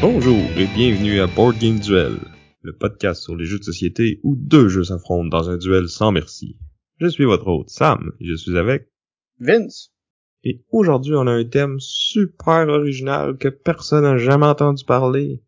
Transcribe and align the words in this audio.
Bonjour 0.00 0.38
et 0.56 0.66
bienvenue 0.66 1.20
à 1.20 1.26
Board 1.26 1.58
Game 1.58 1.78
Duel, 1.78 2.18
le 2.64 2.72
podcast 2.72 3.22
sur 3.22 3.36
les 3.36 3.44
jeux 3.44 3.58
de 3.58 3.64
société 3.64 4.20
où 4.22 4.34
deux 4.36 4.68
jeux 4.68 4.84
s'affrontent 4.84 5.28
dans 5.28 5.50
un 5.50 5.58
duel 5.58 5.88
sans 5.88 6.10
merci. 6.12 6.56
Je 6.98 7.06
suis 7.08 7.24
votre 7.24 7.46
hôte 7.46 7.68
Sam 7.68 8.12
et 8.20 8.26
je 8.26 8.34
suis 8.34 8.56
avec 8.56 8.88
Vince. 9.38 9.92
Et 10.44 10.64
aujourd'hui 10.70 11.14
on 11.14 11.26
a 11.26 11.32
un 11.32 11.44
thème 11.44 11.76
super 11.78 12.68
original 12.68 13.36
que 13.36 13.48
personne 13.48 14.04
n'a 14.04 14.16
jamais 14.16 14.46
entendu 14.46 14.84
parler. 14.84 15.42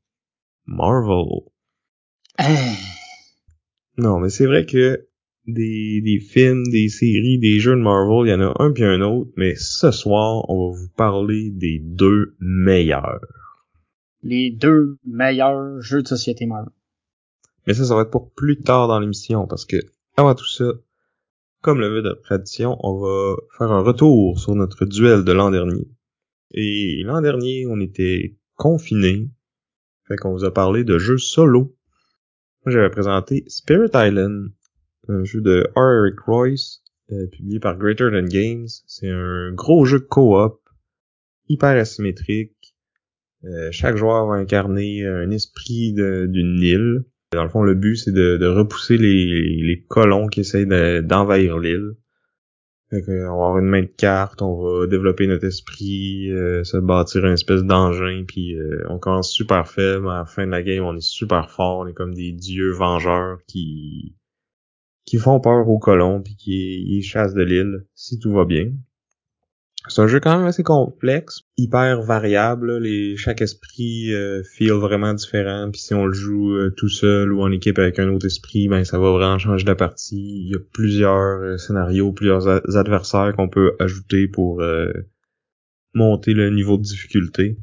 Marvel. 0.67 1.43
Ah, 2.39 2.55
Non, 3.97 4.19
mais 4.21 4.29
c'est 4.29 4.47
vrai 4.47 4.67
que 4.67 5.07
des, 5.47 6.03
des 6.03 6.19
films, 6.21 6.65
des 6.65 6.89
séries, 6.89 7.39
des 7.39 7.61
jeux 7.61 7.77
de 7.77 7.81
Marvel, 7.81 8.27
il 8.27 8.31
y 8.31 8.35
en 8.35 8.41
a 8.51 8.63
un 8.63 8.73
puis 8.73 8.85
un 8.85 9.01
autre, 9.01 9.31
mais 9.37 9.55
ce 9.57 9.91
soir, 9.91 10.45
on 10.51 10.71
va 10.71 10.79
vous 10.79 10.89
parler 10.97 11.51
des 11.51 11.79
deux 11.79 12.35
meilleurs. 12.41 13.21
les 14.23 14.51
deux 14.51 14.99
meilleurs 15.07 15.81
jeux 15.81 16.03
de 16.03 16.09
société 16.09 16.45
Marvel. 16.47 16.73
Mais 17.67 17.75
ça, 17.75 17.85
ça 17.85 17.95
va 17.95 18.03
être 18.03 18.11
pour 18.11 18.33
plus 18.33 18.61
tard 18.61 18.89
dans 18.89 19.01
l'émission, 19.01 19.47
parce 19.47 19.65
que, 19.65 19.77
avant 20.17 20.35
tout 20.35 20.47
ça, 20.47 20.73
comme 21.63 21.81
le 21.81 21.89
veut 21.89 22.03
notre 22.03 22.23
tradition, 22.23 22.77
on 22.81 22.99
va 22.99 23.37
faire 23.59 23.73
un 23.73 23.83
retour 23.83 24.39
sur 24.39 24.55
notre 24.55 24.85
duel 24.85 25.25
de 25.25 25.33
l'an 25.33 25.51
dernier. 25.51 25.89
Et 26.53 27.03
l'an 27.05 27.21
dernier, 27.21 27.67
on 27.67 27.81
était 27.81 28.37
confinés, 28.55 29.29
fait 30.07 30.17
qu'on 30.17 30.33
vous 30.33 30.45
a 30.45 30.55
parlé 30.55 30.85
de 30.85 30.99
jeux 30.99 31.19
solo. 31.19 31.77
Moi, 32.65 32.73
j'avais 32.73 32.91
présenté 32.91 33.45
Spirit 33.49 33.91
Island, 33.95 34.53
un 35.09 35.25
jeu 35.25 35.41
de 35.41 35.69
R. 35.75 36.05
Eric 36.07 36.21
Royce, 36.21 36.83
euh, 37.13 37.27
publié 37.29 37.59
par 37.61 37.77
Greater 37.77 38.11
Than 38.11 38.27
Games. 38.29 38.69
C'est 38.87 39.09
un 39.11 39.53
gros 39.53 39.85
jeu 39.85 40.01
coop, 40.01 40.61
hyper 41.49 41.77
asymétrique, 41.77 42.77
euh, 43.45 43.69
chaque 43.73 43.97
joueur 43.97 44.27
va 44.27 44.35
incarner 44.35 45.05
un 45.05 45.31
esprit 45.31 45.93
de- 45.93 46.27
d'une 46.27 46.61
île. 46.61 47.05
Dans 47.33 47.43
le 47.43 47.49
fond, 47.51 47.63
le 47.63 47.75
but, 47.75 47.97
c'est 47.97 48.13
de, 48.13 48.47
repousser 48.47 48.97
les, 48.99 49.85
colons 49.89 50.29
qui 50.29 50.41
essayent 50.41 50.67
de- 50.67 51.01
d'envahir 51.01 51.59
l'île. 51.59 51.97
On 52.93 52.99
va 53.01 53.27
avoir 53.27 53.59
une 53.59 53.67
main 53.67 53.83
de 53.83 53.87
carte, 53.87 54.43
on 54.43 54.63
va 54.63 54.87
développer 54.87 55.27
notre 55.27 55.45
esprit, 55.45 56.31
euh, 56.31 56.63
se 56.63 56.77
bâtir 56.77 57.27
une 57.27 57.33
espèce 57.33 57.65
d'engin, 57.65 58.25
puis 58.29 58.55
euh, 58.55 58.85
on 58.89 59.01
commence 59.01 59.33
super 59.33 59.69
faible, 59.69 60.09
à 60.09 60.19
la 60.19 60.25
fin 60.25 60.47
de 60.47 60.53
la 60.53 60.63
game, 60.63 60.85
on 60.85 60.95
est 60.95 61.01
super 61.01 61.51
fort, 61.51 61.81
on 61.81 61.89
est 61.89 61.95
comme 61.95 62.15
des 62.15 62.31
dieux 62.31 62.71
vengeurs 62.71 63.39
qui 63.49 64.15
qui 65.05 65.19
font 65.19 65.41
peur 65.41 65.69
aux 65.69 65.79
colons, 65.79 66.21
puis 66.21 66.37
qui 66.37 67.03
chassent 67.03 67.35
de 67.35 67.43
l'île, 67.43 67.87
si 67.95 68.19
tout 68.19 68.33
va 68.33 68.45
bien. 68.45 68.73
C'est 69.89 70.03
un 70.03 70.07
jeu 70.07 70.21
quand 70.21 70.37
même 70.37 70.47
assez 70.47 70.63
complexe, 70.63 71.43
hyper 71.57 72.03
variable. 72.03 72.73
là. 72.73 72.81
Les, 72.81 73.17
chaque 73.17 73.41
esprit 73.41 74.13
euh, 74.13 74.43
feel 74.43 74.73
vraiment 74.73 75.15
différent. 75.15 75.71
Puis 75.71 75.81
si 75.81 75.95
on 75.95 76.07
le 76.07 76.13
joue 76.13 76.55
euh, 76.55 76.71
tout 76.77 76.89
seul 76.89 77.33
ou 77.33 77.43
en 77.43 77.53
équipe 77.53 77.79
avec 77.79 77.99
un 77.99 78.09
autre 78.09 78.27
esprit, 78.27 78.69
ben 78.69 78.85
ça 78.85 78.99
va 78.99 79.11
vraiment 79.11 79.39
changer 79.39 79.65
la 79.65 79.77
partie. 79.77 80.45
Il 80.45 80.51
y 80.51 80.55
a 80.55 80.59
plusieurs 80.73 81.43
euh, 81.43 81.57
scénarios, 81.57 82.13
plusieurs 82.13 82.49
adversaires 82.77 83.35
qu'on 83.37 83.49
peut 83.49 83.77
ajouter 83.79 84.29
pour 84.29 84.61
euh, 84.61 84.93
monter 85.95 86.35
le 86.35 86.51
niveau 86.51 86.77
de 86.77 86.83
difficulté. 86.83 87.59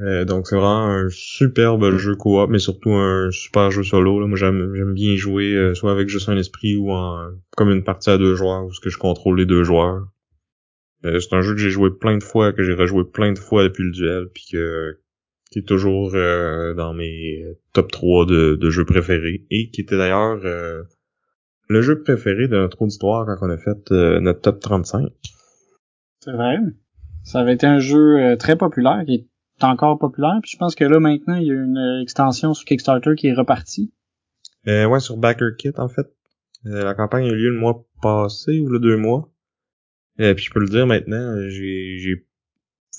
Euh, 0.00 0.26
donc 0.26 0.46
c'est 0.46 0.56
vraiment 0.56 0.88
un 0.88 1.08
superbe 1.08 1.96
jeu 1.96 2.16
coop, 2.16 2.50
mais 2.50 2.58
surtout 2.58 2.90
un 2.92 3.30
super 3.30 3.70
jeu 3.70 3.82
solo. 3.82 4.20
là. 4.20 4.26
Moi 4.26 4.36
j'aime 4.36 4.74
j'aime 4.74 4.92
bien 4.92 5.16
jouer 5.16 5.54
euh, 5.54 5.74
soit 5.74 5.90
avec 5.92 6.08
juste 6.08 6.28
un 6.28 6.36
esprit 6.36 6.76
ou 6.76 6.92
en 6.92 7.30
comme 7.56 7.70
une 7.70 7.82
partie 7.82 8.10
à 8.10 8.18
deux 8.18 8.34
joueurs 8.34 8.66
où 8.66 8.72
ce 8.72 8.80
que 8.80 8.90
je 8.90 8.98
contrôle 8.98 9.38
les 9.38 9.46
deux 9.46 9.64
joueurs. 9.64 10.06
Euh, 11.04 11.20
c'est 11.20 11.34
un 11.34 11.40
jeu 11.40 11.52
que 11.54 11.60
j'ai 11.60 11.70
joué 11.70 11.90
plein 11.90 12.16
de 12.16 12.22
fois, 12.22 12.52
que 12.52 12.62
j'ai 12.62 12.74
rejoué 12.74 13.04
plein 13.04 13.32
de 13.32 13.38
fois 13.38 13.62
depuis 13.62 13.84
le 13.84 13.90
duel, 13.90 14.26
puis 14.32 14.46
que 14.52 14.98
qui 15.50 15.60
est 15.60 15.68
toujours 15.68 16.10
euh, 16.14 16.74
dans 16.74 16.92
mes 16.92 17.44
top 17.72 17.92
3 17.92 18.26
de, 18.26 18.56
de 18.56 18.70
jeux 18.70 18.84
préférés, 18.84 19.46
et 19.50 19.70
qui 19.70 19.80
était 19.82 19.96
d'ailleurs 19.96 20.40
euh, 20.44 20.82
le 21.68 21.82
jeu 21.82 22.02
préféré 22.02 22.48
de 22.48 22.56
notre 22.56 22.82
auditoire 22.82 23.26
quand 23.26 23.46
on 23.46 23.50
a 23.50 23.56
fait 23.56 23.92
euh, 23.92 24.20
notre 24.20 24.40
top 24.40 24.60
35. 24.60 25.08
C'est 26.20 26.32
vrai. 26.32 26.56
Ça 27.24 27.40
avait 27.40 27.54
été 27.54 27.66
un 27.66 27.78
jeu 27.78 28.18
euh, 28.18 28.36
très 28.36 28.56
populaire, 28.56 29.02
qui 29.04 29.14
est 29.14 29.64
encore 29.64 29.98
populaire. 29.98 30.38
Puis 30.42 30.52
je 30.52 30.58
pense 30.58 30.74
que 30.74 30.84
là, 30.84 31.00
maintenant, 31.00 31.34
il 31.34 31.46
y 31.46 31.50
a 31.50 31.54
une 31.54 31.78
euh, 31.78 32.02
extension 32.02 32.54
sur 32.54 32.64
Kickstarter 32.64 33.14
qui 33.16 33.28
est 33.28 33.34
repartie. 33.34 33.92
Euh, 34.68 34.86
ouais, 34.86 35.00
sur 35.00 35.16
Backer 35.16 35.56
Kit, 35.58 35.72
en 35.76 35.88
fait. 35.88 36.06
Euh, 36.66 36.84
la 36.84 36.94
campagne 36.94 37.24
a 37.24 37.32
eu 37.32 37.36
lieu 37.36 37.50
le 37.50 37.58
mois 37.58 37.84
passé, 38.02 38.60
ou 38.60 38.68
le 38.68 38.78
deux 38.78 38.96
mois. 38.96 39.28
Et 40.18 40.34
puis 40.34 40.44
je 40.44 40.50
peux 40.50 40.60
le 40.60 40.68
dire 40.68 40.86
maintenant, 40.86 41.36
euh, 41.36 41.48
j'ai 41.48 41.98
j'ai 41.98 42.26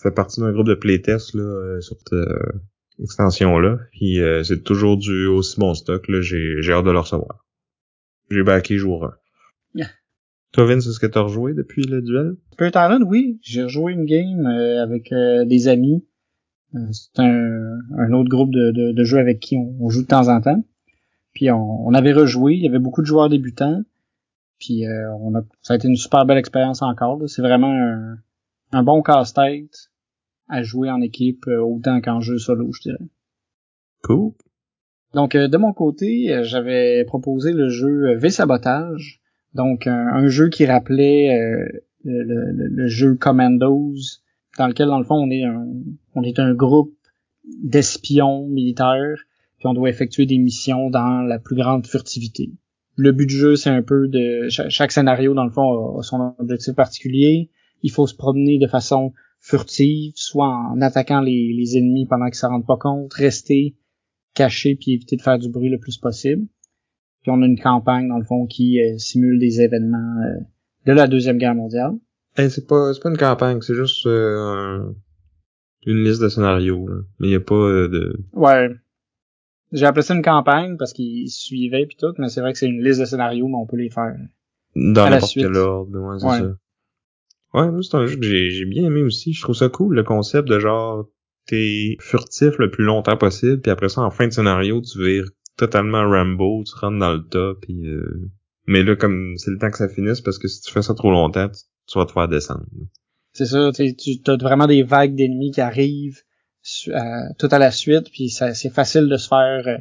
fait 0.02 0.12
partie 0.12 0.40
d'un 0.40 0.52
groupe 0.52 0.68
de 0.68 0.76
playtest 0.76 1.34
là, 1.34 1.42
euh, 1.42 1.82
sur 1.82 1.98
cette 1.98 2.14
euh, 2.14 2.40
extension-là. 3.02 3.80
Puis 3.92 4.20
euh, 4.22 4.44
c'est 4.44 4.64
toujours 4.64 4.98
du 4.98 5.26
aussi 5.26 5.60
bon 5.60 5.74
stock, 5.74 6.08
là, 6.08 6.22
j'ai 6.22 6.62
j'ai 6.62 6.74
hâte 6.74 6.86
de 6.86 6.92
le 6.92 7.00
recevoir. 7.00 7.46
J'ai 8.30 8.44
backé 8.44 8.78
jour 8.78 9.06
1. 9.06 9.14
Yeah. 9.76 9.88
Toi, 10.52 10.66
Vince, 10.66 10.88
est-ce 10.88 11.00
que 11.00 11.08
t'as 11.08 11.22
rejoué 11.22 11.54
depuis 11.54 11.84
le 11.84 12.02
duel? 12.02 12.36
Spirit 12.54 12.72
Island, 12.76 13.04
oui. 13.06 13.40
J'ai 13.42 13.64
rejoué 13.64 13.94
une 13.94 14.06
game 14.06 14.46
euh, 14.46 14.84
avec 14.84 15.12
euh, 15.12 15.46
des 15.46 15.68
amis. 15.68 16.06
Euh, 16.76 16.80
c'est 16.92 17.22
un, 17.22 17.80
un 17.98 18.12
autre 18.14 18.30
groupe 18.30 18.52
de, 18.52 18.72
de, 18.72 18.92
de 18.92 19.04
jeux 19.04 19.20
avec 19.20 19.40
qui 19.40 19.56
on, 19.58 19.76
on 19.80 19.90
joue 19.90 20.02
de 20.02 20.08
temps 20.08 20.28
en 20.28 20.42
temps. 20.42 20.64
Puis 21.34 21.52
on, 21.52 21.88
on 21.88 21.94
avait 21.94 22.14
rejoué. 22.14 22.56
Il 22.56 22.64
y 22.64 22.68
avait 22.68 22.80
beaucoup 22.80 23.02
de 23.02 23.08
joueurs 23.08 23.30
débutants. 23.30 23.84
Puis 24.60 24.86
euh, 24.88 25.14
on 25.20 25.36
a, 25.36 25.42
ça 25.62 25.74
a 25.74 25.76
été 25.78 25.88
une 25.88 25.96
super 25.96 26.26
belle 26.26 26.38
expérience 26.38 26.82
encore. 26.82 27.22
C'est 27.28 27.42
vraiment 27.42 27.72
un, 27.72 28.18
un 28.72 28.84
bon 28.84 29.02
casse-tête 29.02 29.90
à 30.50 30.64
jouer 30.64 30.90
en 30.90 31.02
équipe 31.02 31.46
euh, 31.48 31.60
autant 31.62 32.02
qu'en 32.02 32.22
jeu 32.22 32.38
solo, 32.38 32.72
je 32.74 32.82
dirais. 32.82 33.06
Cool. 34.04 34.32
Donc, 35.14 35.36
euh, 35.36 35.48
de 35.48 35.58
mon 35.58 35.74
côté, 35.74 36.40
j'avais 36.44 37.04
proposé 37.06 37.54
le 37.54 37.70
jeu 37.70 38.10
euh, 38.10 38.18
V-Sabotage. 38.18 39.22
Donc, 39.54 39.88
un, 39.88 40.08
un 40.08 40.28
jeu 40.28 40.50
qui 40.50 40.66
rappelait 40.66 41.34
euh, 41.40 41.66
le, 42.04 42.24
le- 42.24 42.68
le 42.68 42.88
jeu 42.88 43.16
Commandos, 43.16 43.96
dans 44.58 44.68
lequel, 44.68 44.88
dans 44.88 45.00
le 45.00 45.06
fond, 45.06 45.16
on 45.16 45.30
est 45.30 45.44
un, 45.44 45.68
on 46.16 46.24
est 46.24 46.40
un 46.40 46.54
groupe 46.54 46.94
d'espions 47.64 48.48
militaires, 48.48 49.18
puis 49.58 49.68
on 49.68 49.74
doit 49.74 49.90
effectuer 49.90 50.26
des 50.26 50.38
missions 50.38 50.90
dans 50.90 51.22
la 51.22 51.40
plus 51.40 51.56
grande 51.56 51.88
furtivité. 51.88 52.52
Le 52.98 53.12
but 53.12 53.28
du 53.28 53.36
jeu, 53.36 53.56
c'est 53.56 53.70
un 53.70 53.84
peu 53.84 54.08
de... 54.08 54.50
Chaque, 54.50 54.70
chaque 54.70 54.92
scénario, 54.92 55.34
dans 55.34 55.46
le 55.46 55.52
fond, 55.52 55.96
a, 55.98 56.00
a 56.00 56.04
son 56.04 56.34
objectif 56.40 56.74
particulier. 56.76 57.50
Il 57.84 57.92
faut 57.92 58.08
se 58.08 58.16
promener 58.16 58.58
de 58.58 58.68
façon 58.68 59.14
furtive, 59.40 60.14
soit 60.16 60.48
en 60.72 60.82
attaquant 60.82 61.22
les, 61.22 61.54
les 61.54 61.78
ennemis 61.78 62.08
pendant 62.08 62.26
qu'ils 62.26 62.32
ne 62.32 62.40
s'en 62.40 62.50
rendent 62.50 62.66
pas 62.68 62.78
compte, 62.78 63.14
rester 63.14 63.76
caché 64.34 64.76
puis 64.76 64.94
éviter 64.94 65.16
de 65.16 65.22
faire 65.22 65.38
du 65.38 65.50
bruit 65.50 65.70
le 65.70 65.78
plus 65.80 65.98
possible. 65.98 66.48
Puis 67.22 67.32
on 67.32 67.42
a 67.44 67.46
une 67.46 67.60
campagne 67.60 68.08
dans 68.10 68.18
le 68.18 68.26
fond 68.26 68.48
qui 68.48 68.82
euh, 68.82 68.98
simule 68.98 69.38
des 69.40 69.62
événements 69.62 70.16
euh, 70.26 70.40
de 70.86 70.92
la 70.94 71.08
deuxième 71.08 71.38
guerre 71.38 71.56
mondiale. 71.56 71.94
Hey, 72.36 72.50
c'est 72.50 72.68
pas 72.68 72.94
c'est 72.94 73.02
pas 73.02 73.10
une 73.10 73.18
campagne, 73.18 73.62
c'est 73.62 73.74
juste 73.76 74.06
euh, 74.08 74.38
un- 74.40 74.96
une 75.86 76.04
liste 76.04 76.22
de 76.22 76.30
scénarios. 76.30 76.88
Là. 76.88 76.96
Mais 77.20 77.28
il 77.28 77.32
y 77.32 77.36
a 77.36 77.40
pas 77.40 77.56
de. 77.88 78.20
Ouais. 78.34 78.70
J'ai 79.72 79.86
appelé 79.86 80.02
ça 80.04 80.16
une 80.16 80.22
campagne 80.22 80.78
parce 80.78 80.94
qu'ils 80.94 81.30
suivaient 81.30 81.86
puis 81.86 81.98
tout, 81.98 82.14
mais 82.18 82.30
c'est 82.30 82.42
vrai 82.42 82.54
que 82.54 82.60
c'est 82.60 82.68
une 82.68 82.84
liste 82.84 83.00
de 83.00 83.06
scénarios, 83.06 83.48
mais 83.48 83.58
on 83.58 83.66
peut 83.66 83.78
les 83.78 83.90
faire. 83.90 84.16
Dans 84.76 85.10
n'importe 85.10 85.34
quel 85.34 85.56
ordre, 85.56 86.00
ouais, 86.00 86.20
c'est 86.20 86.26
Ouais. 86.26 86.40
ça. 86.40 86.58
Ouais, 87.54 87.72
moi, 87.72 87.80
c'est 87.82 87.96
un 87.96 88.06
jeu 88.06 88.18
que 88.18 88.26
j'ai, 88.26 88.66
bien 88.66 88.86
aimé 88.86 89.02
aussi. 89.02 89.34
Je 89.34 89.42
trouve 89.42 89.56
ça 89.56 89.70
cool, 89.70 89.96
le 89.96 90.04
concept 90.04 90.48
de 90.48 90.60
genre, 90.60 91.08
t'es 91.48 91.98
furtif 92.00 92.58
le 92.60 92.70
plus 92.70 92.84
longtemps 92.84 93.18
possible, 93.18 93.62
puis 93.62 93.72
après 93.72 93.90
ça, 93.90 94.02
en 94.02 94.12
fin 94.12 94.28
de 94.28 94.34
scénario, 94.34 94.82
tu 94.82 95.04
vires 95.04 95.30
totalement 95.58 96.08
Rambo, 96.08 96.64
tu 96.66 96.74
rentres 96.76 97.00
dans 97.00 97.14
le 97.14 97.24
tas, 97.28 97.54
puis 97.62 97.88
euh... 97.88 98.30
Mais 98.68 98.84
là, 98.84 98.96
comme 98.98 99.34
c'est 99.38 99.50
le 99.50 99.58
temps 99.58 99.72
que 99.72 99.78
ça 99.78 99.88
finisse, 99.88 100.20
parce 100.22 100.38
que 100.38 100.48
si 100.50 100.62
tu 100.62 100.72
fais 100.72 100.82
ça 100.82 100.94
trop 100.94 101.10
longtemps, 101.10 101.48
tu, 101.48 101.62
tu 101.88 101.98
vas 101.98 102.06
te 102.06 102.12
faire 102.12 102.28
descendre. 102.28 102.66
C'est 103.32 103.46
ça, 103.46 103.72
tu 103.72 104.20
as 104.28 104.36
vraiment 104.38 104.68
des 104.68 104.84
vagues 104.84 105.16
d'ennemis 105.16 105.52
qui 105.52 105.62
arrivent 105.62 106.22
euh, 106.88 107.34
tout 107.38 107.48
à 107.52 107.60
la 107.60 107.72
suite, 107.72 108.10
puis 108.12 108.30
c'est 108.30 108.70
facile 108.70 109.08
de 109.08 109.18
se 109.18 109.28
faire 109.28 109.68
euh, 109.68 109.78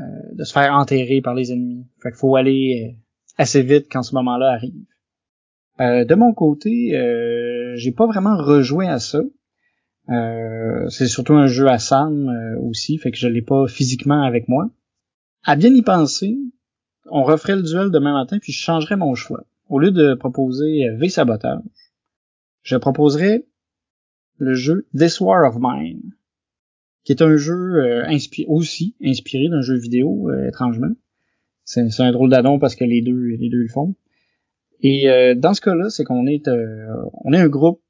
euh, 0.00 0.04
de 0.32 0.44
se 0.44 0.52
faire 0.52 0.74
enterrer 0.74 1.20
par 1.20 1.34
les 1.34 1.52
ennemis. 1.52 1.86
Fait 2.02 2.10
qu'il 2.10 2.18
faut 2.18 2.36
aller 2.36 2.96
assez 3.36 3.62
vite 3.62 3.86
quand 3.90 4.02
ce 4.02 4.14
moment-là 4.14 4.52
arrive. 4.52 4.84
De 5.80 6.14
mon 6.16 6.34
côté, 6.34 6.90
j'ai 7.76 7.92
pas 7.92 8.06
vraiment 8.06 8.36
rejoué 8.36 8.88
à 8.88 8.98
ça. 8.98 9.20
C'est 10.88 11.06
surtout 11.06 11.34
un 11.34 11.46
jeu 11.46 11.68
à 11.68 11.78
Sam 11.78 12.28
aussi, 12.60 12.98
fait 12.98 13.12
que 13.12 13.16
je 13.16 13.28
l'ai 13.28 13.42
pas 13.42 13.68
physiquement 13.68 14.22
avec 14.22 14.48
moi. 14.48 14.70
À 15.44 15.54
bien 15.54 15.72
y 15.72 15.82
penser, 15.82 16.36
on 17.10 17.22
referait 17.22 17.54
le 17.54 17.62
duel 17.62 17.92
demain 17.92 18.12
matin, 18.12 18.38
puis 18.40 18.52
je 18.52 18.60
changerais 18.60 18.96
mon 18.96 19.14
choix. 19.14 19.44
Au 19.68 19.78
lieu 19.78 19.92
de 19.92 20.14
proposer 20.14 20.88
V 20.96 21.08
Sabotage, 21.08 21.62
je 22.62 22.76
proposerais 22.76 23.46
le 24.38 24.54
jeu 24.54 24.86
This 24.96 25.20
War 25.20 25.48
of 25.48 25.58
Mine, 25.60 26.12
qui 27.08 27.12
est 27.12 27.22
un 27.22 27.38
jeu 27.38 27.54
euh, 27.54 28.18
aussi 28.48 28.94
inspiré 29.02 29.48
d'un 29.48 29.62
jeu 29.62 29.78
vidéo, 29.78 30.28
euh, 30.28 30.48
étrangement. 30.48 30.92
C'est 31.64 32.00
un 32.00 32.12
drôle 32.12 32.28
d'adon 32.28 32.58
parce 32.58 32.74
que 32.76 32.84
les 32.84 33.00
deux, 33.00 33.34
les 33.38 33.48
deux 33.48 33.62
le 33.62 33.68
font. 33.68 33.94
Et 34.82 35.08
euh, 35.08 35.34
dans 35.34 35.54
ce 35.54 35.62
cas-là, 35.62 35.88
c'est 35.88 36.04
qu'on 36.04 36.26
est, 36.26 36.50
on 37.24 37.32
est 37.32 37.38
un 37.38 37.48
groupe 37.48 37.80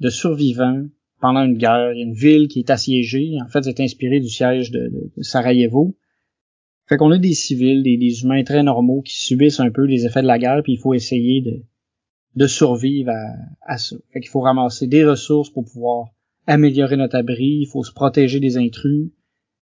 de 0.00 0.10
survivants 0.10 0.88
pendant 1.20 1.44
une 1.44 1.56
guerre. 1.56 1.92
Il 1.92 2.00
y 2.00 2.02
a 2.02 2.04
une 2.04 2.14
ville 2.14 2.48
qui 2.48 2.58
est 2.58 2.70
assiégée. 2.70 3.36
En 3.44 3.48
fait, 3.48 3.62
c'est 3.62 3.78
inspiré 3.78 4.18
du 4.18 4.28
siège 4.28 4.72
de, 4.72 4.90
de 5.16 5.22
Sarajevo. 5.22 5.96
Fait 6.88 6.96
qu'on 6.96 7.12
a 7.12 7.18
des 7.18 7.34
civils, 7.34 7.84
des, 7.84 7.96
des, 7.96 8.22
humains 8.22 8.42
très 8.42 8.64
normaux 8.64 9.02
qui 9.02 9.14
subissent 9.14 9.60
un 9.60 9.70
peu 9.70 9.84
les 9.84 10.04
effets 10.04 10.22
de 10.22 10.26
la 10.26 10.40
guerre, 10.40 10.62
puis 10.64 10.72
il 10.72 10.80
faut 10.80 10.94
essayer 10.94 11.42
de, 11.42 11.62
de 12.34 12.46
survivre 12.48 13.12
à, 13.12 13.74
à 13.74 13.78
ça. 13.78 13.94
Fait 14.12 14.18
qu'il 14.18 14.30
faut 14.30 14.40
ramasser 14.40 14.88
des 14.88 15.04
ressources 15.04 15.50
pour 15.50 15.64
pouvoir 15.64 16.08
améliorer 16.46 16.96
notre 16.96 17.16
abri, 17.16 17.60
il 17.62 17.66
faut 17.66 17.84
se 17.84 17.92
protéger 17.92 18.40
des 18.40 18.56
intrus. 18.56 19.10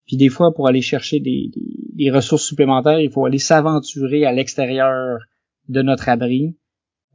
Puis 0.05 0.17
des 0.17 0.29
fois, 0.29 0.53
pour 0.53 0.67
aller 0.67 0.81
chercher 0.81 1.19
des, 1.19 1.51
des, 1.93 2.11
ressources 2.11 2.45
supplémentaires, 2.45 2.99
il 2.99 3.09
faut 3.09 3.25
aller 3.25 3.39
s'aventurer 3.39 4.25
à 4.25 4.31
l'extérieur 4.31 5.19
de 5.67 5.81
notre 5.81 6.09
abri, 6.09 6.55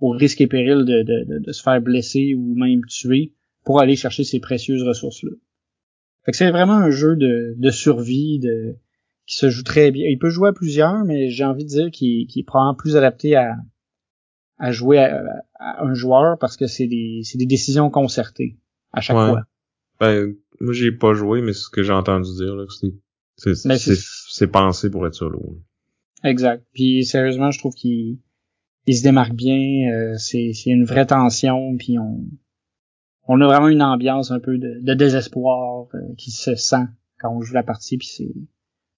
au 0.00 0.10
risque 0.10 0.40
et 0.40 0.48
péril 0.48 0.84
de, 0.84 1.02
de, 1.02 1.38
de, 1.38 1.52
se 1.52 1.62
faire 1.62 1.80
blesser 1.80 2.34
ou 2.34 2.54
même 2.54 2.84
tuer, 2.86 3.32
pour 3.64 3.80
aller 3.80 3.94
chercher 3.94 4.24
ces 4.24 4.40
précieuses 4.40 4.82
ressources-là. 4.82 5.32
Fait 6.24 6.32
que 6.32 6.36
c'est 6.36 6.50
vraiment 6.50 6.74
un 6.74 6.90
jeu 6.90 7.16
de, 7.16 7.54
de 7.56 7.70
survie, 7.70 8.40
de 8.40 8.76
qui 9.26 9.36
se 9.36 9.48
joue 9.48 9.62
très 9.62 9.92
bien. 9.92 10.08
Il 10.08 10.18
peut 10.18 10.30
jouer 10.30 10.48
à 10.48 10.52
plusieurs, 10.52 11.04
mais 11.04 11.30
j'ai 11.30 11.44
envie 11.44 11.64
de 11.64 11.68
dire 11.68 11.90
qu'il 11.92 12.26
est 12.34 12.42
probablement 12.42 12.74
plus 12.74 12.96
adapté 12.96 13.36
à, 13.36 13.54
à 14.58 14.72
jouer 14.72 14.98
à, 14.98 15.44
un 15.78 15.94
joueur 15.94 16.36
parce 16.38 16.56
que 16.56 16.66
c'est 16.66 16.88
des, 16.88 17.22
des 17.34 17.46
décisions 17.46 17.90
concertées 17.90 18.58
à 18.92 19.00
chaque 19.00 19.16
fois. 19.16 19.44
Ben, 20.00 20.34
moi 20.60 20.72
j'ai 20.72 20.92
pas 20.92 21.12
joué, 21.12 21.42
mais 21.42 21.52
c'est 21.52 21.64
ce 21.64 21.70
que 21.70 21.82
j'ai 21.82 21.92
entendu 21.92 22.34
dire 22.34 22.56
là, 22.56 22.64
c'est 23.36 23.54
c'est 23.54 24.46
pensé 24.46 24.90
pour 24.90 25.06
être 25.06 25.14
solo. 25.14 25.58
Exact. 26.24 26.64
Puis 26.72 27.04
sérieusement, 27.04 27.50
je 27.50 27.58
trouve 27.58 27.74
qu'il 27.74 28.18
il 28.86 28.96
se 28.96 29.02
démarque 29.02 29.34
bien. 29.34 29.92
Euh, 29.92 30.16
c'est 30.18 30.52
c'est 30.52 30.70
une 30.70 30.84
vraie 30.84 31.06
tension. 31.06 31.76
Puis 31.78 31.98
on 31.98 32.24
on 33.28 33.40
a 33.40 33.46
vraiment 33.46 33.68
une 33.68 33.82
ambiance 33.82 34.30
un 34.30 34.40
peu 34.40 34.58
de, 34.58 34.80
de 34.80 34.94
désespoir 34.94 35.86
euh, 35.94 35.98
qui 36.18 36.30
se 36.30 36.54
sent 36.56 36.86
quand 37.18 37.30
on 37.30 37.42
joue 37.42 37.54
la 37.54 37.62
partie. 37.62 37.96
Puis 37.96 38.08
c'est 38.08 38.34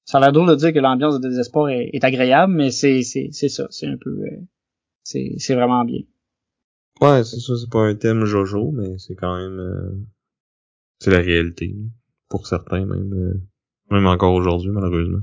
ça 0.04 0.18
a 0.18 0.20
l'air 0.20 0.32
drôle 0.32 0.48
de 0.48 0.56
dire 0.56 0.72
que 0.72 0.80
l'ambiance 0.80 1.20
de 1.20 1.28
désespoir 1.28 1.68
est, 1.68 1.90
est 1.92 2.04
agréable, 2.04 2.52
mais 2.52 2.70
c'est 2.70 3.02
c'est 3.02 3.28
c'est 3.32 3.48
ça. 3.48 3.66
C'est 3.70 3.86
un 3.86 3.96
peu 3.96 4.10
euh, 4.10 4.40
c'est 5.04 5.34
c'est 5.38 5.54
vraiment 5.54 5.84
bien. 5.84 6.00
Ouais, 7.00 7.24
c'est 7.24 7.40
ça. 7.40 7.54
C'est 7.56 7.70
pas 7.70 7.86
un 7.86 7.94
thème 7.94 8.24
Jojo, 8.24 8.72
mais 8.72 8.98
c'est 8.98 9.14
quand 9.14 9.36
même 9.36 10.04
c'est 11.02 11.10
la 11.10 11.18
réalité. 11.18 11.74
Pour 12.28 12.46
certains, 12.46 12.86
même, 12.86 13.12
euh, 13.12 13.40
même 13.90 14.06
encore 14.06 14.34
aujourd'hui, 14.34 14.70
malheureusement. 14.70 15.22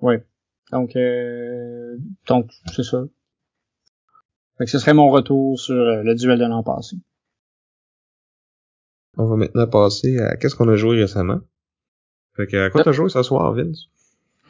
Ouais. 0.00 0.26
Donc, 0.72 0.96
euh, 0.96 1.96
donc 2.26 2.50
c'est 2.74 2.82
ça. 2.82 3.04
Fait 4.58 4.64
que 4.64 4.70
ce 4.70 4.78
serait 4.80 4.94
mon 4.94 5.10
retour 5.10 5.58
sur 5.58 5.74
euh, 5.74 6.02
le 6.02 6.14
duel 6.16 6.38
de 6.38 6.46
l'an 6.46 6.64
passé. 6.64 6.96
On 9.16 9.26
va 9.26 9.36
maintenant 9.36 9.68
passer 9.68 10.18
à 10.18 10.36
qu'est-ce 10.36 10.56
qu'on 10.56 10.68
a 10.68 10.76
joué 10.76 11.00
récemment. 11.00 11.40
Fait 12.34 12.46
que 12.46 12.56
à 12.56 12.70
quoi 12.70 12.82
t'as 12.82 12.92
joué 12.92 13.08
ce 13.08 13.22
soir, 13.22 13.52
Vince? 13.52 13.86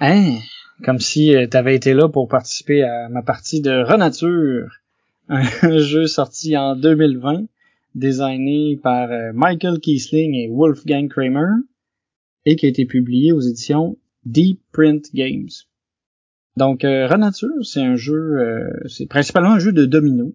Hein? 0.00 0.38
Comme 0.84 0.98
si 0.98 1.34
t'avais 1.50 1.76
été 1.76 1.92
là 1.94 2.08
pour 2.08 2.28
participer 2.28 2.82
à 2.84 3.08
ma 3.08 3.22
partie 3.22 3.60
de 3.60 3.82
Renature, 3.84 4.70
un 5.28 5.78
jeu 5.78 6.06
sorti 6.06 6.56
en 6.56 6.74
2020 6.74 7.46
designé 7.94 8.76
par 8.76 9.10
euh, 9.10 9.32
Michael 9.34 9.78
Kiesling 9.80 10.34
et 10.34 10.48
Wolfgang 10.48 11.08
Kramer 11.08 11.62
et 12.44 12.56
qui 12.56 12.66
a 12.66 12.68
été 12.68 12.86
publié 12.86 13.32
aux 13.32 13.40
éditions 13.40 13.98
Deep 14.24 14.60
Print 14.72 15.14
Games. 15.14 15.50
Donc 16.56 16.84
euh, 16.84 17.06
Renature, 17.06 17.64
c'est 17.64 17.82
un 17.82 17.96
jeu, 17.96 18.38
euh, 18.40 18.70
c'est 18.86 19.06
principalement 19.06 19.52
un 19.52 19.58
jeu 19.58 19.72
de 19.72 19.84
domino. 19.84 20.34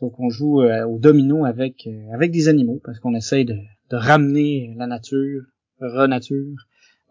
Donc 0.00 0.18
on 0.18 0.28
joue 0.28 0.60
au 0.60 0.98
domino 0.98 1.44
avec 1.44 1.88
avec 2.12 2.32
des 2.32 2.48
animaux 2.48 2.80
parce 2.84 2.98
qu'on 2.98 3.14
essaye 3.14 3.44
de, 3.44 3.54
de, 3.90 3.96
ramener 3.96 4.74
la 4.76 4.88
nature, 4.88 5.42
renature. 5.78 6.56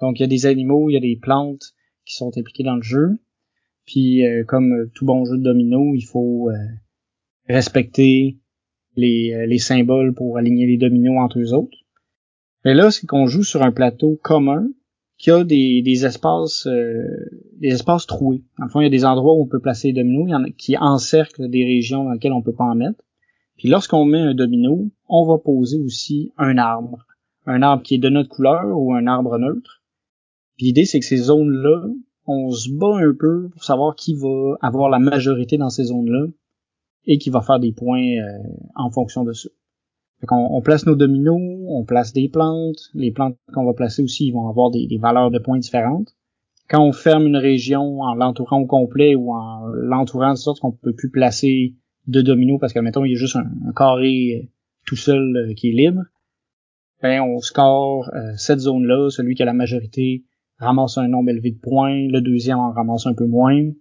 Donc 0.02 0.20
il 0.20 0.24
y 0.24 0.26
a 0.26 0.28
des 0.28 0.46
animaux, 0.46 0.90
il 0.90 0.94
y 0.94 0.98
a 0.98 1.00
des 1.00 1.16
plantes 1.16 1.74
qui 2.06 2.16
sont 2.16 2.38
impliquées 2.38 2.64
dans 2.64 2.76
le 2.76 2.82
jeu. 2.82 3.18
Puis 3.86 4.22
comme 4.50 4.90
tout 4.94 5.06
bon 5.06 5.24
jeu 5.24 5.38
de 5.38 5.44
domino, 5.44 5.96
il 5.96 6.04
faut 6.04 6.52
respecter 7.48 8.38
les, 8.96 9.34
euh, 9.34 9.46
les 9.46 9.58
symboles 9.58 10.14
pour 10.14 10.38
aligner 10.38 10.66
les 10.68 10.78
dominos 10.78 11.20
entre 11.20 11.40
eux 11.40 11.54
autres. 11.54 11.78
Mais 12.66 12.74
là, 12.74 12.92
c'est 12.92 13.08
qu'on 13.08 13.28
joue 13.28 13.44
sur 13.44 13.62
un 13.62 13.72
plateau 13.72 14.20
commun 14.22 14.68
qui 15.18 15.32
a 15.32 15.44
des, 15.44 16.06
espaces 16.06 16.68
euh, 16.68 17.06
des 17.58 17.70
espaces 17.70 18.06
troués. 18.06 18.44
En 18.60 18.68
fond, 18.68 18.82
il 18.82 18.84
y 18.84 18.88
a 18.88 18.90
des 18.90 19.06
endroits 19.06 19.36
où 19.36 19.44
on 19.44 19.48
peut 19.48 19.60
placer 19.60 19.90
les 19.90 19.94
dominos, 19.94 20.26
il 20.28 20.32
y 20.32 20.36
en 20.36 20.44
a 20.44 20.50
qui 20.50 20.78
encerclent 20.78 21.50
des 21.50 21.64
régions 21.64 22.04
dans 22.04 22.12
lesquelles 22.12 22.34
on 22.34 22.42
peut 22.42 22.54
pas 22.54 22.66
en 22.66 22.76
mettre. 22.76 23.04
Puis 23.58 23.70
lorsqu'on 23.70 24.06
met 24.06 24.20
un 24.20 24.34
domino, 24.34 24.90
on 25.08 25.26
va 25.26 25.38
poser 25.38 25.80
aussi 25.80 26.32
un 26.38 26.58
arbre. 26.58 27.06
Un 27.46 27.62
arbre 27.62 27.84
qui 27.84 27.96
est 27.96 28.00
de 28.00 28.10
notre 28.10 28.30
couleur 28.30 28.66
ou 28.78 28.94
un 28.94 29.08
arbre 29.08 29.38
neutre. 29.38 29.82
L'idée, 30.60 30.86
c'est 30.86 31.00
que 31.00 31.06
ces 31.06 31.18
zones-là, 31.18 31.88
on 32.26 32.52
se 32.52 32.70
bat 32.70 32.98
un 32.98 33.14
peu 33.18 33.50
pour 33.50 33.64
savoir 33.64 33.96
qui 33.96 34.16
va 34.16 34.56
avoir 34.62 34.90
la 34.90 35.00
majorité 35.00 35.58
dans 35.58 35.70
ces 35.70 35.86
zones-là 35.86 36.28
et 37.06 37.18
qui 37.18 37.30
va 37.30 37.42
faire 37.42 37.60
des 37.60 37.72
points 37.72 38.18
euh, 38.18 38.38
en 38.76 38.90
fonction 38.90 39.24
de 39.24 39.34
ça. 39.34 39.50
on, 40.32 40.62
place 40.62 40.86
nos 40.86 40.96
dominos, 40.96 41.66
on 41.68 41.84
place 41.84 42.14
des 42.14 42.30
plantes. 42.30 42.90
Les 42.94 43.12
plantes 43.12 43.38
qu'on 43.54 43.66
va 43.66 43.74
placer 43.74 44.02
aussi, 44.04 44.32
vont 44.32 44.48
avoir 44.48 44.72
des, 44.72 44.88
valeurs 45.00 45.32
de 45.32 45.40
points 45.40 45.60
différentes. 45.60 46.16
Quand 46.70 46.84
on 46.84 46.94
ferme 46.94 47.28
une 47.28 47.38
région 47.38 48.02
en 48.02 48.16
l'entourant 48.16 48.62
au 48.62 48.66
complet 48.66 49.16
ou 49.16 49.34
en 49.34 49.68
l'entourant 49.68 50.32
de 50.32 50.38
sorte 50.38 50.62
qu'on 50.62 50.72
peut 50.72 50.94
plus 50.94 51.10
placer 51.10 51.76
de 52.08 52.22
dominos 52.22 52.60
parce 52.60 52.74
que 52.74 52.80
mettons 52.80 53.06
il 53.06 53.12
y 53.12 53.16
a 53.16 53.18
juste 53.18 53.36
un, 53.36 53.50
carré 53.76 54.42
euh, 54.44 54.48
tout 54.86 54.96
seul 54.96 55.36
euh, 55.36 55.54
qui 55.54 55.70
est 55.70 55.74
libre, 55.74 56.02
ben 57.02 57.22
on 57.22 57.40
score 57.40 58.10
cette 58.38 58.60
zone-là, 58.60 59.10
celui 59.10 59.36
qui 59.36 59.44
a 59.44 59.46
la 59.46 59.54
majorité 59.54 60.24
ramasse 60.58 60.98
un 60.98 61.10
nombre 61.10 61.32
élevé 61.32 61.52
de 61.52 61.60
points, 61.60 62.08
le 62.08 62.22
deuxième 62.22 62.60
en 62.60 62.72
ramasse 62.72 63.06
un 63.08 63.14
peu 63.14 63.26
moins, 63.26 63.72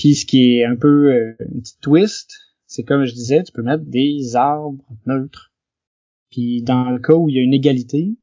puis 0.00 0.14
ce 0.14 0.24
qui 0.24 0.56
est 0.56 0.64
un 0.64 0.76
peu 0.76 1.12
euh, 1.12 1.34
une 1.52 1.60
petite 1.60 1.80
twist, 1.82 2.32
c'est 2.64 2.84
comme 2.84 3.04
je 3.04 3.12
disais, 3.12 3.42
tu 3.42 3.52
peux 3.52 3.60
mettre 3.60 3.84
des 3.84 4.34
arbres 4.34 4.82
neutres. 5.04 5.52
Puis 6.30 6.62
dans 6.62 6.88
le 6.90 6.98
cas 6.98 7.12
où 7.12 7.28
il 7.28 7.36
y 7.36 7.38
a 7.38 7.42
une 7.42 7.52
égalité, 7.52 8.16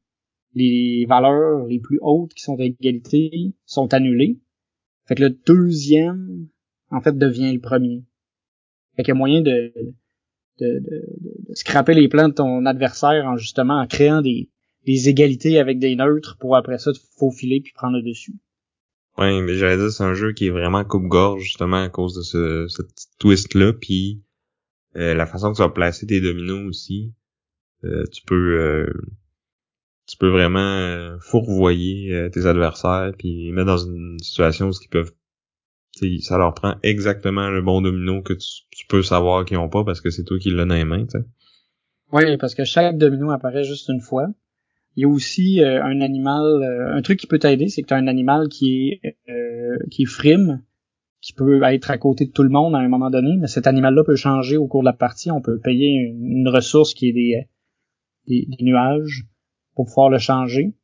les 0.54 1.06
valeurs 1.08 1.66
les 1.66 1.78
plus 1.78 2.00
hautes 2.02 2.34
qui 2.34 2.42
sont 2.42 2.58
à 2.58 2.64
égalité 2.64 3.54
sont 3.64 3.94
annulées. 3.94 4.40
Fait 5.06 5.14
que 5.14 5.22
le 5.22 5.30
deuxième, 5.30 6.48
en 6.90 7.00
fait, 7.00 7.16
devient 7.16 7.52
le 7.52 7.60
premier. 7.60 8.02
Fait 8.96 9.04
qu'il 9.04 9.12
y 9.12 9.16
a 9.16 9.18
moyen 9.18 9.40
de, 9.40 9.72
de, 10.58 10.80
de, 10.80 10.80
de, 10.80 11.54
scraper 11.54 11.94
les 11.94 12.08
plans 12.08 12.28
de 12.28 12.34
ton 12.34 12.66
adversaire 12.66 13.24
en 13.24 13.36
justement 13.36 13.78
en 13.80 13.86
créant 13.86 14.20
des, 14.20 14.50
des 14.84 15.08
égalités 15.08 15.60
avec 15.60 15.78
des 15.78 15.94
neutres 15.94 16.38
pour 16.40 16.56
après 16.56 16.78
ça 16.78 16.92
te 16.92 16.98
faufiler 17.18 17.60
puis 17.60 17.72
prendre 17.72 17.98
le 17.98 18.02
dessus. 18.02 18.34
Ouais, 19.18 19.40
mais 19.42 19.54
j'allais 19.54 19.76
dire 19.76 19.90
c'est 19.90 20.04
un 20.04 20.14
jeu 20.14 20.32
qui 20.32 20.46
est 20.46 20.50
vraiment 20.50 20.84
coupe-gorge 20.84 21.42
justement 21.42 21.82
à 21.82 21.88
cause 21.88 22.14
de 22.14 22.22
ce, 22.22 22.66
ce 22.68 22.82
petit 22.82 23.08
twist-là, 23.18 23.72
puis 23.72 24.22
euh, 24.96 25.14
la 25.14 25.26
façon 25.26 25.50
que 25.50 25.56
tu 25.56 25.62
vas 25.62 25.68
placer 25.68 26.06
tes 26.06 26.20
dominos 26.20 26.68
aussi, 26.68 27.12
euh, 27.84 28.04
tu 28.12 28.22
peux 28.22 28.58
euh, 28.60 28.92
tu 30.06 30.16
peux 30.16 30.30
vraiment 30.30 31.18
fourvoyer 31.20 32.30
tes 32.32 32.46
adversaires 32.46 33.12
puis 33.18 33.52
mettre 33.52 33.66
dans 33.66 33.78
une 33.78 34.18
situation 34.20 34.68
où 34.68 34.72
ils 34.80 34.88
peuvent 34.88 35.12
ça 36.20 36.38
leur 36.38 36.54
prend 36.54 36.76
exactement 36.82 37.50
le 37.50 37.60
bon 37.60 37.80
domino 37.80 38.22
que 38.22 38.32
tu, 38.32 38.86
peux 38.88 39.02
savoir 39.02 39.44
qu'ils 39.44 39.58
ont 39.58 39.68
pas 39.68 39.84
parce 39.84 40.00
que 40.00 40.10
c'est 40.10 40.24
toi 40.24 40.38
qui 40.38 40.50
l'as 40.50 40.64
dans 40.64 40.74
les 40.74 40.84
mains, 40.84 41.04
tu 41.04 41.18
sais. 41.18 41.24
Oui, 42.12 42.36
parce 42.38 42.54
que 42.54 42.64
chaque 42.64 42.96
domino 42.96 43.30
apparaît 43.30 43.64
juste 43.64 43.88
une 43.88 44.00
fois. 44.00 44.28
Il 44.98 45.02
y 45.02 45.04
a 45.04 45.08
aussi 45.08 45.62
euh, 45.62 45.80
un 45.84 46.00
animal, 46.00 46.44
euh, 46.44 46.96
un 46.96 47.02
truc 47.02 47.20
qui 47.20 47.28
peut 47.28 47.38
t'aider, 47.38 47.68
c'est 47.68 47.82
que 47.82 47.86
tu 47.86 47.94
as 47.94 47.98
un 47.98 48.08
animal 48.08 48.48
qui 48.48 48.98
est 49.00 49.16
euh, 49.28 49.78
qui 49.92 50.02
est 50.02 50.06
frime, 50.06 50.64
qui 51.20 51.32
peut 51.34 51.62
être 51.62 51.92
à 51.92 51.98
côté 51.98 52.26
de 52.26 52.32
tout 52.32 52.42
le 52.42 52.48
monde 52.48 52.74
à 52.74 52.78
un 52.78 52.88
moment 52.88 53.08
donné, 53.08 53.36
mais 53.38 53.46
cet 53.46 53.68
animal-là 53.68 54.02
peut 54.02 54.16
changer 54.16 54.56
au 54.56 54.66
cours 54.66 54.80
de 54.80 54.86
la 54.86 54.92
partie. 54.92 55.30
On 55.30 55.40
peut 55.40 55.60
payer 55.60 55.92
une, 55.92 56.48
ressource 56.48 56.94
qui 56.94 57.10
est 57.10 57.12
des, 57.12 57.46
des, 58.26 58.64
nuages 58.64 59.24
pour 59.76 59.86
pouvoir 59.86 60.10
le 60.10 60.18
changer. 60.18 60.74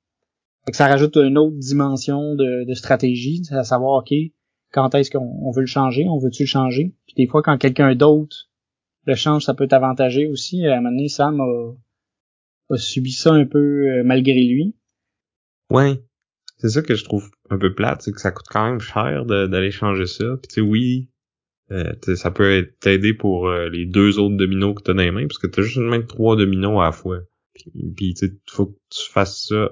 ça 0.70 0.86
rajoute 0.86 1.16
une 1.16 1.36
autre 1.36 1.56
dimension 1.56 2.36
de, 2.36 2.62
de 2.68 2.74
stratégie, 2.74 3.42
à 3.50 3.64
savoir, 3.64 3.98
OK, 3.98 4.14
quand 4.70 4.94
est-ce 4.94 5.10
qu'on 5.10 5.50
veut 5.50 5.62
le 5.62 5.66
changer, 5.66 6.06
on 6.08 6.20
veut-tu 6.20 6.44
le 6.44 6.48
changer? 6.48 6.94
Puis 7.06 7.14
des 7.16 7.26
fois, 7.26 7.42
quand 7.42 7.58
quelqu'un 7.58 7.96
d'autre 7.96 8.48
le 9.06 9.16
change, 9.16 9.44
ça 9.44 9.54
peut 9.54 9.66
t'avantager 9.66 10.28
aussi. 10.28 10.64
À 10.68 10.74
un 10.74 10.76
moment 10.76 10.90
donné, 10.90 11.08
Sam 11.08 11.40
a, 11.40 11.72
a 12.70 12.76
subi 12.76 13.12
ça 13.12 13.32
un 13.32 13.46
peu 13.46 13.58
euh, 13.58 14.02
malgré 14.04 14.42
lui. 14.42 14.74
Ouais. 15.70 16.00
c'est 16.58 16.68
ça 16.68 16.82
que 16.82 16.94
je 16.94 17.04
trouve 17.04 17.30
un 17.50 17.58
peu 17.58 17.74
plate, 17.74 18.02
c'est 18.02 18.12
que 18.12 18.20
ça 18.20 18.30
coûte 18.30 18.46
quand 18.48 18.70
même 18.70 18.80
cher 18.80 19.24
d'aller 19.26 19.70
changer 19.70 20.06
ça. 20.06 20.36
Puis 20.42 20.48
tu 20.48 20.54
sais, 20.54 20.60
oui, 20.60 21.08
euh, 21.70 21.92
ça 22.16 22.30
peut 22.30 22.70
t'aider 22.80 23.14
pour 23.14 23.48
euh, 23.48 23.68
les 23.68 23.86
deux 23.86 24.18
autres 24.18 24.36
dominos 24.36 24.74
que 24.74 24.82
t'as 24.82 24.94
dans 24.94 25.02
les 25.02 25.10
mains, 25.10 25.26
parce 25.26 25.38
que 25.38 25.46
t'as 25.46 25.62
juste 25.62 25.76
une 25.76 25.88
main 25.88 25.98
de 25.98 26.06
trois 26.06 26.36
dominos 26.36 26.80
à 26.80 26.86
la 26.86 26.92
fois. 26.92 27.20
Puis, 27.54 27.72
puis 27.96 28.14
tu 28.14 28.40
faut 28.48 28.66
que 28.66 28.78
tu 28.90 29.10
fasses 29.10 29.46
ça. 29.48 29.70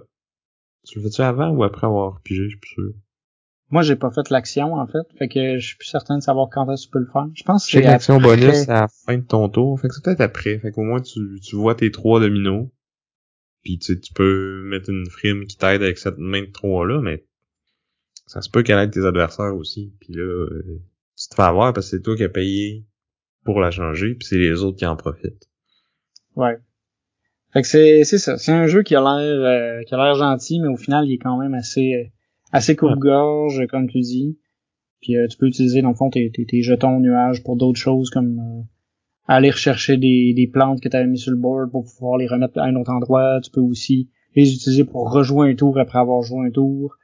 Tu 0.86 0.98
le 0.98 1.04
fais-tu 1.04 1.22
avant 1.22 1.50
ou 1.50 1.62
après 1.62 1.86
avoir 1.86 2.20
pigé, 2.22 2.44
je 2.44 2.48
suis 2.50 2.58
plus 2.58 2.74
sûr. 2.74 2.92
Moi, 3.70 3.82
j'ai 3.82 3.96
pas 3.96 4.10
fait 4.10 4.28
l'action, 4.28 4.74
en 4.74 4.86
fait. 4.86 5.06
Fait 5.18 5.28
que 5.28 5.58
je 5.58 5.66
suis 5.66 5.76
plus 5.76 5.88
certain 5.88 6.18
de 6.18 6.22
savoir 6.22 6.48
quand 6.50 6.70
est-ce 6.70 6.82
que 6.82 6.88
tu 6.88 6.92
peux 6.92 6.98
le 6.98 7.10
faire. 7.10 7.26
Je 7.34 7.42
pense 7.42 7.64
que 7.64 7.72
c'est 7.72 7.80
l'action 7.80 8.20
bonus 8.20 8.68
à 8.68 8.82
la 8.82 8.88
fin 8.88 9.16
de 9.16 9.22
ton 9.22 9.48
tour. 9.48 9.80
Fait 9.80 9.88
que 9.88 9.94
c'est 9.94 10.04
peut-être 10.04 10.20
après. 10.20 10.58
Fait 10.58 10.72
qu'au 10.72 10.82
moins, 10.82 11.00
tu, 11.00 11.40
tu 11.40 11.56
vois 11.56 11.74
tes 11.74 11.90
trois 11.90 12.20
dominos. 12.20 12.68
Puis 13.62 13.78
tu, 13.78 14.00
tu 14.00 14.12
peux 14.12 14.62
mettre 14.64 14.90
une 14.90 15.08
frime 15.08 15.46
qui 15.46 15.56
t'aide 15.56 15.82
avec 15.82 15.98
cette 15.98 16.18
main 16.18 16.42
de 16.42 16.50
trois-là, 16.50 17.00
mais 17.00 17.24
ça 18.26 18.40
se 18.40 18.50
peut 18.50 18.62
qu'elle 18.62 18.78
aide 18.78 18.90
tes 18.90 19.04
adversaires 19.04 19.54
aussi. 19.54 19.92
Puis 20.00 20.14
là, 20.14 20.22
euh, 20.22 20.80
tu 21.16 21.28
te 21.28 21.34
fais 21.34 21.42
avoir 21.42 21.72
parce 21.72 21.90
que 21.90 21.96
c'est 21.96 22.02
toi 22.02 22.16
qui 22.16 22.24
as 22.24 22.28
payé 22.28 22.84
pour 23.44 23.60
la 23.60 23.70
changer, 23.70 24.14
puis 24.14 24.26
c'est 24.26 24.38
les 24.38 24.62
autres 24.62 24.78
qui 24.78 24.86
en 24.86 24.96
profitent. 24.96 25.48
Ouais. 26.36 26.58
Fait 27.52 27.62
que 27.62 27.68
c'est 27.68 28.04
c'est 28.04 28.18
ça. 28.18 28.38
C'est 28.38 28.52
un 28.52 28.66
jeu 28.66 28.82
qui 28.82 28.94
a 28.94 29.00
l'air 29.00 29.40
euh, 29.40 29.82
qui 29.82 29.94
a 29.94 29.98
l'air 29.98 30.14
gentil, 30.14 30.60
mais 30.60 30.68
au 30.68 30.76
final, 30.76 31.06
il 31.06 31.14
est 31.14 31.18
quand 31.18 31.38
même 31.38 31.54
assez 31.54 31.94
euh, 31.94 32.08
assez 32.52 32.74
coupe-gorge, 32.76 33.66
comme 33.68 33.88
tu 33.88 34.00
dis. 34.00 34.38
Puis 35.00 35.14
tu 35.28 35.36
peux 35.36 35.46
utiliser 35.46 35.82
dans 35.82 35.90
le 35.90 35.96
fond 35.96 36.10
tes, 36.10 36.30
tes, 36.30 36.46
tes 36.46 36.62
jetons 36.62 37.00
nuages 37.00 37.42
pour 37.42 37.56
d'autres 37.56 37.80
choses 37.80 38.08
comme 38.08 38.64
aller 39.34 39.50
rechercher 39.50 39.96
des, 39.96 40.32
des 40.34 40.46
plantes 40.46 40.80
que 40.80 40.88
tu 40.88 40.96
avais 40.96 41.06
mis 41.06 41.18
sur 41.18 41.30
le 41.30 41.36
board 41.36 41.70
pour 41.70 41.84
pouvoir 41.84 42.18
les 42.18 42.26
remettre 42.26 42.58
à 42.58 42.64
un 42.64 42.76
autre 42.76 42.90
endroit. 42.90 43.40
Tu 43.42 43.50
peux 43.50 43.60
aussi 43.60 44.10
les 44.34 44.54
utiliser 44.54 44.84
pour 44.84 45.10
rejouer 45.10 45.50
un 45.50 45.54
tour 45.54 45.78
après 45.78 45.98
avoir 45.98 46.22
joué 46.22 46.46
un 46.46 46.50
tour. 46.50 46.96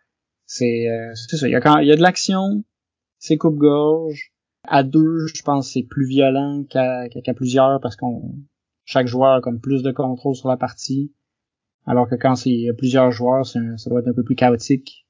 C'est 0.47 0.89
euh, 0.89 1.15
ça. 1.15 1.47
Il 1.47 1.53
y 1.53 1.55
a, 1.55 1.61
quand, 1.61 1.79
il 1.79 1.89
y 1.89 1.93
a 1.93 1.97
de 1.97 2.03
l'action, 2.03 2.65
c'est 3.19 3.37
coupe-gorge. 3.37 4.33
À 4.65 4.83
deux, 4.83 5.27
je 5.27 5.43
pense 5.43 5.73
c'est 5.73 5.83
plus 5.83 6.07
violent 6.07 6.65
qu'à 6.69 7.09
qu'à 7.09 7.33
plusieurs 7.33 7.81
parce 7.81 7.97
qu'on 7.97 8.35
chaque 8.85 9.07
joueur 9.07 9.37
a 9.37 9.41
comme 9.41 9.61
plus 9.61 9.83
de 9.83 9.93
contrôle 9.93 10.35
sur 10.35 10.49
la 10.49 10.57
partie. 10.57 11.13
Alors 11.87 12.09
que 12.09 12.17
quand 12.17 12.35
c'est 12.35 12.67
plusieurs 12.77 13.11
joueurs, 13.11 13.47
ça 13.47 13.61
doit 13.87 14.01
être 14.01 14.09
un 14.09 14.15
peu 14.15 14.25
plus 14.25 14.35
chaotique. 14.35 15.07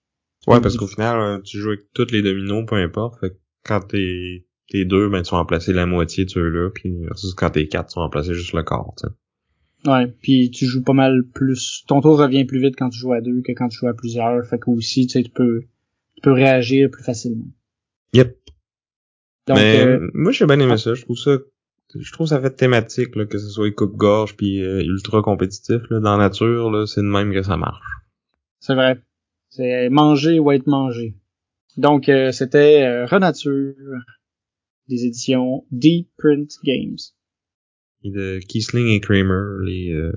Ouais, 0.47 0.61
parce 0.61 0.77
qu'au 0.77 0.87
final, 0.87 1.19
euh, 1.19 1.41
tu 1.41 1.59
joues 1.59 1.71
avec 1.71 1.93
tous 1.93 2.11
les 2.13 2.23
dominos, 2.23 2.65
peu 2.67 2.77
importe. 2.77 3.19
Fait 3.21 3.31
que 3.31 3.39
quand 3.65 3.81
t'es 3.81 4.47
t'es 4.69 4.85
deux, 4.85 5.09
ben 5.09 5.23
tu 5.23 5.31
vas 5.31 5.39
remplacer 5.39 5.73
la 5.73 5.87
moitié 5.87 6.25
de 6.25 6.31
ceux-là, 6.31 6.71
puis 6.71 7.03
quand 7.37 7.51
t'es 7.51 7.67
quatre, 7.69 7.91
tu 7.91 7.99
vas 7.99 8.05
remplacer 8.05 8.35
juste 8.35 8.53
le 8.53 8.63
quart, 8.63 8.93
tu 8.97 9.07
Ouais, 9.87 10.09
puis 10.09 10.51
tu 10.51 10.67
joues 10.67 10.83
pas 10.83 10.93
mal 10.93 11.23
plus. 11.33 11.85
Ton 11.87 12.01
tour 12.01 12.19
revient 12.19 12.45
plus 12.45 12.61
vite 12.61 12.75
quand 12.77 12.91
tu 12.91 12.99
joues 12.99 13.13
à 13.13 13.21
deux 13.21 13.43
que 13.43 13.53
quand 13.53 13.69
tu 13.69 13.79
joues 13.79 13.87
à 13.87 13.95
plusieurs. 13.95 14.45
Fait 14.45 14.59
que 14.59 14.71
aussi, 14.71 15.07
tu 15.07 15.13
sais, 15.13 15.23
tu 15.23 15.31
peux, 15.31 15.63
tu 16.17 16.21
peux 16.23 16.33
réagir 16.33 16.91
plus 16.91 17.05
facilement. 17.05 17.47
Yep. 18.13 18.37
Donc, 19.47 19.57
Mais 19.57 19.87
euh, 19.87 20.11
moi 20.15 20.33
j'ai 20.33 20.47
bien 20.47 20.59
aimé 20.59 20.77
ça. 20.77 20.95
Je 20.95 21.03
trouve 21.03 21.17
ça, 21.17 21.39
je 21.95 22.13
trouve 22.13 22.27
ça 22.27 22.41
fait 22.41 22.51
thématique 22.51 23.15
là, 23.17 23.25
que 23.25 23.39
ce 23.39 23.49
soit 23.49 23.71
coupe-gorge 23.71 24.37
puis 24.37 24.63
euh, 24.63 24.83
ultra 24.83 25.23
compétitif 25.23 25.81
là, 25.91 26.01
dans 26.01 26.17
la 26.17 26.25
nature 26.25 26.71
là, 26.71 26.87
c'est 26.87 27.01
de 27.01 27.07
même 27.07 27.33
que 27.33 27.43
ça 27.43 27.57
marche. 27.57 27.87
C'est 28.61 28.75
vrai. 28.75 29.01
C'est 29.49 29.89
manger 29.89 30.39
ou 30.39 30.51
être 30.53 30.67
mangé. 30.67 31.15
Donc 31.79 32.09
euh, 32.09 32.33
c'était 32.33 33.05
Renature 33.05 33.75
des 34.89 35.05
éditions 35.05 35.65
Deep 35.71 36.09
Print 36.17 36.51
Games. 36.65 36.99
Et 38.05 38.11
de 38.11 38.39
Kiesling 38.39 38.89
et 38.89 39.01
Kramer, 39.01 39.65
les 39.65 39.93
euh, 39.93 40.13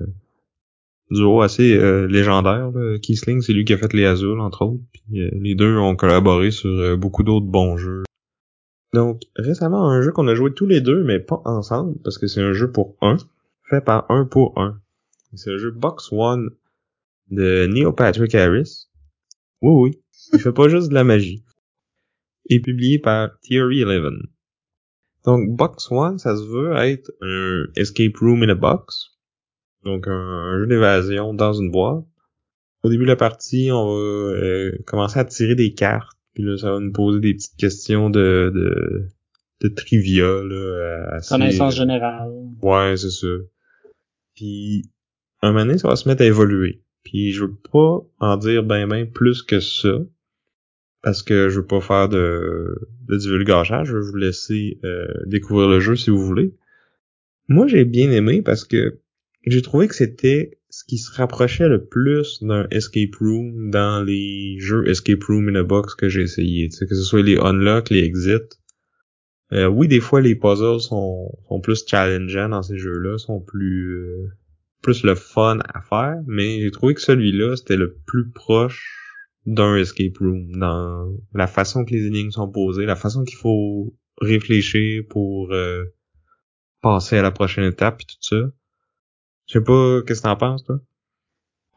duo 1.12 1.42
assez 1.42 1.76
euh, 1.76 2.06
légendaires. 2.06 2.72
Kiesling, 3.02 3.42
c'est 3.42 3.52
lui 3.52 3.64
qui 3.64 3.72
a 3.72 3.78
fait 3.78 3.92
les 3.92 4.04
Azul, 4.04 4.40
entre 4.40 4.62
autres. 4.64 4.82
Puis, 4.92 5.20
euh, 5.20 5.30
les 5.34 5.54
deux 5.54 5.76
ont 5.76 5.96
collaboré 5.96 6.50
sur 6.50 6.70
euh, 6.70 6.96
beaucoup 6.96 7.22
d'autres 7.22 7.46
bons 7.46 7.76
jeux. 7.76 8.02
Donc, 8.92 9.22
récemment, 9.36 9.88
un 9.88 10.02
jeu 10.02 10.12
qu'on 10.12 10.28
a 10.28 10.34
joué 10.34 10.52
tous 10.52 10.66
les 10.66 10.80
deux, 10.80 11.02
mais 11.04 11.18
pas 11.18 11.40
ensemble, 11.44 11.98
parce 12.02 12.18
que 12.18 12.26
c'est 12.26 12.42
un 12.42 12.52
jeu 12.52 12.70
pour 12.70 12.96
un, 13.00 13.16
fait 13.68 13.82
par 13.82 14.10
un 14.10 14.24
pour 14.24 14.58
un. 14.60 14.80
C'est 15.34 15.50
le 15.50 15.58
jeu 15.58 15.70
Box 15.70 16.12
One 16.12 16.50
de 17.30 17.66
Neil 17.66 17.86
Patrick 17.96 18.34
Harris. 18.34 18.88
Oui, 19.62 19.90
oui. 19.90 20.02
Il 20.34 20.40
fait 20.40 20.52
pas 20.52 20.68
juste 20.68 20.90
de 20.90 20.94
la 20.94 21.04
magie. 21.04 21.42
Et 22.50 22.60
publié 22.60 22.98
par 22.98 23.30
Theory 23.40 23.84
11. 23.84 24.24
Donc, 25.24 25.50
Box 25.50 25.90
One, 25.90 26.18
ça 26.18 26.36
se 26.36 26.42
veut 26.42 26.76
être 26.76 27.12
un 27.20 27.64
escape 27.76 28.16
room 28.16 28.42
in 28.42 28.48
a 28.48 28.54
box. 28.54 29.10
Donc, 29.84 30.06
un, 30.08 30.58
jeu 30.58 30.66
d'évasion 30.66 31.34
dans 31.34 31.52
une 31.52 31.70
boîte. 31.70 32.04
Au 32.82 32.88
début 32.88 33.04
de 33.04 33.10
la 33.10 33.16
partie, 33.16 33.70
on 33.72 33.86
va 33.86 34.00
euh, 34.00 34.78
commencer 34.86 35.18
à 35.18 35.24
tirer 35.24 35.54
des 35.54 35.72
cartes. 35.74 36.18
Puis 36.34 36.42
là, 36.42 36.56
ça 36.56 36.72
va 36.72 36.80
nous 36.80 36.92
poser 36.92 37.20
des 37.20 37.34
petites 37.34 37.56
questions 37.56 38.10
de, 38.10 38.50
de, 38.52 39.08
de 39.60 39.68
trivia. 39.68 40.24
Là, 40.24 41.08
assez... 41.12 41.34
Connaissance 41.34 41.76
générale. 41.76 42.32
Ouais, 42.60 42.96
c'est 42.96 43.10
ça. 43.10 43.28
Puis, 44.34 44.90
un 45.42 45.52
moment 45.52 45.66
donné, 45.66 45.78
ça 45.78 45.88
va 45.88 45.96
se 45.96 46.08
mettre 46.08 46.22
à 46.22 46.26
évoluer. 46.26 46.82
Puis, 47.04 47.32
je 47.32 47.44
veux 47.44 47.54
pas 47.70 48.00
en 48.18 48.36
dire 48.36 48.64
ben 48.64 48.88
ben 48.88 49.08
plus 49.08 49.42
que 49.42 49.60
ça 49.60 49.98
parce 51.02 51.22
que 51.22 51.48
je 51.48 51.60
veux 51.60 51.66
pas 51.66 51.80
faire 51.80 52.08
de, 52.08 52.88
de 53.08 53.16
divulgachage, 53.16 53.88
je 53.88 53.96
vais 53.96 54.04
vous 54.04 54.16
laisser 54.16 54.78
euh, 54.84 55.06
découvrir 55.26 55.68
le 55.68 55.80
jeu 55.80 55.96
si 55.96 56.10
vous 56.10 56.24
voulez. 56.24 56.54
Moi, 57.48 57.66
j'ai 57.66 57.84
bien 57.84 58.10
aimé 58.12 58.40
parce 58.40 58.64
que 58.64 59.00
j'ai 59.44 59.62
trouvé 59.62 59.88
que 59.88 59.96
c'était 59.96 60.58
ce 60.70 60.84
qui 60.84 60.98
se 60.98 61.12
rapprochait 61.12 61.68
le 61.68 61.84
plus 61.84 62.42
d'un 62.42 62.66
escape 62.70 63.16
room 63.20 63.70
dans 63.70 64.02
les 64.02 64.56
jeux 64.58 64.88
escape 64.88 65.24
room 65.24 65.48
in 65.48 65.56
a 65.56 65.64
box 65.64 65.94
que 65.94 66.08
j'ai 66.08 66.22
essayé. 66.22 66.68
Que 66.68 66.94
ce 66.94 67.02
soit 67.02 67.22
les 67.22 67.36
unlock, 67.36 67.90
les 67.90 68.04
exit. 68.04 68.60
Euh, 69.52 69.66
oui, 69.66 69.88
des 69.88 70.00
fois 70.00 70.20
les 70.22 70.34
puzzles 70.34 70.80
sont, 70.80 71.30
sont 71.48 71.60
plus 71.60 71.84
challengeants 71.86 72.48
dans 72.48 72.62
ces 72.62 72.78
jeux-là, 72.78 73.18
sont 73.18 73.40
plus 73.40 73.96
euh, 73.96 74.30
plus 74.80 75.02
le 75.04 75.14
fun 75.14 75.58
à 75.74 75.82
faire, 75.82 76.22
mais 76.26 76.60
j'ai 76.60 76.70
trouvé 76.70 76.94
que 76.94 77.02
celui-là 77.02 77.56
c'était 77.56 77.76
le 77.76 77.94
plus 78.06 78.30
proche 78.30 79.01
d'un 79.46 79.76
escape 79.76 80.18
room, 80.18 80.56
dans 80.56 81.12
la 81.34 81.46
façon 81.46 81.84
que 81.84 81.92
les 81.92 82.06
énigmes 82.06 82.30
sont 82.30 82.48
posées, 82.48 82.84
la 82.84 82.96
façon 82.96 83.24
qu'il 83.24 83.36
faut 83.36 83.94
réfléchir 84.20 85.02
pour 85.08 85.52
euh, 85.52 85.84
passer 86.80 87.18
à 87.18 87.22
la 87.22 87.30
prochaine 87.30 87.64
étape 87.64 88.02
et 88.02 88.04
tout 88.04 88.16
ça. 88.20 88.36
Je 89.46 89.52
sais 89.54 89.64
pas, 89.64 90.02
qu'est-ce 90.06 90.20
que 90.20 90.26
t'en 90.26 90.36
penses, 90.36 90.64
toi? 90.64 90.80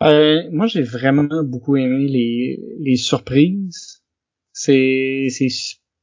Euh, 0.03 0.43
moi, 0.51 0.67
j'ai 0.67 0.83
vraiment 0.83 1.43
beaucoup 1.43 1.77
aimé 1.77 2.07
les, 2.07 2.59
les 2.79 2.95
surprises. 2.97 4.03
C'est, 4.51 5.27
c'est, 5.29 5.47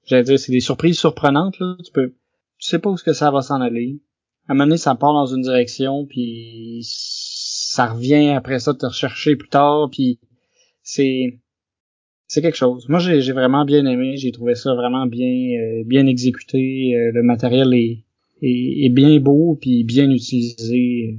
j'allais 0.04 0.24
dire, 0.24 0.38
c'est 0.38 0.52
des 0.52 0.60
surprises 0.60 0.98
surprenantes, 0.98 1.58
là. 1.60 1.76
Tu 1.84 1.92
peux, 1.92 2.10
tu 2.58 2.68
sais 2.68 2.78
pas 2.78 2.90
où 2.90 2.96
ce 2.96 3.04
que 3.04 3.12
ça 3.12 3.30
va 3.30 3.42
s'en 3.42 3.60
aller. 3.60 4.00
À 4.48 4.52
un 4.52 4.54
moment 4.54 4.66
donné, 4.66 4.78
ça 4.78 4.94
part 4.94 5.12
dans 5.12 5.26
une 5.26 5.42
direction, 5.42 6.06
puis 6.06 6.80
ça 6.82 7.86
revient 7.86 8.30
après 8.30 8.58
ça 8.58 8.74
te 8.74 8.86
rechercher 8.86 9.36
plus 9.36 9.48
tard, 9.48 9.88
puis 9.90 10.18
c'est, 10.82 11.40
c'est 12.32 12.40
quelque 12.40 12.56
chose. 12.56 12.88
Moi, 12.88 12.98
j'ai 12.98 13.32
vraiment 13.32 13.66
bien 13.66 13.84
aimé. 13.84 14.16
J'ai 14.16 14.32
trouvé 14.32 14.54
ça 14.54 14.74
vraiment 14.74 15.04
bien 15.04 15.26
euh, 15.28 15.82
bien 15.84 16.06
exécuté. 16.06 16.96
Euh, 16.96 17.12
le 17.12 17.22
matériel 17.22 17.74
est, 17.74 18.06
est, 18.40 18.88
bien 18.88 19.20
beau 19.20 19.58
puis 19.60 19.84
bien 19.84 20.10
utilisé 20.10 21.10
euh, 21.10 21.18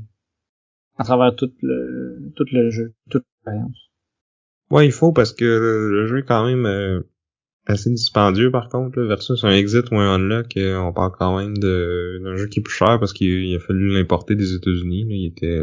à 0.97 1.03
travers 1.03 1.35
tout 1.35 1.51
le 1.61 2.31
tout 2.35 2.45
le 2.51 2.71
jeu, 2.71 2.95
toute 3.11 3.23
l'expérience. 3.25 3.77
Ouais, 4.71 4.87
il 4.87 4.91
faut 4.91 5.11
parce 5.11 5.33
que 5.33 5.45
le, 5.45 6.07
jeu 6.07 6.17
est 6.17 6.25
quand 6.25 6.47
même 6.47 7.03
assez 7.67 7.91
dispendieux 7.91 8.49
par 8.49 8.69
contre 8.69 8.99
là, 8.99 9.05
versus 9.05 9.43
un 9.43 9.51
exit 9.51 9.91
ou 9.91 9.97
un 9.97 10.15
unlock. 10.15 10.53
on 10.57 10.93
parle 10.93 11.11
quand 11.19 11.37
même 11.37 11.55
d'un 11.55 12.35
jeu 12.37 12.47
qui 12.47 12.59
est 12.59 12.63
plus 12.63 12.73
cher 12.73 12.99
parce 12.99 13.13
qu'il 13.13 13.55
a 13.55 13.59
fallu 13.59 13.93
l'importer 13.93 14.33
des 14.33 14.55
États-Unis. 14.55 15.05
Il 15.07 15.27
était 15.27 15.61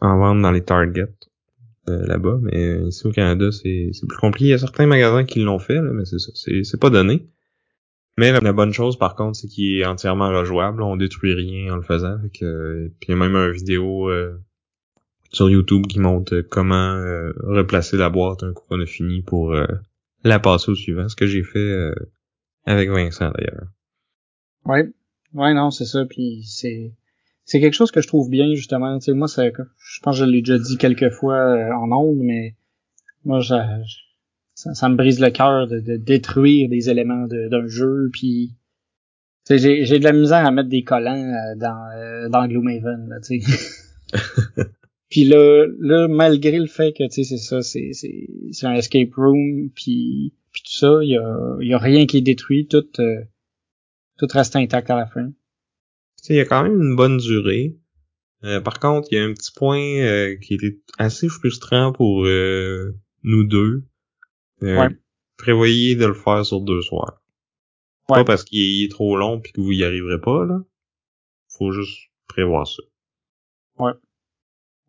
en 0.00 0.16
vente 0.16 0.40
dans 0.40 0.52
les 0.52 0.64
Target. 0.64 1.12
Euh, 1.88 2.04
là-bas, 2.04 2.40
mais 2.42 2.88
ici 2.88 3.06
au 3.06 3.12
Canada, 3.12 3.52
c'est 3.52 3.92
plus 4.08 4.18
compliqué. 4.18 4.46
Il 4.46 4.50
y 4.50 4.54
a 4.54 4.58
certains 4.58 4.86
magasins 4.86 5.24
qui 5.24 5.40
l'ont 5.40 5.60
fait, 5.60 5.76
là, 5.76 5.92
mais 5.92 6.04
c'est 6.04 6.18
ça, 6.18 6.32
c'est 6.34 6.80
pas 6.80 6.90
donné. 6.90 7.28
Mais 8.18 8.32
la, 8.32 8.52
bonne 8.52 8.72
chose, 8.72 8.98
par 8.98 9.14
contre, 9.14 9.38
c'est 9.38 9.46
qu'il 9.46 9.78
est 9.78 9.84
entièrement 9.84 10.30
rejouable. 10.30 10.82
On 10.82 10.96
détruit 10.96 11.34
rien 11.34 11.72
en 11.72 11.76
le 11.76 11.82
faisant. 11.82 12.18
Que, 12.34 12.90
puis 12.98 13.08
il 13.08 13.10
y 13.10 13.14
a 13.14 13.16
même 13.16 13.36
une 13.36 13.52
vidéo 13.52 14.10
euh, 14.10 14.36
sur 15.30 15.48
YouTube 15.48 15.86
qui 15.86 16.00
montre 16.00 16.40
comment 16.40 16.94
euh, 16.94 17.32
replacer 17.44 17.96
la 17.96 18.10
boîte 18.10 18.42
un 18.42 18.52
coup 18.52 18.64
qu'on 18.68 18.80
a 18.80 18.86
fini 18.86 19.22
pour 19.22 19.54
la 20.24 20.38
passer 20.40 20.72
au 20.72 20.74
suivant. 20.74 21.08
Ce 21.08 21.14
que 21.14 21.26
j'ai 21.26 21.44
fait 21.44 21.92
avec 22.64 22.90
Vincent 22.90 23.30
d'ailleurs. 23.30 23.68
Ouais, 24.64 24.90
ouais, 25.34 25.54
non, 25.54 25.70
c'est 25.70 25.84
ça. 25.84 26.04
Puis 26.04 26.42
c'est 26.46 26.90
c'est 27.46 27.60
quelque 27.60 27.74
chose 27.74 27.92
que 27.92 28.02
je 28.02 28.08
trouve 28.08 28.28
bien 28.28 28.54
justement. 28.54 28.98
Tu 28.98 29.06
sais, 29.06 29.12
moi, 29.12 29.28
je 29.28 30.00
pense 30.02 30.18
que 30.18 30.24
je 30.24 30.28
l'ai 30.28 30.42
déjà 30.42 30.58
dit 30.58 30.76
quelques 30.76 31.10
fois 31.10 31.36
euh, 31.36 31.72
en 31.72 31.90
ondes, 31.92 32.18
mais 32.18 32.56
moi, 33.24 33.40
ça, 33.42 33.66
ça, 34.54 34.88
me 34.88 34.96
brise 34.96 35.20
le 35.20 35.30
cœur 35.30 35.68
de, 35.68 35.96
détruire 35.96 36.68
des 36.68 36.90
éléments 36.90 37.26
d'un 37.28 37.66
jeu. 37.68 38.10
Puis, 38.12 38.56
j'ai, 39.48 39.84
j'ai 39.84 39.98
de 40.00 40.04
la 40.04 40.12
misère 40.12 40.44
à 40.44 40.50
mettre 40.50 40.68
des 40.68 40.82
collants 40.82 41.14
euh, 41.14 41.54
dans, 41.56 41.88
euh, 41.96 42.28
dans 42.28 42.46
Gloomhaven. 42.46 43.08
Là, 43.08 43.18
Puis 45.08 45.24
là, 45.24 45.66
là, 45.78 46.08
malgré 46.08 46.58
le 46.58 46.66
fait 46.66 46.92
que, 46.92 47.04
tu 47.04 47.10
sais, 47.10 47.24
c'est 47.24 47.36
ça, 47.38 47.62
c'est, 47.62 47.92
c'est, 47.92 48.28
c'est 48.50 48.66
un 48.66 48.74
escape 48.74 49.14
room, 49.14 49.70
puis, 49.72 50.34
puis 50.52 50.62
tout 50.64 50.72
ça, 50.72 50.98
il 51.00 51.10
y 51.10 51.16
a, 51.16 51.56
y 51.60 51.72
a 51.72 51.78
rien 51.78 52.06
qui 52.06 52.16
est 52.16 52.22
détruit, 52.22 52.66
tout, 52.66 52.84
euh, 52.98 53.22
tout 54.18 54.26
reste 54.32 54.56
intact 54.56 54.90
à 54.90 54.96
la 54.96 55.06
fin. 55.06 55.30
Sais, 56.26 56.34
il 56.34 56.38
y 56.38 56.40
a 56.40 56.44
quand 56.44 56.64
même 56.64 56.82
une 56.82 56.96
bonne 56.96 57.18
durée. 57.18 57.76
Euh, 58.42 58.60
par 58.60 58.80
contre, 58.80 59.06
il 59.12 59.14
y 59.14 59.18
a 59.20 59.24
un 59.24 59.32
petit 59.32 59.52
point 59.54 59.78
euh, 59.78 60.36
qui 60.38 60.54
était 60.54 60.80
assez 60.98 61.28
frustrant 61.28 61.92
pour 61.92 62.24
euh, 62.24 62.96
nous 63.22 63.44
deux. 63.44 63.84
Ouais. 64.60 64.88
Prévoyez 65.38 65.94
de 65.94 66.04
le 66.04 66.14
faire 66.14 66.44
sur 66.44 66.62
deux 66.62 66.82
soirs. 66.82 67.22
Ouais. 68.08 68.16
Pas 68.16 68.24
parce 68.24 68.42
qu'il 68.42 68.84
est 68.84 68.90
trop 68.90 69.16
long 69.16 69.40
puis 69.40 69.52
que 69.52 69.60
vous 69.60 69.70
y 69.70 69.84
arriverez 69.84 70.20
pas, 70.20 70.44
là. 70.44 70.58
Faut 71.48 71.70
juste 71.70 72.10
prévoir 72.26 72.66
ça. 72.66 72.82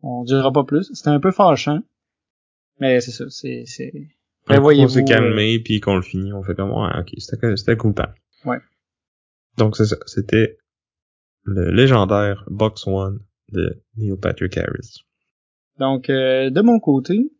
On 0.02 0.24
dira 0.24 0.52
pas 0.52 0.64
plus. 0.64 0.90
C'était 0.92 1.10
un 1.10 1.20
peu 1.20 1.30
fâchant. 1.30 1.82
Mais 2.80 3.00
c'est 3.00 3.12
ça, 3.12 3.30
c'est, 3.30 3.62
c'est, 3.64 3.92
Prévoyez-vous, 4.44 4.90
on 4.90 4.94
s'est 4.94 5.04
calmé 5.04 5.60
puis 5.60 5.78
qu'on 5.78 5.94
le 5.94 6.02
finit, 6.02 6.32
on 6.32 6.42
fait 6.42 6.54
comme 6.54 6.70
ouais, 6.70 6.90
ok, 6.98 7.10
c'était 7.18 7.56
c'était 7.56 7.76
cool. 7.76 7.94
Ouais. 8.44 8.58
Donc 9.56 9.76
c'est 9.76 9.86
ça, 9.86 9.96
c'était 10.06 10.58
le 11.48 11.70
légendaire 11.70 12.44
Box 12.48 12.86
One 12.86 13.20
de 13.52 13.82
Neil 13.96 14.16
Patrick 14.20 14.56
Harris. 14.56 15.04
Donc, 15.78 16.10
euh, 16.10 16.50
de 16.50 16.60
mon 16.60 16.80
côté, 16.80 17.30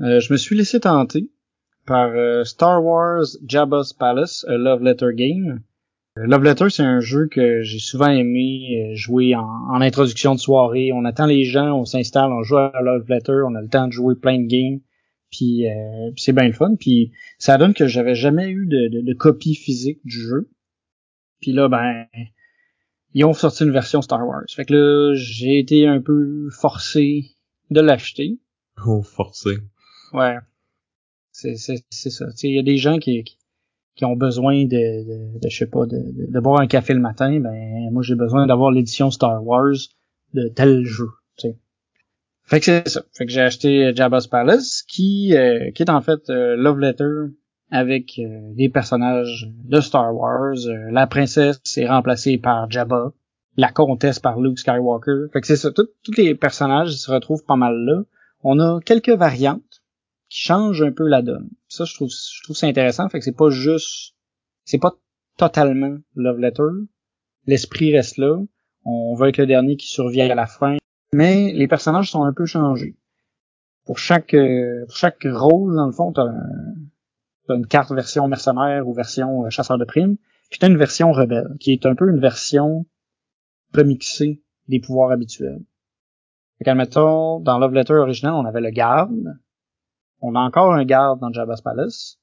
euh, 0.00 0.20
je 0.20 0.32
me 0.32 0.38
suis 0.38 0.56
laissé 0.56 0.80
tenter 0.80 1.30
par 1.86 2.10
euh, 2.14 2.44
Star 2.44 2.84
Wars 2.84 3.24
Jabba's 3.46 3.92
Palace, 3.92 4.44
a 4.48 4.56
Love 4.56 4.82
Letter 4.82 5.10
Game. 5.14 5.60
Euh, 6.18 6.26
Love 6.26 6.44
Letter, 6.44 6.70
c'est 6.70 6.82
un 6.82 7.00
jeu 7.00 7.28
que 7.28 7.62
j'ai 7.62 7.78
souvent 7.78 8.08
aimé 8.08 8.90
euh, 8.90 8.94
jouer 8.94 9.34
en, 9.34 9.80
introduction 9.80 10.34
de 10.34 10.40
soirée. 10.40 10.90
On 10.92 11.04
attend 11.04 11.26
les 11.26 11.44
gens, 11.44 11.78
on 11.78 11.84
s'installe, 11.84 12.32
on 12.32 12.42
joue 12.42 12.58
à 12.58 12.72
Love 12.82 13.08
Letter, 13.08 13.40
on 13.46 13.54
a 13.54 13.62
le 13.62 13.68
temps 13.68 13.86
de 13.86 13.92
jouer 13.92 14.14
plein 14.14 14.38
de 14.38 14.46
games. 14.46 14.80
Puis, 15.30 15.68
euh, 15.68 16.10
c'est 16.16 16.32
bien 16.32 16.46
le 16.46 16.52
fun. 16.52 16.74
Puis 16.78 17.12
ça 17.38 17.58
donne 17.58 17.74
que 17.74 17.86
j'avais 17.86 18.14
jamais 18.14 18.48
eu 18.48 18.66
de, 18.66 18.88
de, 18.88 19.00
de 19.02 19.14
copie 19.14 19.54
physique 19.54 20.00
du 20.04 20.20
jeu. 20.20 20.50
Puis 21.40 21.52
là, 21.52 21.68
ben, 21.68 22.06
ils 23.16 23.24
ont 23.24 23.32
sorti 23.32 23.64
une 23.64 23.72
version 23.72 24.02
Star 24.02 24.28
Wars. 24.28 24.44
Fait 24.54 24.66
que 24.66 24.74
là, 24.74 25.14
j'ai 25.14 25.58
été 25.58 25.86
un 25.86 26.02
peu 26.02 26.50
forcé 26.50 27.30
de 27.70 27.80
l'acheter. 27.80 28.38
Oh, 28.84 29.00
forcé. 29.00 29.56
Ouais. 30.12 30.36
C'est, 31.32 31.56
c'est, 31.56 31.82
c'est 31.88 32.10
ça. 32.10 32.26
Tu 32.26 32.36
sais, 32.36 32.48
il 32.48 32.56
y 32.56 32.58
a 32.58 32.62
des 32.62 32.76
gens 32.76 32.98
qui, 32.98 33.24
qui, 33.24 33.38
qui 33.94 34.04
ont 34.04 34.16
besoin 34.16 34.66
de, 34.66 34.68
de, 34.68 35.38
de, 35.38 35.48
je 35.48 35.56
sais 35.56 35.66
pas, 35.66 35.86
de, 35.86 35.96
de, 35.96 36.30
de 36.30 36.40
boire 36.40 36.60
un 36.60 36.66
café 36.66 36.92
le 36.92 37.00
matin. 37.00 37.40
Ben, 37.40 37.90
moi, 37.90 38.02
j'ai 38.02 38.16
besoin 38.16 38.46
d'avoir 38.46 38.70
l'édition 38.70 39.10
Star 39.10 39.42
Wars 39.42 39.76
de 40.34 40.48
tel 40.48 40.84
jeu. 40.84 41.08
Tu 41.38 41.48
sais. 41.48 41.56
Fait 42.42 42.60
que 42.60 42.66
c'est 42.66 42.86
ça. 42.86 43.02
Fait 43.14 43.24
que 43.24 43.32
j'ai 43.32 43.40
acheté 43.40 43.92
Jabba's 43.96 44.26
Palace, 44.26 44.82
qui, 44.82 45.34
euh, 45.34 45.70
qui 45.70 45.82
est 45.82 45.90
en 45.90 46.02
fait 46.02 46.28
euh, 46.28 46.54
Love 46.54 46.80
Letter 46.80 47.32
avec 47.70 48.18
euh, 48.18 48.52
des 48.54 48.68
personnages 48.68 49.48
de 49.64 49.80
Star 49.80 50.14
Wars. 50.14 50.56
Euh, 50.66 50.90
la 50.90 51.06
princesse 51.06 51.60
est 51.76 51.88
remplacée 51.88 52.38
par 52.38 52.70
Jabba, 52.70 53.12
la 53.56 53.72
comtesse 53.72 54.18
par 54.18 54.40
Luke 54.40 54.58
Skywalker. 54.58 55.26
Fait 55.32 55.40
que 55.40 55.46
c'est 55.46 55.56
ça. 55.56 55.70
Tous 55.72 55.88
les 56.16 56.34
personnages 56.34 56.92
se 56.92 57.10
retrouvent 57.10 57.44
pas 57.44 57.56
mal 57.56 57.74
là. 57.84 58.02
On 58.42 58.60
a 58.60 58.80
quelques 58.80 59.10
variantes 59.10 59.82
qui 60.28 60.40
changent 60.40 60.82
un 60.82 60.92
peu 60.92 61.06
la 61.06 61.22
donne. 61.22 61.48
Ça, 61.68 61.84
je 61.84 61.94
trouve, 61.94 62.10
je 62.10 62.42
trouve 62.44 62.56
c'est 62.56 62.68
intéressant. 62.68 63.08
Fait 63.08 63.18
que 63.18 63.24
c'est 63.24 63.36
pas 63.36 63.50
juste, 63.50 64.14
c'est 64.64 64.78
pas 64.78 64.94
totalement 65.36 65.96
Love 66.14 66.38
Letter. 66.38 66.62
L'esprit 67.46 67.94
reste 67.94 68.18
là. 68.18 68.38
On 68.84 69.14
veut 69.14 69.28
être 69.28 69.38
le 69.38 69.46
dernier 69.46 69.76
qui 69.76 69.88
survit 69.88 70.20
à 70.20 70.34
la 70.34 70.46
fin. 70.46 70.76
Mais 71.12 71.52
les 71.52 71.66
personnages 71.66 72.10
sont 72.10 72.22
un 72.22 72.32
peu 72.32 72.46
changés. 72.46 72.96
Pour 73.84 73.98
chaque, 73.98 74.34
euh, 74.34 74.84
pour 74.86 74.96
chaque 74.96 75.24
rôle, 75.24 75.74
dans 75.76 75.86
le 75.86 75.92
fond, 75.92 76.12
t'as 76.12 76.32
une 77.50 77.66
carte 77.66 77.92
version 77.92 78.28
mercenaire 78.28 78.86
ou 78.88 78.92
version 78.92 79.44
euh, 79.44 79.50
chasseur 79.50 79.78
de 79.78 79.84
primes. 79.84 80.16
Puis 80.50 80.58
t'as 80.58 80.68
une 80.68 80.76
version 80.76 81.12
rebelle, 81.12 81.56
qui 81.60 81.72
est 81.72 81.86
un 81.86 81.94
peu 81.94 82.08
une 82.08 82.20
version 82.20 82.86
remixée 83.74 84.42
des 84.68 84.80
pouvoirs 84.80 85.10
habituels. 85.10 85.62
Fait 86.58 86.64
dans 86.94 87.58
Love 87.58 87.74
Letter 87.74 87.94
original, 87.94 88.34
on 88.34 88.44
avait 88.44 88.60
le 88.60 88.70
garde. 88.70 89.38
On 90.20 90.34
a 90.34 90.40
encore 90.40 90.72
un 90.72 90.84
garde 90.84 91.20
dans 91.20 91.32
Jabba's 91.32 91.60
Palace. 91.60 92.18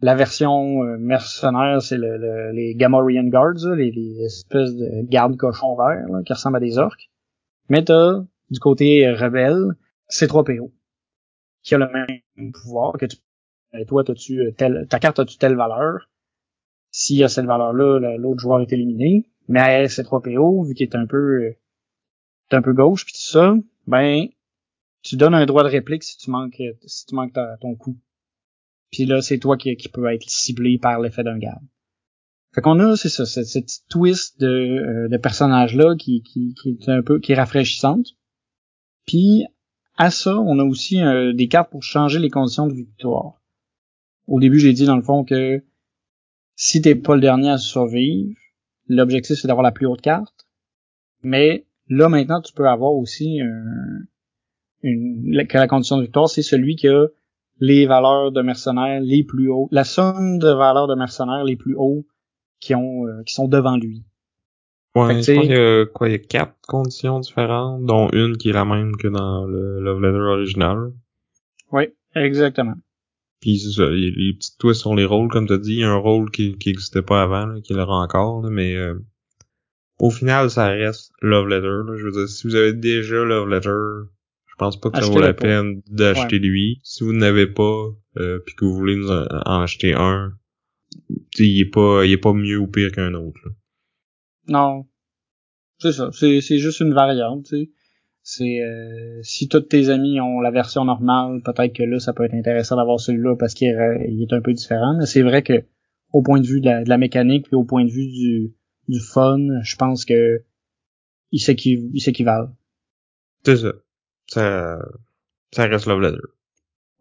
La 0.00 0.14
version 0.14 0.82
euh, 0.84 0.96
mercenaire, 0.96 1.82
c'est 1.82 1.98
le, 1.98 2.16
le- 2.16 2.52
les 2.52 2.74
Gamorrean 2.74 3.28
Guards, 3.28 3.74
les, 3.74 3.90
les 3.90 4.22
espèces 4.24 4.74
de 4.74 5.02
gardes 5.08 5.36
cochons 5.36 5.76
verts 5.76 6.06
là, 6.08 6.22
qui 6.24 6.32
ressemblent 6.32 6.56
à 6.56 6.60
des 6.60 6.78
orques. 6.78 7.10
Mais 7.68 7.84
t'as, 7.84 8.22
du 8.50 8.60
côté 8.60 9.10
rebelle, 9.12 9.74
C3PO, 10.08 10.70
qui 11.62 11.74
a 11.74 11.78
le 11.78 11.88
même 11.92 12.52
pouvoir 12.52 12.92
que 12.96 13.06
tu 13.06 13.16
et 13.74 13.84
toi, 13.86 14.04
t'as-tu 14.04 14.40
euh, 14.40 14.50
telle, 14.52 14.86
ta 14.88 14.98
carte 14.98 15.18
as-tu 15.18 15.36
telle 15.38 15.56
valeur? 15.56 16.08
S'il 16.90 17.16
y 17.16 17.24
a 17.24 17.28
cette 17.28 17.46
valeur-là, 17.46 17.98
le- 17.98 18.16
l'autre 18.16 18.40
joueur 18.40 18.60
est 18.60 18.72
éliminé. 18.72 19.30
Mais 19.48 19.86
C3PO, 19.86 20.66
vu 20.66 20.74
qu'il 20.74 20.86
est 20.88 20.96
un 20.96 21.06
peu, 21.06 21.16
euh, 21.44 21.56
est 22.50 22.54
un 22.54 22.62
peu 22.62 22.72
gauche 22.72 23.04
puis 23.04 23.14
tout 23.14 23.30
ça, 23.30 23.54
ben, 23.86 24.26
tu 25.02 25.16
donnes 25.16 25.34
un 25.34 25.46
droit 25.46 25.62
de 25.64 25.68
réplique 25.68 26.02
si 26.02 26.16
tu 26.18 26.30
manques, 26.30 26.60
euh, 26.60 26.72
si 26.86 27.06
tu 27.06 27.14
manques 27.14 27.34
ton 27.60 27.74
coup. 27.74 27.96
Puis 28.90 29.04
là, 29.04 29.20
c'est 29.20 29.38
toi 29.38 29.56
qui, 29.56 29.76
qui 29.76 29.88
peut 29.88 30.06
être 30.12 30.28
ciblé 30.28 30.78
par 30.78 31.00
l'effet 31.00 31.22
d'un 31.22 31.38
garde. 31.38 31.62
Fait 32.54 32.62
qu'on 32.62 32.80
a, 32.80 32.96
c'est 32.96 33.10
ça, 33.10 33.26
cette, 33.26 33.44
petite 33.66 33.84
twist 33.90 34.40
de, 34.40 34.46
euh, 34.46 35.08
de 35.08 35.16
personnage-là 35.18 35.94
qui, 35.98 36.22
qui, 36.22 36.54
qui 36.54 36.70
est 36.80 36.88
un 36.88 37.02
peu, 37.02 37.20
qui 37.20 37.32
est 37.32 37.36
rafraîchissante. 37.36 38.06
Puis, 39.06 39.44
à 39.96 40.10
ça, 40.10 40.38
on 40.38 40.58
a 40.58 40.64
aussi 40.64 41.02
euh, 41.02 41.32
des 41.34 41.48
cartes 41.48 41.70
pour 41.70 41.82
changer 41.82 42.18
les 42.18 42.30
conditions 42.30 42.66
de 42.66 42.74
victoire. 42.74 43.37
Au 44.28 44.38
début, 44.40 44.58
j'ai 44.60 44.72
dit 44.72 44.84
dans 44.86 44.96
le 44.96 45.02
fond 45.02 45.24
que 45.24 45.62
si 46.54 46.80
t'es 46.82 46.94
pas 46.94 47.14
le 47.14 47.20
dernier 47.20 47.50
à 47.50 47.58
survivre, 47.58 48.34
l'objectif 48.88 49.38
c'est 49.38 49.48
d'avoir 49.48 49.64
la 49.64 49.72
plus 49.72 49.86
haute 49.86 50.00
carte. 50.02 50.46
Mais 51.22 51.66
là 51.88 52.08
maintenant, 52.08 52.40
tu 52.40 52.52
peux 52.52 52.68
avoir 52.68 52.92
aussi 52.94 53.40
un- 53.40 54.04
une, 54.82 55.32
la- 55.32 55.44
que 55.44 55.58
la 55.58 55.66
condition 55.66 55.96
de 55.96 56.02
victoire, 56.02 56.28
c'est 56.28 56.42
celui 56.42 56.76
qui 56.76 56.88
a 56.88 57.06
les 57.60 57.86
valeurs 57.86 58.30
de 58.30 58.40
mercenaires 58.42 59.00
les 59.00 59.24
plus 59.24 59.50
hauts, 59.50 59.68
la 59.72 59.84
somme 59.84 60.38
de 60.38 60.48
valeurs 60.48 60.86
de 60.86 60.94
mercenaires 60.94 61.42
les 61.44 61.56
plus 61.56 61.74
hauts 61.76 62.06
qui 62.60 62.74
ont 62.74 63.06
euh, 63.06 63.22
qui 63.24 63.34
sont 63.34 63.48
devant 63.48 63.76
lui. 63.76 64.04
Ouais, 64.94 65.14
je 65.22 65.32
pense 65.34 65.46
qu'il 65.46 65.54
y 65.56 65.58
a 65.58 65.86
quoi, 65.86 66.08
il 66.08 66.12
y 66.12 66.14
a 66.14 66.18
quatre 66.18 66.54
conditions 66.66 67.20
différentes, 67.20 67.84
dont 67.84 68.08
une 68.10 68.36
qui 68.36 68.50
est 68.50 68.52
la 68.52 68.64
même 68.64 68.96
que 68.96 69.08
dans 69.08 69.44
le 69.46 69.80
Love 69.80 70.00
Letter 70.00 70.18
original. 70.18 70.92
Oui, 71.72 71.84
exactement. 72.14 72.74
Puis 73.40 73.60
les, 73.78 74.10
les 74.10 74.32
petits 74.34 74.56
twists 74.58 74.80
sur 74.80 74.94
les 74.94 75.04
rôles, 75.04 75.28
comme 75.30 75.46
t'as 75.46 75.58
dit, 75.58 75.74
il 75.74 75.78
y 75.80 75.84
a 75.84 75.90
un 75.90 75.96
rôle 75.96 76.30
qui 76.30 76.56
qui 76.58 76.70
existait 76.70 77.02
pas 77.02 77.22
avant, 77.22 77.46
là, 77.46 77.60
qui 77.60 77.72
l'aura 77.72 77.96
encore, 78.02 78.42
là, 78.42 78.50
mais 78.50 78.74
euh, 78.76 78.94
au 80.00 80.10
final, 80.10 80.50
ça 80.50 80.68
reste 80.68 81.12
Love 81.22 81.48
Letter. 81.48 81.82
Là. 81.86 81.96
Je 81.96 82.04
veux 82.04 82.12
dire, 82.12 82.28
si 82.28 82.46
vous 82.46 82.54
avez 82.54 82.72
déjà 82.72 83.24
Love 83.24 83.48
Letter, 83.48 84.08
je 84.46 84.54
pense 84.58 84.80
pas 84.80 84.90
que 84.90 85.00
ça 85.00 85.06
vaut 85.06 85.20
la 85.20 85.34
peine 85.34 85.82
d'acheter 85.88 86.38
lui. 86.40 86.80
Si 86.82 87.04
vous 87.04 87.12
n'avez 87.12 87.46
pas, 87.46 87.86
euh, 88.18 88.40
puis 88.44 88.54
que 88.56 88.64
vous 88.64 88.74
voulez 88.74 88.96
nous 88.96 89.10
en, 89.10 89.24
en 89.46 89.60
acheter 89.60 89.94
un, 89.94 90.32
il 91.38 91.60
est 91.60 91.64
pas, 91.70 92.04
il 92.04 92.12
est 92.12 92.16
pas 92.16 92.32
mieux 92.32 92.58
ou 92.58 92.66
pire 92.66 92.90
qu'un 92.92 93.14
autre. 93.14 93.40
là. 93.44 93.50
Non. 94.48 94.86
C'est 95.78 95.92
ça. 95.92 96.10
C'est, 96.12 96.40
c'est 96.40 96.58
juste 96.58 96.80
une 96.80 96.92
variante, 96.94 97.44
tu 97.46 97.56
sais. 97.56 97.70
C'est 98.30 98.60
euh, 98.62 99.22
si 99.22 99.48
tous 99.48 99.60
tes 99.62 99.88
amis 99.88 100.20
ont 100.20 100.40
la 100.42 100.50
version 100.50 100.84
normale, 100.84 101.40
peut-être 101.42 101.72
que 101.74 101.82
là, 101.82 101.98
ça 101.98 102.12
peut 102.12 102.24
être 102.24 102.34
intéressant 102.34 102.76
d'avoir 102.76 103.00
celui-là 103.00 103.36
parce 103.36 103.54
qu'il 103.54 103.68
est, 103.68 104.06
il 104.10 104.22
est 104.22 104.34
un 104.34 104.42
peu 104.42 104.52
différent. 104.52 104.94
Mais 104.98 105.06
c'est 105.06 105.22
vrai 105.22 105.42
que 105.42 105.64
au 106.12 106.20
point 106.20 106.38
de 106.38 106.46
vue 106.46 106.60
de 106.60 106.66
la, 106.66 106.84
de 106.84 106.90
la 106.90 106.98
mécanique 106.98 107.46
puis 107.46 107.56
au 107.56 107.64
point 107.64 107.86
de 107.86 107.90
vue 107.90 108.06
du, 108.06 108.54
du 108.86 109.00
fun, 109.00 109.38
je 109.62 109.76
pense 109.76 110.04
que 110.04 110.44
il 111.32 111.38
s'équiv- 111.40 111.88
il 111.94 112.02
s'équivalent. 112.02 112.54
C'est 113.46 113.56
ça. 113.56 113.72
Ça, 114.26 114.78
ça 115.52 115.66
reste 115.66 115.86
Love 115.86 116.02
Letter. 116.02 116.20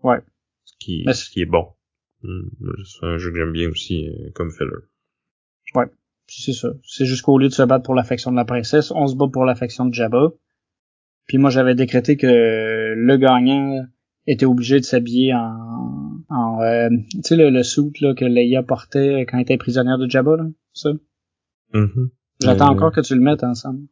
Ouais. 0.04 0.22
Ce 0.64 0.76
qui, 0.80 1.04
Mais 1.06 1.14
ce 1.14 1.30
qui 1.30 1.42
est 1.42 1.46
bon. 1.46 1.68
Hum, 2.24 2.50
C'est 2.86 3.06
un 3.06 3.18
jeu 3.18 3.32
que 3.32 3.38
j'aime 3.38 3.52
bien 3.52 3.70
aussi 3.70 4.08
euh, 4.08 4.30
comme 4.34 4.52
filler. 4.52 4.70
Puis 6.26 6.42
c'est 6.42 6.54
ça. 6.54 6.70
C'est 6.84 7.06
jusqu'au 7.06 7.38
lieu 7.38 7.50
de 7.50 7.54
se 7.54 7.64
battre 7.64 7.84
pour 7.84 7.96
l'affection 7.96 8.32
de 8.32 8.38
la 8.38 8.46
princesse, 8.46 8.92
on 8.92 9.08
se 9.08 9.16
bat 9.18 9.28
pour 9.30 9.44
l'affection 9.44 9.86
de 9.86 9.94
Jabba. 9.94 10.30
Puis 11.28 11.38
moi, 11.38 11.50
j'avais 11.50 11.76
décrété 11.76 12.16
que 12.18 12.94
le 12.96 13.18
gagnant 13.18 13.86
était 14.26 14.46
obligé 14.46 14.80
de 14.80 14.86
s'habiller 14.86 15.34
en, 15.34 16.24
en 16.30 16.62
euh, 16.62 16.90
tu 17.14 17.22
sais, 17.24 17.36
le, 17.36 17.50
le 17.50 17.64
suit 17.64 17.92
là, 18.02 18.14
que 18.14 18.26
Leia 18.26 18.64
portait 18.64 19.26
quand 19.30 19.38
elle 19.38 19.44
était 19.44 19.58
prisonnière 19.58 19.98
de 19.98 20.10
Jabba, 20.10 20.38
là, 20.38 20.46
ça? 20.74 20.92
Mhm. 21.74 22.10
J'attends 22.42 22.70
Euh, 22.70 22.76
encore 22.76 22.92
que 22.92 23.02
tu 23.02 23.16
le 23.16 23.22
mettes 23.22 23.44
ensemble. 23.44 23.88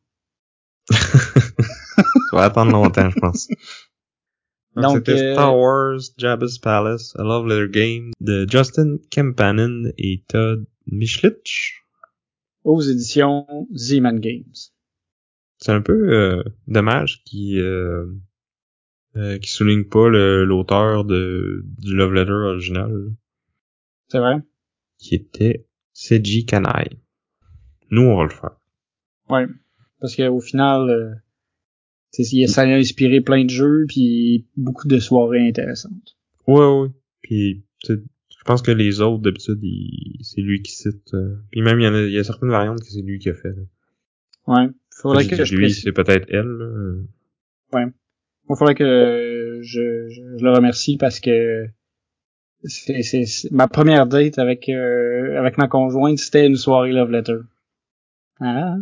Ça 0.89 2.03
va 2.33 2.43
attendre 2.45 2.71
longtemps, 2.71 3.09
je 3.09 3.19
pense. 3.19 3.47
Donc, 4.75 4.83
Donc, 4.83 4.95
c'était 4.97 5.21
euh, 5.29 5.33
Star 5.33 5.57
Wars 5.57 5.99
Jabba's 6.17 6.57
Palace, 6.59 7.13
A 7.17 7.23
Love 7.23 7.47
Letter 7.47 7.69
Game 7.71 8.11
de 8.19 8.45
Justin 8.49 8.97
Kempanen 9.09 9.93
et 9.97 10.23
Todd 10.27 10.65
Michlich. 10.87 11.81
Aux 12.63 12.81
éditions 12.81 13.45
Z-Man 13.73 14.19
Games. 14.19 14.53
C'est 15.65 15.71
un 15.71 15.81
peu 15.81 16.13
euh, 16.13 16.43
dommage 16.67 17.23
qui 17.23 17.59
euh, 17.59 18.05
euh, 19.15 19.39
qui 19.39 19.49
souligne 19.49 19.85
pas 19.85 20.09
l'auteur 20.09 21.05
de 21.05 21.65
du 21.79 21.95
love 21.95 22.13
letter 22.13 22.31
original. 22.31 23.11
C'est 24.07 24.19
vrai? 24.19 24.43
Qui 24.99 25.15
était 25.15 25.65
Seiji 25.91 26.45
Kanai. 26.45 26.91
Nous, 27.89 28.03
on 28.03 28.15
va 28.15 28.23
le 28.25 28.29
faire. 28.29 28.57
Ouais, 29.27 29.47
parce 29.99 30.15
qu'au 30.15 30.39
final, 30.39 30.87
euh, 30.87 31.15
ça 32.11 32.61
a 32.61 32.65
inspiré 32.65 33.21
plein 33.21 33.43
de 33.43 33.49
jeux 33.49 33.85
puis 33.87 34.45
beaucoup 34.57 34.87
de 34.87 34.99
soirées 34.99 35.47
intéressantes. 35.47 36.15
Ouais, 36.45 36.63
ouais. 36.63 36.89
Puis 37.23 37.65
je 37.87 37.95
pense 38.45 38.61
que 38.61 38.69
les 38.69 39.01
autres 39.01 39.23
d'habitude, 39.23 39.59
c'est 40.21 40.41
lui 40.41 40.61
qui 40.61 40.73
cite. 40.73 41.11
Euh, 41.15 41.37
puis 41.49 41.63
même 41.63 41.79
il 41.79 41.85
y, 41.85 41.87
en 41.87 41.95
a, 41.95 42.01
il 42.03 42.13
y 42.13 42.19
a 42.19 42.23
certaines 42.23 42.51
variantes 42.51 42.81
que 42.81 42.85
c'est 42.85 43.01
lui 43.01 43.17
qui 43.17 43.31
a 43.31 43.33
fait. 43.33 43.55
Ouais. 44.45 44.67
Faudrait 44.95 45.27
que 45.27 45.43
je 45.43 45.55
lui, 45.55 45.73
c'est 45.73 45.91
peut-être 45.91 46.27
elle. 46.29 47.05
Ouais. 47.73 47.85
Il 48.49 48.55
faudrait 48.55 48.75
que 48.75 49.59
je, 49.61 50.09
je, 50.09 50.43
le 50.43 50.51
remercie 50.51 50.97
parce 50.97 51.19
que 51.19 51.67
c'est 52.63 53.25
ma 53.51 53.67
première 53.67 54.07
date 54.07 54.39
avec 54.39 54.69
euh, 54.69 55.37
avec 55.37 55.57
ma 55.57 55.67
conjointe, 55.67 56.17
c'était 56.19 56.47
une 56.47 56.55
soirée 56.55 56.91
love 56.91 57.11
letter. 57.11 57.39
Ah. 58.39 58.75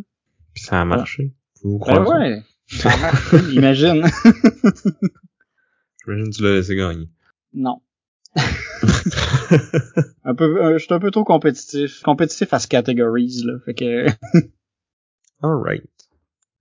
Puis 0.53 0.63
ça 0.63 0.81
a 0.81 0.85
marché. 0.85 1.33
Vous 1.63 1.79
ben 1.79 2.05
ouais. 2.05 2.43
Ça 2.67 2.91
a 2.91 2.97
marché, 2.97 3.37
imagine. 3.53 4.03
J'imagine 6.05 6.29
que 6.29 6.35
tu 6.35 6.43
l'as 6.43 6.55
laissé 6.55 6.75
gagner. 6.75 7.09
Non. 7.53 7.81
un 10.23 10.35
peu, 10.35 10.63
euh, 10.63 10.77
je 10.77 10.83
suis 10.85 10.93
un 10.93 10.99
peu 10.99 11.11
trop 11.11 11.23
compétitif. 11.23 12.01
Compétitif 12.01 12.53
à 12.53 12.59
ce 12.59 12.67
categories, 12.67 13.43
là. 13.45 13.59
Fait 13.65 13.73
que. 13.73 14.07
Alright. 15.41 15.83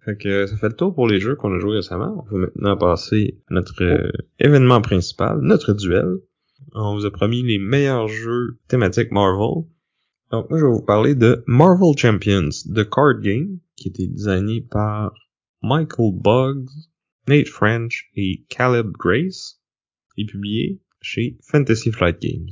Fait 0.04 0.16
que 0.16 0.46
ça 0.46 0.56
fait 0.56 0.68
le 0.68 0.74
tour 0.74 0.94
pour 0.94 1.06
les 1.06 1.20
jeux 1.20 1.36
qu'on 1.36 1.54
a 1.54 1.60
joués 1.60 1.76
récemment. 1.76 2.24
On 2.26 2.34
va 2.34 2.46
maintenant 2.46 2.76
passer 2.76 3.40
à 3.48 3.54
notre 3.54 3.82
euh, 3.82 4.10
événement 4.40 4.80
principal, 4.80 5.38
notre 5.40 5.74
duel. 5.74 6.16
On 6.74 6.94
vous 6.94 7.06
a 7.06 7.10
promis 7.10 7.42
les 7.42 7.58
meilleurs 7.58 8.08
jeux 8.08 8.58
thématiques 8.68 9.12
Marvel. 9.12 9.64
Donc 10.30 10.50
moi 10.50 10.58
je 10.58 10.64
vais 10.64 10.72
vous 10.72 10.84
parler 10.84 11.14
de 11.14 11.44
Marvel 11.46 11.96
Champions, 11.96 12.48
The 12.74 12.88
Card 12.88 13.20
Game, 13.20 13.58
qui 13.76 13.88
a 13.88 13.90
été 13.90 14.08
designé 14.08 14.62
par 14.62 15.12
Michael 15.62 16.12
Buggs, 16.14 16.70
Nate 17.28 17.48
French 17.48 18.10
et 18.16 18.44
Caleb 18.48 18.90
Grace, 18.98 19.60
et 20.16 20.24
publié 20.24 20.80
chez 21.00 21.36
Fantasy 21.42 21.92
Flight 21.92 22.20
Games. 22.20 22.50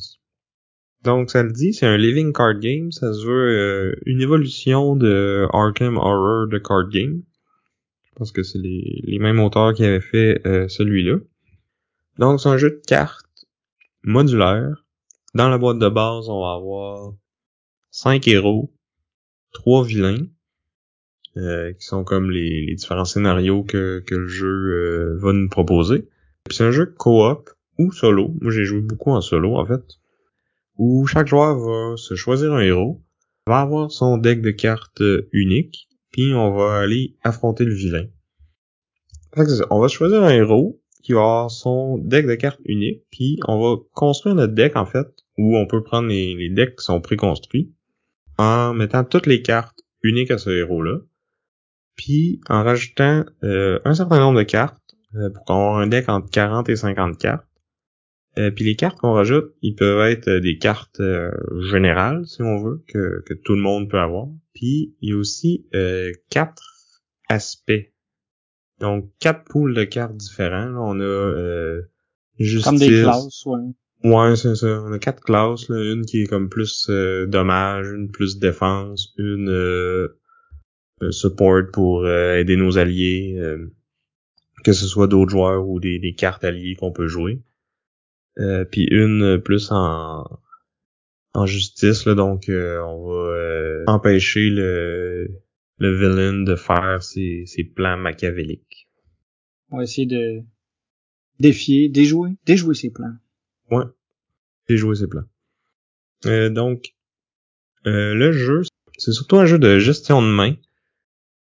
Donc 1.02 1.30
ça 1.30 1.42
le 1.42 1.50
dit, 1.50 1.72
c'est 1.72 1.86
un 1.86 1.96
living 1.96 2.32
card 2.32 2.60
game, 2.60 2.92
ça 2.92 3.12
se 3.14 3.26
veut 3.26 3.32
euh, 3.32 3.96
une 4.04 4.20
évolution 4.20 4.96
de 4.96 5.46
Arkham 5.52 5.96
Horror 5.96 6.46
de 6.48 6.58
card 6.58 6.90
game. 6.90 7.22
Pense 8.20 8.32
que 8.32 8.42
c'est 8.42 8.58
les, 8.58 9.00
les 9.04 9.18
mêmes 9.18 9.40
auteurs 9.40 9.72
qui 9.72 9.82
avaient 9.82 10.02
fait 10.02 10.46
euh, 10.46 10.68
celui-là. 10.68 11.20
Donc 12.18 12.38
c'est 12.38 12.50
un 12.50 12.58
jeu 12.58 12.68
de 12.68 12.82
cartes 12.86 13.46
modulaire. 14.02 14.84
Dans 15.32 15.48
la 15.48 15.56
boîte 15.56 15.78
de 15.78 15.88
base, 15.88 16.28
on 16.28 16.42
va 16.42 16.52
avoir 16.52 17.14
cinq 17.90 18.28
héros, 18.28 18.74
trois 19.54 19.84
vilains, 19.84 20.26
euh, 21.38 21.72
qui 21.72 21.86
sont 21.86 22.04
comme 22.04 22.30
les, 22.30 22.66
les, 22.66 22.74
différents 22.74 23.06
scénarios 23.06 23.62
que, 23.62 24.00
que 24.06 24.16
le 24.16 24.28
jeu 24.28 25.16
va 25.16 25.32
nous 25.32 25.48
proposer. 25.48 26.06
C'est 26.50 26.64
un 26.64 26.72
jeu 26.72 26.84
coop 26.84 27.48
ou 27.78 27.90
solo. 27.90 28.34
Moi 28.42 28.52
j'ai 28.52 28.66
joué 28.66 28.82
beaucoup 28.82 29.12
en 29.12 29.22
solo 29.22 29.56
en 29.56 29.64
fait 29.64 29.82
où 30.76 31.06
chaque 31.06 31.26
joueur 31.26 31.58
va 31.58 31.96
se 31.96 32.14
choisir 32.16 32.52
un 32.52 32.60
héros, 32.60 33.02
va 33.46 33.60
avoir 33.60 33.90
son 33.90 34.18
deck 34.18 34.42
de 34.42 34.50
cartes 34.50 35.02
unique, 35.32 35.88
puis 36.10 36.34
on 36.34 36.52
va 36.54 36.78
aller 36.78 37.16
affronter 37.22 37.64
le 37.64 37.74
vilain. 37.74 38.06
On 39.70 39.80
va 39.80 39.88
choisir 39.88 40.22
un 40.22 40.30
héros 40.30 40.80
qui 41.02 41.12
va 41.12 41.20
avoir 41.20 41.50
son 41.50 41.98
deck 41.98 42.26
de 42.26 42.34
cartes 42.34 42.60
unique, 42.64 43.02
puis 43.10 43.38
on 43.46 43.60
va 43.60 43.80
construire 43.94 44.34
notre 44.34 44.54
deck 44.54 44.76
en 44.76 44.86
fait, 44.86 45.08
où 45.38 45.56
on 45.56 45.66
peut 45.66 45.82
prendre 45.82 46.08
les, 46.08 46.50
decks 46.50 46.76
qui 46.76 46.84
sont 46.84 47.00
préconstruits, 47.00 47.72
en 48.38 48.74
mettant 48.74 49.04
toutes 49.04 49.26
les 49.26 49.42
cartes 49.42 49.80
uniques 50.02 50.30
à 50.30 50.38
ce 50.38 50.50
héros-là, 50.50 50.98
puis 51.96 52.40
en 52.48 52.62
rajoutant 52.64 53.24
euh, 53.44 53.78
un 53.84 53.94
certain 53.94 54.18
nombre 54.18 54.38
de 54.38 54.44
cartes, 54.44 54.76
euh, 55.14 55.30
pour 55.30 55.50
avoir 55.50 55.78
un 55.78 55.86
deck 55.86 56.08
entre 56.08 56.30
40 56.30 56.68
et 56.68 56.76
50 56.76 57.18
cartes, 57.18 57.46
euh, 58.38 58.50
puis 58.50 58.64
les 58.64 58.76
cartes 58.76 58.98
qu'on 58.98 59.12
rajoute, 59.12 59.54
ils 59.60 59.74
peuvent 59.74 60.08
être 60.08 60.28
euh, 60.28 60.40
des 60.40 60.56
cartes 60.56 61.00
euh, 61.00 61.32
générales, 61.70 62.26
si 62.26 62.42
on 62.42 62.62
veut, 62.62 62.82
que, 62.86 63.22
que 63.26 63.34
tout 63.34 63.54
le 63.54 63.60
monde 63.60 63.90
peut 63.90 63.98
avoir. 63.98 64.28
Puis 64.54 64.94
il 65.00 65.10
y 65.10 65.12
a 65.12 65.16
aussi 65.16 65.66
quatre 66.28 66.62
aspects. 67.28 67.92
Donc 68.78 69.10
quatre 69.18 69.44
poules 69.44 69.74
de 69.74 69.84
cartes 69.84 70.16
différents. 70.16 70.74
on 70.76 71.00
a 71.00 71.80
justice. 72.38 72.64
Comme 72.64 72.78
des 72.78 73.02
classes, 73.02 73.46
ouais. 73.46 73.60
Ouais, 74.02 74.34
c'est 74.36 74.54
ça. 74.54 74.82
On 74.82 74.92
a 74.92 74.98
quatre 74.98 75.22
classes. 75.22 75.68
Une 75.68 76.04
qui 76.06 76.22
est 76.22 76.26
comme 76.26 76.48
plus 76.48 76.88
dommage, 77.28 77.88
une 77.90 78.10
plus 78.10 78.38
défense, 78.38 79.12
une 79.18 80.08
support 81.10 81.62
pour 81.72 82.08
aider 82.08 82.56
nos 82.56 82.78
alliés, 82.78 83.40
que 84.64 84.72
ce 84.72 84.86
soit 84.86 85.06
d'autres 85.06 85.30
joueurs 85.30 85.68
ou 85.68 85.78
des, 85.78 85.98
des 85.98 86.14
cartes 86.14 86.44
alliées 86.44 86.74
qu'on 86.74 86.92
peut 86.92 87.06
jouer. 87.08 87.40
Euh, 88.40 88.64
puis 88.64 88.86
une 88.90 89.40
plus 89.40 89.70
en 89.70 90.24
en 91.32 91.46
justice 91.46 92.06
là, 92.06 92.14
donc 92.14 92.48
euh, 92.48 92.80
on 92.82 93.06
va 93.06 93.36
euh, 93.36 93.84
empêcher 93.86 94.48
le 94.48 95.28
le 95.78 95.96
villain 95.96 96.42
de 96.42 96.56
faire 96.56 97.02
ses, 97.02 97.44
ses 97.46 97.64
plans 97.64 97.96
machiavéliques. 97.96 98.88
On 99.70 99.78
va 99.78 99.84
essayer 99.84 100.06
de 100.06 100.42
défier, 101.38 101.88
déjouer, 101.88 102.36
déjouer 102.44 102.74
ses 102.74 102.90
plans. 102.90 103.14
Ouais, 103.70 103.84
déjouer 104.68 104.96
ses 104.96 105.06
plans. 105.06 105.24
donc 106.50 106.94
le 107.84 108.32
jeu, 108.32 108.62
c'est 108.98 109.12
surtout 109.12 109.36
un 109.36 109.46
jeu 109.46 109.58
de 109.58 109.78
gestion 109.78 110.22
de 110.22 110.28
main 110.28 110.56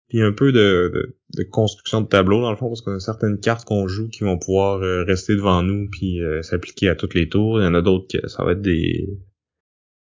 puis 0.10 0.24
un 0.24 0.32
peu 0.32 0.52
de, 0.52 1.15
de, 1.36 1.43
construction 1.43 2.02
de 2.02 2.08
tableau 2.08 2.41
dans 2.41 2.50
le 2.50 2.58
fond 2.58 2.67
parce 2.67 2.82
qu'on 2.82 2.95
a 2.95 3.00
certaines 3.00 3.39
cartes 3.39 3.65
qu'on 3.65 3.88
joue 3.88 4.10
qui 4.10 4.24
vont 4.24 4.39
pouvoir 4.39 4.82
euh, 4.82 5.04
rester 5.04 5.36
devant 5.36 5.62
nous 5.62 5.88
puis 5.89 6.22
euh, 6.22 6.41
s'appliquer 6.41 6.89
à 6.89 6.95
tous 6.95 7.13
les 7.13 7.30
tours. 7.30 7.62
Il 7.62 7.63
y 7.63 7.67
en 7.67 7.76
a 7.76 7.82
d'autres 7.82 8.08
que 8.19 8.28
ça 8.28 8.43
va 8.43 8.54
être 8.54 8.62
des 8.62 9.08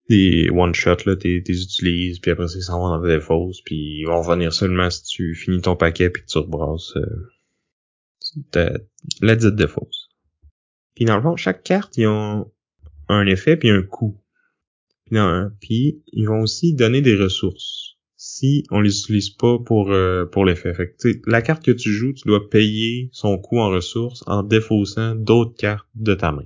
des 0.09 0.49
one 0.49 0.75
shot 0.75 0.97
là, 1.05 1.15
t'es 1.15 1.37
utilises 1.37 2.19
puis 2.19 2.31
après 2.31 2.47
ils 2.53 2.61
s'en 2.61 2.79
vont 2.79 2.89
dans 2.89 3.01
des 3.01 3.21
fausses 3.21 3.61
puis 3.61 4.01
ils 4.01 4.05
vont 4.05 4.21
revenir 4.21 4.51
seulement 4.51 4.89
si 4.89 5.03
tu 5.03 5.33
finis 5.33 5.61
ton 5.61 5.77
paquet 5.77 6.09
puis 6.09 6.23
tu 6.27 6.37
rebrasses 6.37 6.97
euh, 6.97 8.77
la 9.21 9.35
dite 9.37 9.55
de 9.55 9.65
fausse. 9.65 10.09
Puis 10.95 11.05
dans 11.05 11.15
le 11.15 11.21
fond 11.21 11.37
chaque 11.37 11.63
carte 11.63 11.95
ils 11.95 12.07
ont 12.07 12.51
un 13.07 13.25
effet 13.25 13.55
puis 13.55 13.69
un 13.69 13.81
coût. 13.81 14.19
Puis, 15.05 15.19
puis 15.61 16.03
ils 16.11 16.27
vont 16.27 16.41
aussi 16.41 16.73
donner 16.73 17.01
des 17.01 17.15
ressources 17.15 17.92
si 18.43 18.65
on 18.71 18.81
les 18.81 18.99
utilise 18.99 19.29
pas 19.29 19.57
pour 19.57 19.91
euh, 19.91 20.25
pour 20.25 20.43
l'effet. 20.43 20.73
Fait 20.73 20.95
la 21.25 21.41
carte 21.41 21.63
que 21.63 21.71
tu 21.71 21.91
joues, 21.91 22.11
tu 22.11 22.27
dois 22.27 22.49
payer 22.49 23.09
son 23.13 23.37
coût 23.37 23.59
en 23.59 23.69
ressources 23.69 24.21
en 24.27 24.43
défaussant 24.43 25.15
d'autres 25.15 25.55
cartes 25.55 25.87
de 25.95 26.13
ta 26.13 26.33
main. 26.33 26.45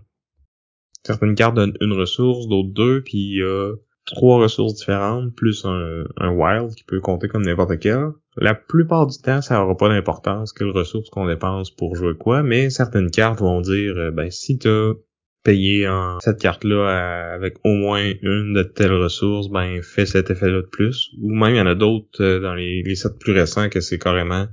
Certaines 1.04 1.34
cartes 1.34 1.56
donnent 1.56 1.78
une 1.82 1.94
ressource, 1.94 2.48
d'autres 2.48 2.74
deux, 2.74 3.02
puis 3.02 3.18
il 3.18 3.38
y 3.38 3.42
a 3.42 3.74
trois 4.06 4.40
ressources 4.40 4.76
différentes, 4.76 5.34
plus 5.36 5.66
un, 5.66 6.04
un 6.18 6.30
wild 6.30 6.76
qui 6.76 6.84
peut 6.84 7.00
compter 7.00 7.28
comme 7.30 7.46
n'importe 7.46 7.80
quel. 7.80 8.12
La 8.36 8.54
plupart 8.54 9.08
du 9.08 9.18
temps, 9.18 9.42
ça 9.42 9.64
aura 9.64 9.76
pas 9.76 9.90
d'importance 9.90 10.54
quelle 10.54 10.70
ressource 10.70 11.10
qu'on 11.10 11.26
dépense 11.26 11.72
pour 11.72 11.96
jouer 11.96 12.14
quoi, 12.16 12.44
mais 12.44 12.70
certaines 12.70 13.10
cartes 13.10 13.40
vont 13.40 13.62
dire, 13.62 13.98
euh, 13.98 14.12
ben 14.12 14.30
si 14.30 14.60
t'as 14.60 14.94
payer 15.48 15.88
en 15.88 16.20
cette 16.20 16.40
carte-là 16.40 17.34
avec 17.34 17.56
au 17.64 17.74
moins 17.74 18.12
une 18.22 18.54
de 18.54 18.64
telles 18.64 18.94
ressources, 18.94 19.50
ben 19.50 19.82
fait 19.82 20.06
cet 20.06 20.30
effet-là 20.30 20.62
de 20.62 20.68
plus. 20.68 21.10
Ou 21.22 21.34
même 21.34 21.56
il 21.56 21.58
y 21.58 21.62
en 21.62 21.66
a 21.66 21.76
d'autres 21.76 22.22
euh, 22.22 22.40
dans 22.40 22.54
les, 22.54 22.84
les 22.84 22.96
sets 22.96 23.18
plus 23.20 23.34
récents 23.34 23.70
que 23.70 23.80
c'est 23.80 23.98
carrément 23.98 24.48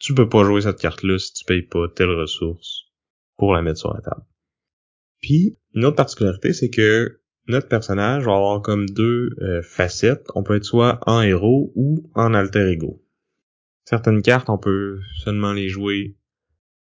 tu 0.00 0.14
peux 0.14 0.28
pas 0.28 0.44
jouer 0.44 0.62
cette 0.62 0.80
carte-là 0.80 1.18
si 1.18 1.32
tu 1.34 1.44
payes 1.44 1.62
pas 1.62 1.86
telle 1.94 2.10
ressource 2.10 2.86
pour 3.36 3.52
la 3.52 3.62
mettre 3.62 3.78
sur 3.78 3.94
la 3.94 4.00
table. 4.00 4.24
Puis 5.20 5.58
une 5.74 5.84
autre 5.84 5.96
particularité, 5.96 6.52
c'est 6.52 6.70
que 6.70 7.20
notre 7.46 7.68
personnage 7.68 8.24
va 8.24 8.34
avoir 8.34 8.62
comme 8.62 8.88
deux 8.88 9.30
euh, 9.42 9.62
facettes. 9.62 10.26
On 10.34 10.42
peut 10.42 10.56
être 10.56 10.64
soit 10.64 10.98
en 11.06 11.20
héros 11.20 11.72
ou 11.76 12.10
en 12.14 12.32
alter 12.32 12.70
ego. 12.70 13.02
Certaines 13.84 14.22
cartes, 14.22 14.48
on 14.48 14.58
peut 14.58 15.00
seulement 15.22 15.52
les 15.52 15.68
jouer 15.68 16.16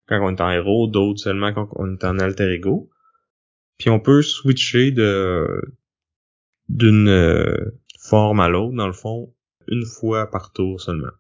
quand 0.07 0.21
on 0.25 0.37
est 0.37 0.41
en 0.41 0.51
héros, 0.51 0.87
d'autres 0.87 1.21
seulement 1.21 1.53
quand 1.53 1.69
on 1.73 1.95
est 1.95 2.05
en 2.05 2.19
alter 2.19 2.53
ego. 2.53 2.91
Puis 3.83 3.91
on 3.91 3.99
peut 3.99 4.23
switcher 4.23 4.93
de 4.93 5.61
d'une 6.69 7.09
euh, 7.09 7.73
forme 7.99 8.39
à 8.39 8.49
l'autre, 8.49 8.77
dans 8.77 8.87
le 8.87 8.93
fond, 8.93 9.35
une 9.67 9.85
fois 9.85 10.31
par 10.31 10.53
tour 10.53 10.81
seulement. 10.81 11.11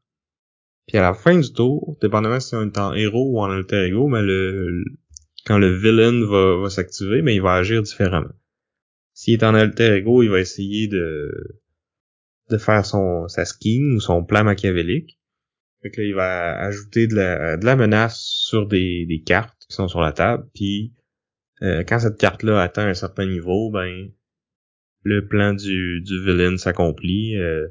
Puis 0.86 0.96
à 0.96 1.02
la 1.02 1.12
fin 1.12 1.36
du 1.36 1.52
tour, 1.52 1.98
dépendamment 2.00 2.38
si 2.38 2.54
on 2.54 2.62
est 2.62 2.78
en 2.78 2.92
héros 2.94 3.32
ou 3.32 3.40
en 3.40 3.50
alter 3.50 3.86
ego, 3.88 4.06
mais 4.06 4.22
le, 4.22 4.84
quand 5.44 5.58
le 5.58 5.74
villain 5.74 6.24
va, 6.24 6.58
va 6.58 6.70
s'activer, 6.70 7.20
mais 7.20 7.34
il 7.34 7.42
va 7.42 7.54
agir 7.54 7.82
différemment. 7.82 8.30
S'il 9.12 9.34
est 9.34 9.44
en 9.44 9.56
alter 9.56 9.96
ego, 9.96 10.22
il 10.22 10.30
va 10.30 10.38
essayer 10.38 10.86
de 10.86 11.32
de 12.48 12.58
faire 12.58 12.86
son 12.86 13.26
sa 13.26 13.44
scheme 13.44 13.96
ou 13.96 14.00
son 14.00 14.22
plan 14.22 14.44
machiavélique. 14.44 15.18
Fait 15.82 15.90
que 15.90 16.00
il 16.00 16.14
va 16.14 16.60
ajouter 16.60 17.08
de 17.08 17.16
la, 17.16 17.56
de 17.56 17.64
la 17.64 17.74
menace 17.74 18.20
sur 18.20 18.68
des, 18.68 19.04
des 19.06 19.22
cartes 19.22 19.66
qui 19.68 19.74
sont 19.74 19.88
sur 19.88 20.00
la 20.00 20.12
table, 20.12 20.48
puis 20.54 20.94
euh, 21.62 21.84
quand 21.86 21.98
cette 22.00 22.18
carte-là 22.18 22.60
atteint 22.60 22.86
un 22.86 22.94
certain 22.94 23.26
niveau, 23.26 23.70
ben 23.70 24.10
le 25.04 25.26
plan 25.26 25.54
du, 25.54 26.00
du 26.00 26.24
villain 26.24 26.56
s'accomplit. 26.56 27.36
Euh, 27.36 27.68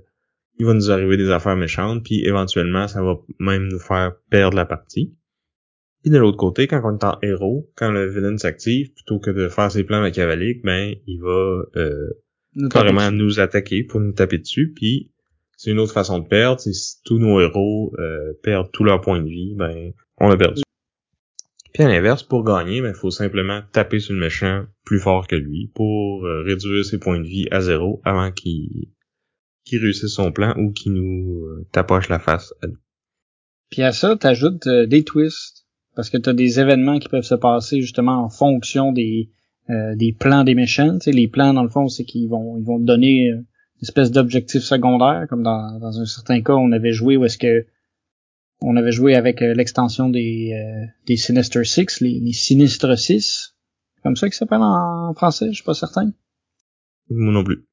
il 0.59 0.65
va 0.65 0.73
nous 0.73 0.91
arriver 0.91 1.17
des 1.17 1.29
affaires 1.29 1.55
méchantes, 1.55 2.03
puis 2.03 2.23
éventuellement, 2.25 2.87
ça 2.87 3.01
va 3.01 3.15
même 3.39 3.67
nous 3.67 3.79
faire 3.79 4.13
perdre 4.29 4.55
la 4.55 4.65
partie. 4.65 5.15
Et 6.03 6.09
de 6.09 6.17
l'autre 6.17 6.37
côté, 6.37 6.67
quand 6.67 6.81
on 6.83 6.97
est 6.97 7.03
en 7.03 7.17
héros, 7.21 7.71
quand 7.75 7.91
le 7.91 8.09
villain 8.09 8.37
s'active, 8.37 8.93
plutôt 8.93 9.19
que 9.19 9.31
de 9.31 9.47
faire 9.47 9.71
ses 9.71 9.83
plans 9.83 10.01
machiavéliques, 10.01 10.63
ben 10.63 10.95
il 11.07 11.19
va 11.21 11.63
euh, 11.75 12.09
carrément 12.69 13.11
nous 13.11 13.39
attaquer 13.39 13.83
pour 13.83 13.99
nous 13.99 14.11
taper 14.11 14.39
dessus, 14.39 14.73
puis 14.75 15.11
c'est 15.57 15.71
une 15.71 15.79
autre 15.79 15.93
façon 15.93 16.19
de 16.19 16.27
perdre, 16.27 16.59
c'est 16.59 16.73
si 16.73 17.01
tous 17.03 17.19
nos 17.19 17.39
héros 17.39 17.93
euh, 17.99 18.33
perdent 18.41 18.71
tous 18.71 18.83
leurs 18.83 19.01
points 19.01 19.21
de 19.21 19.29
vie, 19.29 19.53
ben 19.55 19.91
on 20.17 20.31
a 20.31 20.37
perdu. 20.37 20.63
L'inverse, 21.87 22.23
pour 22.23 22.43
gagner, 22.43 22.77
il 22.77 22.93
faut 22.93 23.11
simplement 23.11 23.61
taper 23.71 23.99
sur 23.99 24.13
le 24.13 24.19
méchant 24.19 24.65
plus 24.85 24.99
fort 24.99 25.27
que 25.27 25.35
lui 25.35 25.71
pour 25.73 26.25
euh, 26.25 26.43
réduire 26.43 26.85
ses 26.85 26.99
points 26.99 27.19
de 27.19 27.27
vie 27.27 27.47
à 27.51 27.61
zéro 27.61 28.01
avant 28.03 28.31
qu'il 28.31 28.89
qu'il 29.63 29.79
réussisse 29.79 30.13
son 30.13 30.31
plan 30.31 30.55
ou 30.57 30.71
qu'il 30.71 30.93
nous 30.93 31.45
euh, 31.45 31.67
tapoche 31.71 32.09
la 32.09 32.19
face 32.19 32.53
à 32.61 32.67
nous. 32.67 32.77
Puis 33.69 33.83
à 33.83 33.91
ça, 33.91 34.15
t'ajoutes 34.15 34.67
euh, 34.67 34.85
des 34.85 35.03
twists 35.03 35.65
parce 35.95 36.09
que 36.09 36.17
t'as 36.17 36.33
des 36.33 36.59
événements 36.59 36.99
qui 36.99 37.09
peuvent 37.09 37.23
se 37.23 37.35
passer 37.35 37.81
justement 37.81 38.23
en 38.23 38.29
fonction 38.29 38.91
des 38.91 39.29
des 39.95 40.11
plans 40.11 40.43
des 40.43 40.53
méchants. 40.53 40.99
sais, 40.99 41.13
les 41.13 41.29
plans, 41.29 41.53
dans 41.53 41.63
le 41.63 41.69
fond, 41.69 41.87
c'est 41.87 42.03
qu'ils 42.03 42.27
vont 42.27 42.57
ils 42.57 42.65
vont 42.65 42.77
donner 42.77 43.27
une 43.27 43.45
espèce 43.81 44.11
d'objectif 44.11 44.63
secondaire, 44.63 45.27
comme 45.29 45.43
dans, 45.43 45.79
dans 45.79 45.97
un 45.97 46.05
certain 46.05 46.41
cas, 46.41 46.55
on 46.55 46.73
avait 46.73 46.91
joué 46.91 47.15
où 47.15 47.23
est-ce 47.23 47.37
que 47.37 47.65
on 48.61 48.75
avait 48.75 48.91
joué 48.91 49.15
avec 49.15 49.41
euh, 49.41 49.53
l'extension 49.53 50.09
des, 50.09 50.53
euh, 50.53 50.85
des 51.07 51.17
Sinister 51.17 51.63
Six, 51.63 51.99
les, 52.01 52.19
les 52.19 52.33
Sinistres 52.33 52.97
6. 52.97 53.55
Comme 54.03 54.15
ça 54.15 54.27
qu'ils 54.27 54.35
s'appellent 54.35 54.59
en 54.61 55.13
français, 55.13 55.47
je 55.49 55.55
suis 55.55 55.63
pas 55.63 55.73
certain. 55.73 56.11
Moi 57.09 57.33
non 57.33 57.43
plus. 57.43 57.65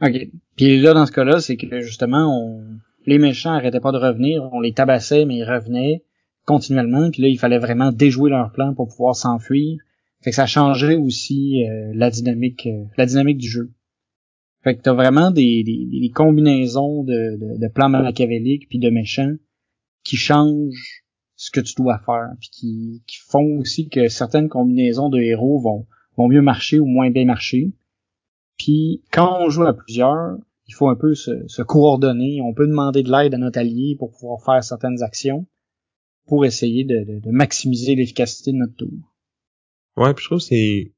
OK. 0.00 0.28
Puis 0.56 0.80
là, 0.80 0.94
dans 0.94 1.06
ce 1.06 1.12
cas-là, 1.12 1.40
c'est 1.40 1.56
que 1.56 1.80
justement, 1.80 2.26
on... 2.32 2.78
les 3.06 3.18
méchants 3.18 3.52
arrêtaient 3.52 3.80
pas 3.80 3.92
de 3.92 3.98
revenir. 3.98 4.48
On 4.52 4.60
les 4.60 4.72
tabassait, 4.72 5.24
mais 5.24 5.36
ils 5.36 5.44
revenaient 5.44 6.04
continuellement. 6.46 7.10
Puis 7.10 7.22
là, 7.22 7.28
il 7.28 7.38
fallait 7.38 7.58
vraiment 7.58 7.92
déjouer 7.92 8.30
leur 8.30 8.52
plan 8.52 8.74
pour 8.74 8.88
pouvoir 8.88 9.16
s'enfuir. 9.16 9.78
Fait 10.22 10.30
que 10.30 10.36
ça 10.36 10.46
changeait 10.46 10.96
aussi 10.96 11.64
euh, 11.64 11.92
la 11.94 12.10
dynamique 12.10 12.68
la 12.96 13.06
dynamique 13.06 13.38
du 13.38 13.48
jeu. 13.48 13.72
Fait 14.64 14.76
que 14.76 14.82
t'as 14.82 14.92
vraiment 14.92 15.30
des, 15.30 15.62
des, 15.62 15.86
des 15.86 16.10
combinaisons 16.10 17.04
de, 17.04 17.36
de, 17.36 17.60
de 17.60 17.68
plans 17.68 17.88
machiavéliques 17.88 18.68
puis 18.68 18.80
de 18.80 18.90
méchants 18.90 19.34
qui 20.04 20.16
changent 20.16 21.04
ce 21.36 21.50
que 21.50 21.60
tu 21.60 21.74
dois 21.76 21.98
faire, 21.98 22.30
puis 22.40 22.50
qui, 22.50 23.02
qui 23.06 23.18
font 23.18 23.58
aussi 23.58 23.88
que 23.88 24.08
certaines 24.08 24.48
combinaisons 24.48 25.08
de 25.08 25.20
héros 25.20 25.60
vont, 25.60 25.86
vont 26.16 26.28
mieux 26.28 26.42
marcher 26.42 26.80
ou 26.80 26.86
moins 26.86 27.10
bien 27.10 27.24
marcher. 27.24 27.72
Puis 28.58 29.04
quand 29.12 29.38
on 29.40 29.48
joue 29.48 29.64
à 29.64 29.72
plusieurs, 29.72 30.36
il 30.66 30.74
faut 30.74 30.88
un 30.88 30.96
peu 30.96 31.14
se, 31.14 31.46
se 31.46 31.62
coordonner. 31.62 32.40
On 32.42 32.54
peut 32.54 32.66
demander 32.66 33.02
de 33.02 33.10
l'aide 33.10 33.34
à 33.34 33.38
notre 33.38 33.58
allié 33.58 33.96
pour 33.98 34.10
pouvoir 34.10 34.42
faire 34.44 34.62
certaines 34.64 35.02
actions 35.02 35.46
pour 36.26 36.44
essayer 36.44 36.84
de, 36.84 37.04
de, 37.04 37.20
de 37.20 37.30
maximiser 37.30 37.94
l'efficacité 37.94 38.52
de 38.52 38.58
notre 38.58 38.76
tour. 38.76 39.14
Ouais, 39.96 40.12
puis 40.14 40.22
je 40.22 40.28
trouve 40.28 40.38
que 40.38 40.44
c'est 40.44 40.92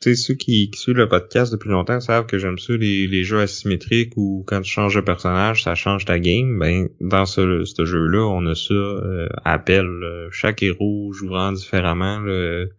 sais, 0.00 0.14
ceux 0.14 0.34
qui, 0.34 0.70
qui, 0.70 0.78
suivent 0.78 0.96
le 0.96 1.08
podcast 1.08 1.52
depuis 1.52 1.70
longtemps 1.70 2.00
savent 2.00 2.26
que 2.26 2.38
j'aime 2.38 2.58
ça, 2.58 2.76
les, 2.76 3.06
les, 3.06 3.24
jeux 3.24 3.40
asymétriques 3.40 4.12
où 4.16 4.44
quand 4.46 4.60
tu 4.60 4.70
changes 4.70 4.94
de 4.94 5.00
personnage, 5.00 5.62
ça 5.64 5.74
change 5.74 6.04
ta 6.04 6.18
game. 6.18 6.58
Ben, 6.58 6.88
dans 7.00 7.26
ce, 7.26 7.64
ce 7.64 7.84
jeu-là, 7.84 8.26
on 8.26 8.46
a 8.46 8.54
ça 8.54 8.74
euh, 8.74 9.28
appel. 9.44 9.86
Euh, 9.86 10.28
chaque 10.30 10.62
héros 10.62 11.12
jouant 11.12 11.52
différemment. 11.52 12.20
Le 12.20 12.70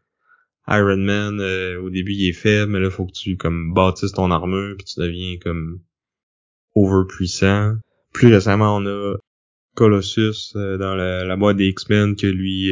Iron 0.67 0.97
Man, 0.97 1.39
euh, 1.39 1.81
au 1.81 1.89
début, 1.89 2.13
il 2.13 2.29
est 2.29 2.33
faible, 2.33 2.73
mais 2.73 2.79
là, 2.79 2.89
faut 2.89 3.05
que 3.05 3.13
tu 3.13 3.37
comme 3.37 3.73
bâtisses 3.73 4.11
ton 4.11 4.31
armure, 4.31 4.75
puis 4.77 4.85
tu 4.85 4.99
deviens 4.99 5.37
comme 5.41 5.79
overpuissant. 6.75 7.75
Plus 8.13 8.33
récemment, 8.33 8.77
on 8.77 8.85
a 8.85 9.15
Colossus 9.75 10.53
euh, 10.55 10.77
dans 10.77 10.95
la, 10.95 11.23
la 11.23 11.35
boîte 11.35 11.57
des 11.57 11.67
X-Men 11.67 12.15
que 12.15 12.27
lui 12.27 12.71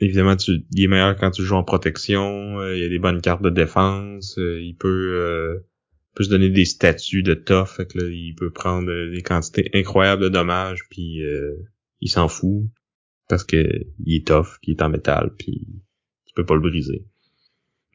évidemment, 0.00 0.36
tu, 0.36 0.64
il 0.72 0.84
est 0.84 0.88
meilleur 0.88 1.16
quand 1.16 1.30
tu 1.30 1.42
joues 1.42 1.56
en 1.56 1.64
protection. 1.64 2.60
Euh, 2.60 2.76
il 2.76 2.84
a 2.84 2.88
des 2.88 2.98
bonnes 2.98 3.20
cartes 3.20 3.42
de 3.42 3.50
défense. 3.50 4.38
Euh, 4.38 4.60
il 4.60 4.76
peut, 4.76 4.88
euh, 5.14 5.66
peut 6.14 6.24
se 6.24 6.30
donner 6.30 6.50
des 6.50 6.64
statuts 6.64 7.22
de 7.22 7.34
tough. 7.34 7.68
Fait 7.76 7.86
que 7.86 7.98
là, 7.98 8.08
il 8.08 8.34
peut 8.34 8.50
prendre 8.50 9.10
des 9.10 9.22
quantités 9.22 9.70
incroyables 9.74 10.22
de 10.22 10.28
dommages. 10.28 10.84
Puis 10.90 11.22
il 12.00 12.08
s'en 12.08 12.28
fout 12.28 12.64
parce 13.28 13.44
que 13.44 13.66
il 14.04 14.16
est 14.16 14.26
tough, 14.26 14.58
puis 14.60 14.72
il 14.72 14.76
est 14.76 14.82
en 14.82 14.90
métal, 14.90 15.32
puis 15.38 15.66
tu 16.26 16.34
peux 16.34 16.44
pas 16.44 16.54
le 16.54 16.60
briser. 16.60 17.06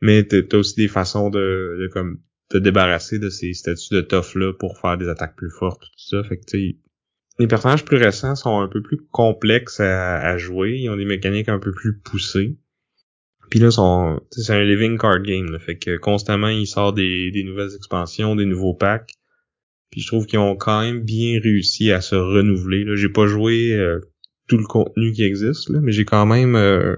Mais 0.01 0.23
t'as 0.23 0.57
aussi 0.57 0.75
des 0.75 0.87
façons 0.87 1.29
de, 1.29 1.77
de 1.79 1.87
comme 1.87 2.19
te 2.49 2.57
débarrasser 2.57 3.19
de 3.19 3.29
ces 3.29 3.53
statuts 3.53 3.93
de 3.93 4.01
tough 4.01 4.35
là 4.35 4.53
pour 4.53 4.79
faire 4.79 4.97
des 4.97 5.07
attaques 5.07 5.35
plus 5.35 5.51
fortes, 5.51 5.81
tout 5.81 6.07
ça. 6.09 6.23
Fait 6.23 6.37
que 6.37 6.45
tu 6.45 6.79
les 7.39 7.47
personnages 7.47 7.85
plus 7.85 7.97
récents 7.97 8.35
sont 8.35 8.59
un 8.59 8.67
peu 8.67 8.81
plus 8.81 8.99
complexes 9.11 9.79
à, 9.79 10.37
jouer. 10.37 10.77
Ils 10.77 10.89
ont 10.89 10.97
des 10.97 11.05
mécaniques 11.05 11.49
un 11.49 11.59
peu 11.59 11.71
plus 11.71 11.97
poussées. 11.97 12.57
Puis 13.49 13.59
là, 13.59 13.71
c'est 13.71 14.53
un 14.53 14.63
living 14.63 14.97
card 14.97 15.23
game. 15.23 15.51
Là, 15.51 15.57
fait 15.57 15.77
que 15.77 15.97
constamment, 15.97 16.49
il 16.49 16.67
sort 16.67 16.93
des, 16.93 17.31
des 17.31 17.43
nouvelles 17.43 17.73
expansions, 17.75 18.35
des 18.35 18.45
nouveaux 18.45 18.75
packs. 18.75 19.13
Puis 19.89 20.01
je 20.01 20.07
trouve 20.07 20.25
qu'ils 20.27 20.39
ont 20.39 20.55
quand 20.55 20.81
même 20.81 21.01
bien 21.01 21.39
réussi 21.41 21.91
à 21.91 22.01
se 22.01 22.15
renouveler. 22.15 22.83
Là, 22.83 22.95
j'ai 22.95 23.09
pas 23.09 23.25
joué 23.25 23.73
euh, 23.73 23.99
tout 24.47 24.57
le 24.57 24.65
contenu 24.65 25.13
qui 25.13 25.23
existe, 25.23 25.69
là, 25.69 25.79
mais 25.81 25.91
j'ai 25.91 26.05
quand 26.05 26.25
même 26.25 26.55
euh, 26.55 26.95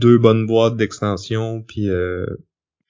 deux 0.00 0.18
bonnes 0.18 0.46
boîtes 0.46 0.76
d'extensions, 0.76 1.62
puis 1.62 1.88
euh, 1.88 2.26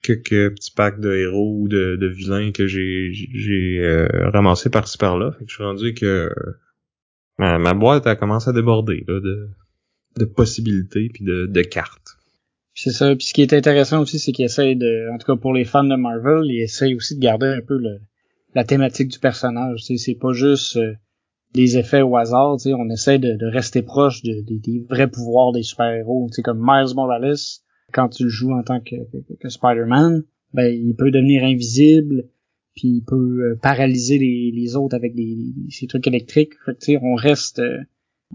quelques 0.05 0.55
petits 0.55 0.71
packs 0.71 0.99
de 0.99 1.13
héros 1.13 1.57
ou 1.61 1.67
de, 1.67 1.95
de 1.95 2.07
vilains 2.07 2.51
que 2.51 2.67
j'ai 2.67 3.11
j'ai 3.13 3.79
euh, 3.79 4.29
ramassé 4.29 4.69
par-ci 4.69 4.97
par-là. 4.97 5.31
Fait 5.31 5.45
que 5.45 5.49
je 5.49 5.55
suis 5.55 5.63
rendu 5.63 5.93
que 5.93 6.29
ma, 7.37 7.57
ma 7.57 7.73
boîte 7.73 8.07
a 8.07 8.15
commencé 8.15 8.49
à 8.49 8.53
déborder 8.53 9.03
là, 9.07 9.19
de, 9.19 9.49
de 10.17 10.25
possibilités 10.25 11.09
puis 11.13 11.25
de, 11.25 11.47
de 11.47 11.61
cartes. 11.61 12.17
C'est 12.73 12.91
ça. 12.91 13.15
Puis 13.15 13.27
ce 13.27 13.33
qui 13.33 13.41
est 13.41 13.53
intéressant 13.53 14.01
aussi, 14.01 14.19
c'est 14.19 14.33
qu'il 14.33 14.45
essaye 14.45 14.75
de, 14.75 15.09
en 15.13 15.17
tout 15.17 15.25
cas 15.25 15.39
pour 15.39 15.53
les 15.53 15.65
fans 15.65 15.83
de 15.83 15.95
Marvel, 15.95 16.43
il 16.45 16.61
essaye 16.61 16.93
aussi 16.93 17.15
de 17.15 17.21
garder 17.21 17.47
un 17.47 17.61
peu 17.61 17.77
le, 17.77 17.99
la 18.53 18.63
thématique 18.63 19.07
du 19.07 19.19
personnage. 19.19 19.79
C'est 19.83 20.15
pas 20.15 20.33
juste 20.33 20.75
euh, 20.77 20.93
des 21.53 21.77
effets 21.77 22.01
au 22.01 22.17
hasard. 22.17 22.57
On 22.65 22.89
essaie 22.89 23.17
de, 23.17 23.37
de 23.37 23.45
rester 23.45 23.81
proche 23.81 24.23
de, 24.23 24.41
des 24.41 24.85
vrais 24.89 25.09
pouvoirs 25.09 25.53
des 25.53 25.63
super-héros. 25.63 26.29
Comme 26.43 26.59
Miles 26.59 26.93
Morales, 26.95 27.35
quand 27.93 28.09
tu 28.09 28.23
le 28.23 28.29
joues 28.29 28.51
en 28.51 28.63
tant 28.63 28.79
que, 28.79 28.95
que, 29.39 29.49
Spider-Man, 29.49 30.23
ben 30.53 30.67
il 30.67 30.95
peut 30.95 31.11
devenir 31.11 31.43
invisible, 31.43 32.25
puis 32.75 32.87
il 32.87 33.03
peut 33.03 33.51
euh, 33.51 33.55
paralyser 33.61 34.17
les, 34.17 34.75
autres 34.75 34.95
avec 34.95 35.15
des, 35.15 35.53
trucs 35.87 36.07
électriques. 36.07 36.53
Fait 36.65 36.97
on 37.01 37.15
reste 37.15 37.59
euh, 37.59 37.77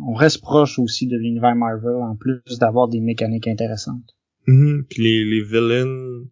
on 0.00 0.14
reste 0.14 0.40
proche 0.40 0.78
aussi 0.78 1.06
de 1.06 1.16
l'univers 1.16 1.54
Marvel 1.54 1.96
en 1.96 2.16
plus 2.16 2.40
d'avoir 2.58 2.88
des 2.88 3.00
mécaniques 3.00 3.48
intéressantes. 3.48 4.16
Mm-hmm. 4.46 4.84
Puis 4.84 5.02
les, 5.02 5.24
les 5.24 5.42
villains 5.42 6.22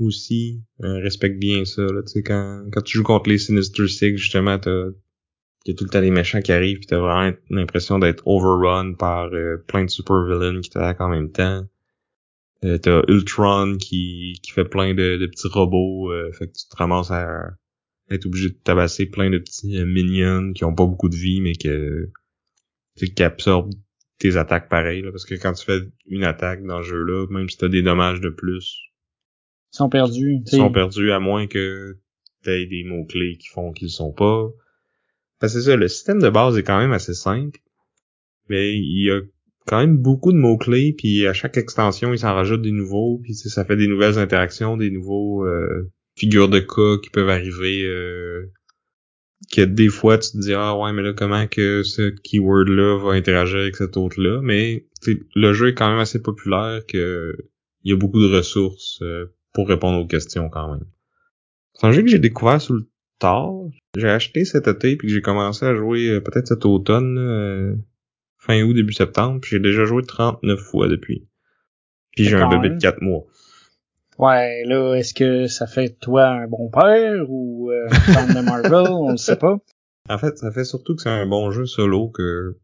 aussi 0.00 0.60
euh, 0.82 0.98
respectent 0.98 1.38
bien 1.38 1.64
ça. 1.64 1.82
Là, 1.82 2.02
quand, 2.24 2.64
quand 2.72 2.82
tu 2.82 2.98
joues 2.98 3.04
contre 3.04 3.30
les 3.30 3.38
Sinister 3.38 3.86
Six, 3.86 4.16
justement, 4.16 4.58
t'as 4.58 4.88
y 5.66 5.70
a 5.70 5.74
tout 5.74 5.84
le 5.84 5.90
temps 5.90 6.02
des 6.02 6.10
méchants 6.10 6.42
qui 6.42 6.52
arrivent 6.52 6.80
pis 6.80 6.86
t'as 6.86 6.98
vraiment 6.98 7.34
l'impression 7.48 7.98
d'être 7.98 8.22
overrun 8.26 8.92
par 8.92 9.30
plein 9.66 9.84
de 9.84 9.90
super 9.90 10.26
villains 10.26 10.60
qui 10.60 10.68
t'attaquent 10.68 11.00
en 11.00 11.08
même 11.08 11.30
temps. 11.30 11.64
Euh, 12.64 12.78
t'as 12.78 13.02
Ultron 13.08 13.76
qui, 13.76 14.40
qui 14.42 14.52
fait 14.52 14.64
plein 14.64 14.94
de, 14.94 15.18
de 15.18 15.26
petits 15.26 15.48
robots, 15.48 16.10
euh, 16.10 16.32
fait 16.32 16.46
que 16.46 16.52
tu 16.52 16.66
te 16.68 16.76
ramasses 16.76 17.10
à 17.10 17.50
être 18.10 18.26
obligé 18.26 18.48
de 18.48 18.54
tabasser 18.54 19.06
plein 19.06 19.30
de 19.30 19.38
petits 19.38 19.78
euh, 19.78 19.84
minions 19.84 20.52
qui 20.52 20.64
ont 20.64 20.74
pas 20.74 20.86
beaucoup 20.86 21.08
de 21.08 21.16
vie, 21.16 21.40
mais 21.40 21.54
que 21.54 22.10
qui 22.96 23.22
absorbent 23.22 23.74
tes 24.18 24.36
attaques 24.36 24.68
pareilles. 24.68 25.02
parce 25.10 25.26
que 25.26 25.34
quand 25.34 25.52
tu 25.52 25.64
fais 25.64 25.80
une 26.06 26.24
attaque 26.24 26.62
dans 26.64 26.82
ce 26.82 26.88
jeu-là, 26.88 27.26
même 27.28 27.48
si 27.50 27.58
t'as 27.58 27.68
des 27.68 27.82
dommages 27.82 28.20
de 28.20 28.30
plus, 28.30 28.78
ils 29.72 29.76
sont 29.76 29.88
perdus. 29.88 30.40
Ils 30.46 30.56
sont 30.56 30.72
perdus 30.72 31.10
à 31.10 31.18
moins 31.18 31.46
que 31.46 31.98
t'aies 32.42 32.66
des 32.66 32.84
mots-clés 32.84 33.36
qui 33.36 33.48
font 33.48 33.72
qu'ils 33.72 33.90
sont 33.90 34.12
pas. 34.12 34.48
Parce 35.40 35.52
que 35.52 35.60
c'est 35.60 35.70
ça, 35.70 35.76
le 35.76 35.88
système 35.88 36.20
de 36.20 36.30
base 36.30 36.56
est 36.56 36.62
quand 36.62 36.78
même 36.78 36.92
assez 36.92 37.14
simple. 37.14 37.58
Mais 38.48 38.74
il 38.74 39.04
y 39.04 39.10
a 39.10 39.20
quand 39.66 39.78
même 39.78 39.96
beaucoup 39.96 40.32
de 40.32 40.38
mots-clés, 40.38 40.94
puis 40.96 41.26
à 41.26 41.32
chaque 41.32 41.56
extension, 41.56 42.12
il 42.12 42.18
s'en 42.18 42.34
rajoute 42.34 42.62
des 42.62 42.72
nouveaux, 42.72 43.20
puis 43.22 43.34
ça 43.34 43.64
fait 43.64 43.76
des 43.76 43.88
nouvelles 43.88 44.18
interactions, 44.18 44.76
des 44.76 44.90
nouveaux 44.90 45.46
euh, 45.46 45.90
figures 46.16 46.48
de 46.48 46.60
cas 46.60 46.98
qui 47.02 47.10
peuvent 47.10 47.30
arriver, 47.30 47.84
euh, 47.84 48.50
que 49.52 49.62
des 49.62 49.88
fois 49.88 50.18
tu 50.18 50.32
te 50.32 50.38
dis 50.38 50.54
ah 50.54 50.76
ouais 50.78 50.92
mais 50.92 51.02
là 51.02 51.12
comment 51.12 51.46
que 51.46 51.82
ce 51.82 52.08
keyword 52.08 52.68
là 52.68 52.98
va 52.98 53.12
interagir 53.12 53.58
avec 53.58 53.76
cet 53.76 53.96
autre 53.96 54.20
là, 54.20 54.40
mais 54.42 54.86
le 55.34 55.52
jeu 55.52 55.68
est 55.68 55.74
quand 55.74 55.90
même 55.90 55.98
assez 55.98 56.22
populaire 56.22 56.80
que 56.86 57.36
il 57.82 57.90
y 57.90 57.92
a 57.92 57.96
beaucoup 57.96 58.20
de 58.20 58.34
ressources 58.34 59.00
euh, 59.02 59.26
pour 59.52 59.68
répondre 59.68 60.00
aux 60.00 60.06
questions 60.06 60.48
quand 60.48 60.72
même. 60.72 60.86
C'est 61.74 61.86
un 61.86 61.92
jeu 61.92 62.02
que 62.02 62.08
j'ai 62.08 62.18
découvert 62.18 62.60
sur 62.60 62.74
le 62.74 62.88
tard. 63.18 63.52
J'ai 63.96 64.08
acheté 64.08 64.44
cet 64.44 64.68
été 64.68 64.96
puis 64.96 65.08
j'ai 65.10 65.20
commencé 65.20 65.66
à 65.66 65.74
jouer 65.74 66.08
euh, 66.08 66.20
peut-être 66.20 66.48
cet 66.48 66.64
automne, 66.64 67.18
euh, 67.18 67.74
fin 68.44 68.62
août, 68.62 68.74
début 68.74 68.92
septembre, 68.92 69.40
puis 69.40 69.50
j'ai 69.52 69.60
déjà 69.60 69.84
joué 69.84 70.02
39 70.02 70.60
fois 70.60 70.88
depuis. 70.88 71.26
Puis 72.12 72.24
j'ai 72.24 72.36
un 72.36 72.48
bébé 72.48 72.70
de 72.70 72.80
4 72.80 73.00
mois. 73.00 73.24
Ouais, 74.18 74.64
là, 74.64 74.94
est-ce 74.94 75.12
que 75.12 75.48
ça 75.48 75.66
fait 75.66 75.98
toi 75.98 76.28
un 76.28 76.46
bon 76.46 76.70
père 76.70 77.24
ou 77.28 77.70
euh, 77.72 77.86
un 77.90 77.94
fan 77.94 78.34
de 78.34 78.40
Marvel? 78.40 78.72
On 78.92 79.10
le 79.10 79.16
sait 79.16 79.36
pas. 79.36 79.58
En 80.08 80.18
fait, 80.18 80.38
ça 80.38 80.52
fait 80.52 80.64
surtout 80.64 80.94
que 80.94 81.02
c'est 81.02 81.08
un 81.08 81.26
bon 81.26 81.50
jeu 81.50 81.66
solo 81.66 82.08
que 82.08 82.56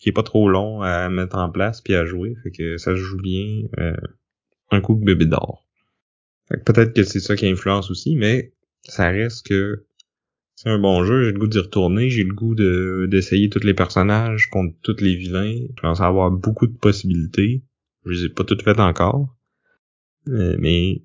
qui 0.00 0.10
est 0.10 0.12
pas 0.12 0.22
trop 0.22 0.48
long 0.48 0.82
à 0.82 1.08
mettre 1.08 1.36
en 1.36 1.50
place 1.50 1.80
puis 1.80 1.94
à 1.94 2.04
jouer, 2.04 2.34
fait 2.42 2.50
que 2.50 2.76
ça 2.76 2.92
se 2.92 2.96
joue 2.96 3.20
bien 3.20 3.62
euh, 3.78 3.96
un 4.70 4.80
coup 4.80 4.94
de 4.94 5.04
bébé 5.04 5.26
d'or. 5.26 5.66
Peut-être 6.48 6.92
que 6.92 7.02
c'est 7.02 7.20
ça 7.20 7.34
qui 7.34 7.48
influence 7.48 7.90
aussi, 7.90 8.14
mais 8.14 8.52
ça 8.84 9.08
reste 9.08 9.46
que 9.46 9.84
c'est 10.56 10.70
un 10.70 10.78
bon 10.78 11.04
jeu, 11.04 11.22
j'ai 11.24 11.32
le 11.32 11.38
goût 11.38 11.46
d'y 11.46 11.58
retourner, 11.58 12.10
j'ai 12.10 12.24
le 12.24 12.34
goût 12.34 12.54
de 12.54 13.06
d'essayer 13.10 13.48
tous 13.50 13.62
les 13.62 13.74
personnages 13.74 14.48
contre 14.48 14.74
tous 14.82 15.00
les 15.00 15.14
vilains, 15.14 15.54
je 15.76 15.80
pense 15.82 16.00
avoir 16.00 16.30
beaucoup 16.30 16.66
de 16.66 16.76
possibilités. 16.76 17.62
Je 18.04 18.10
les 18.12 18.24
ai 18.26 18.28
pas 18.30 18.44
toutes 18.44 18.62
faites 18.62 18.80
encore. 18.80 19.36
Euh, 20.28 20.56
mais 20.58 21.02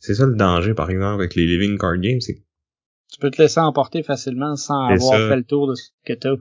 c'est 0.00 0.14
ça 0.14 0.26
le 0.26 0.34
danger, 0.36 0.74
par 0.74 0.90
exemple, 0.90 1.20
avec 1.22 1.34
les 1.34 1.46
Living 1.46 1.78
Card 1.78 1.98
Games, 1.98 2.20
c'est 2.20 2.42
Tu 3.12 3.18
peux 3.20 3.30
te 3.30 3.40
laisser 3.42 3.60
emporter 3.60 4.02
facilement 4.02 4.56
sans 4.56 4.82
avoir 4.86 5.18
ça. 5.18 5.28
fait 5.28 5.36
le 5.36 5.44
tour 5.44 5.68
de 5.68 5.74
ce 5.74 5.90
que 6.04 6.12
t'as. 6.14 6.34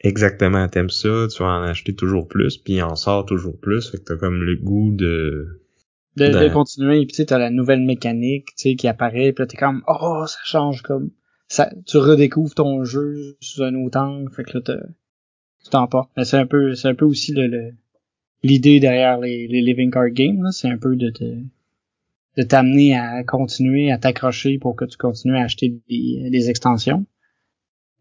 exactement, 0.00 0.68
t'aimes 0.68 0.90
ça, 0.90 1.26
tu 1.28 1.42
vas 1.42 1.48
en 1.50 1.62
acheter 1.62 1.94
toujours 1.94 2.28
plus, 2.28 2.58
puis 2.58 2.82
en 2.82 2.96
sort 2.96 3.24
toujours 3.26 3.58
plus, 3.60 3.90
fait 3.90 3.98
que 3.98 4.04
t'as 4.04 4.16
comme 4.16 4.42
le 4.42 4.56
goût 4.56 4.92
de... 4.92 5.62
De, 6.16 6.28
de 6.28 6.32
Ben. 6.32 6.50
continuer, 6.50 6.98
puis 7.06 7.08
tu 7.08 7.14
sais, 7.16 7.26
t'as 7.26 7.38
la 7.38 7.50
nouvelle 7.50 7.82
mécanique, 7.82 8.48
tu 8.56 8.70
sais, 8.70 8.74
qui 8.76 8.86
apparaît, 8.88 9.32
puis 9.32 9.46
t'es 9.46 9.56
comme, 9.56 9.82
oh, 9.86 10.24
ça 10.26 10.38
change 10.44 10.82
comme, 10.82 11.10
ça, 11.52 11.70
tu 11.86 11.98
redécouvres 11.98 12.54
ton 12.54 12.84
jeu 12.84 13.36
sous 13.40 13.62
un 13.62 13.74
autre 13.74 13.98
angle, 13.98 14.30
fait 14.32 14.44
que 14.44 14.58
là, 14.58 14.62
tu 15.62 15.70
t'emportes. 15.70 16.10
Mais 16.16 16.24
c'est 16.24 16.38
un 16.38 16.46
peu, 16.46 16.74
c'est 16.74 16.88
un 16.88 16.94
peu 16.94 17.04
aussi 17.04 17.32
le, 17.32 17.46
le- 17.46 17.74
l'idée 18.42 18.80
derrière 18.80 19.18
les, 19.20 19.46
les 19.48 19.60
Living 19.60 19.90
Card 19.90 20.10
Games, 20.10 20.42
là, 20.42 20.50
c'est 20.52 20.68
un 20.68 20.78
peu 20.78 20.96
de 20.96 21.10
te, 21.10 21.24
de 22.38 22.42
t'amener 22.42 22.96
à 22.96 23.22
continuer 23.24 23.92
à 23.92 23.98
t'accrocher 23.98 24.58
pour 24.58 24.74
que 24.76 24.84
tu 24.84 24.96
continues 24.96 25.36
à 25.36 25.42
acheter 25.42 25.78
des, 25.88 26.28
des 26.30 26.48
extensions. 26.50 27.04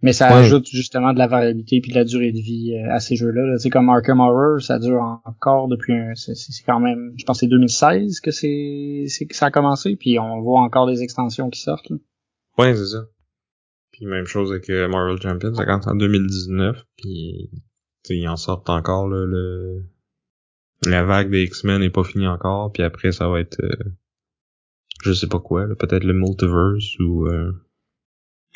Mais 0.03 0.13
ça 0.13 0.29
Ouais. 0.29 0.39
ajoute 0.39 0.67
justement 0.67 1.13
de 1.13 1.19
la 1.19 1.27
variabilité 1.27 1.79
puis 1.79 1.91
de 1.91 1.95
la 1.97 2.05
durée 2.05 2.31
de 2.31 2.39
vie 2.39 2.73
euh, 2.73 2.91
à 2.91 2.99
ces 2.99 3.15
jeux-là. 3.15 3.43
là. 3.45 3.57
Tu 3.57 3.63
sais, 3.63 3.69
comme 3.69 3.87
Arkham 3.89 4.19
Horror, 4.19 4.59
ça 4.59 4.79
dure 4.79 5.21
encore 5.25 5.67
depuis 5.67 5.93
un, 5.93 6.15
c'est, 6.15 6.33
quand 6.65 6.79
même, 6.79 7.13
je 7.17 7.23
pense 7.25 7.37
que 7.37 7.41
c'est 7.41 7.47
2016 7.49 8.19
que 8.19 8.31
c'est, 8.31 9.03
c'est 9.09 9.25
que 9.27 9.35
ça 9.35 9.47
a 9.47 9.51
commencé, 9.51 9.95
puis 9.95 10.17
on 10.17 10.41
voit 10.41 10.61
encore 10.61 10.87
des 10.87 11.03
extensions 11.03 11.49
qui 11.51 11.59
sortent. 11.61 11.89
là. 11.91 11.97
Ouais, 12.57 12.75
c'est 12.75 12.85
ça. 12.87 13.03
Puis 13.91 14.05
même 14.05 14.25
chose 14.25 14.51
avec 14.51 14.69
euh, 14.69 14.87
Marvel 14.87 15.21
Champions, 15.21 15.53
ça 15.53 15.65
commence 15.65 15.87
en 15.87 15.95
2019, 15.95 16.85
puis 16.97 17.49
tu 17.51 17.59
sais, 18.03 18.17
ils 18.17 18.27
en 18.27 18.37
sortent 18.37 18.69
encore, 18.69 19.07
là, 19.07 19.25
le... 19.25 19.83
La 20.87 21.03
vague 21.03 21.29
des 21.29 21.43
X-Men 21.43 21.81
n'est 21.81 21.91
pas 21.91 22.03
finie 22.03 22.27
encore, 22.27 22.71
puis 22.71 22.81
après 22.83 23.11
ça 23.11 23.27
va 23.27 23.39
être... 23.39 23.59
euh, 23.63 23.75
Je 25.03 25.13
sais 25.13 25.27
pas 25.27 25.39
quoi, 25.39 25.67
peut-être 25.77 26.03
le 26.03 26.13
Multiverse 26.13 26.97
ou... 26.99 27.27
euh, 27.27 27.51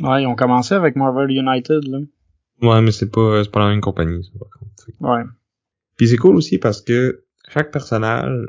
Ouais, 0.01 0.23
ils 0.23 0.27
ont 0.27 0.35
commencé 0.35 0.73
avec 0.73 0.95
Marvel 0.95 1.29
United, 1.31 1.83
là. 1.87 1.99
Ouais, 2.61 2.81
mais 2.81 2.91
c'est 2.91 3.11
pas, 3.11 3.43
c'est 3.43 3.51
pas 3.51 3.59
la 3.61 3.69
même 3.69 3.81
compagnie, 3.81 4.23
ça, 4.23 4.31
par 4.39 4.49
contre. 4.59 4.71
Ouais. 5.01 5.23
Puis 5.97 6.07
c'est 6.09 6.17
cool 6.17 6.35
aussi 6.35 6.57
parce 6.57 6.81
que 6.81 7.25
chaque 7.49 7.71
personnage, 7.71 8.45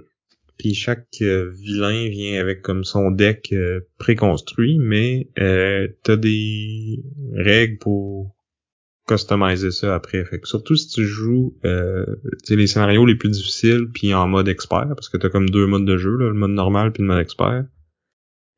puis 0.59 0.75
chaque 0.75 1.07
euh, 1.23 1.51
vilain 1.55 2.09
vient 2.09 2.41
avec 2.41 2.63
comme 2.63 2.85
son 2.85 3.11
deck 3.11 3.51
euh, 3.53 3.81
préconstruit, 3.99 4.79
mais 4.79 5.29
euh, 5.39 5.89
t'as 6.03 6.17
des 6.17 7.03
règles 7.33 7.79
pour 7.79 8.37
customiser 9.07 9.71
ça 9.71 9.95
après. 9.95 10.25
Fait 10.25 10.41
que 10.41 10.49
surtout 10.49 10.77
si 10.77 10.89
tu 10.89 11.05
joues 11.05 11.57
euh, 11.65 12.07
les 12.49 12.67
scénarios 12.67 13.07
les 13.07 13.15
plus 13.15 13.31
difficiles 13.31 13.89
puis 13.93 14.15
en 14.15 14.27
mode 14.27 14.49
expert, 14.49 14.89
parce 14.89 15.09
que 15.09 15.17
t'as 15.17 15.29
comme 15.29 15.49
deux 15.49 15.67
modes 15.67 15.85
de 15.85 15.97
jeu, 15.97 16.17
là, 16.17 16.29
le 16.29 16.35
mode 16.35 16.51
normal 16.51 16.93
puis 16.93 17.03
le 17.03 17.09
mode 17.09 17.21
expert. 17.21 17.65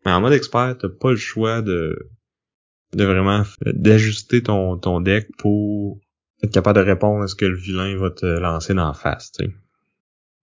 Mais 0.04 0.12
en 0.12 0.20
mode 0.20 0.32
expert, 0.32 0.76
t'as 0.78 0.88
pas 0.88 1.10
le 1.10 1.16
choix 1.16 1.62
de 1.62 2.10
de 2.94 3.04
vraiment 3.04 3.42
d'ajuster 3.66 4.42
ton, 4.42 4.78
ton 4.78 5.00
deck 5.00 5.28
pour 5.36 6.00
être 6.42 6.52
capable 6.52 6.78
de 6.78 6.84
répondre 6.84 7.22
à 7.22 7.26
ce 7.26 7.34
que 7.34 7.44
le 7.44 7.56
vilain 7.56 7.96
va 7.98 8.10
te 8.10 8.24
lancer 8.24 8.72
dans 8.72 8.86
la 8.86 8.94
face, 8.94 9.32
tu 9.32 9.44
sais. 9.44 9.50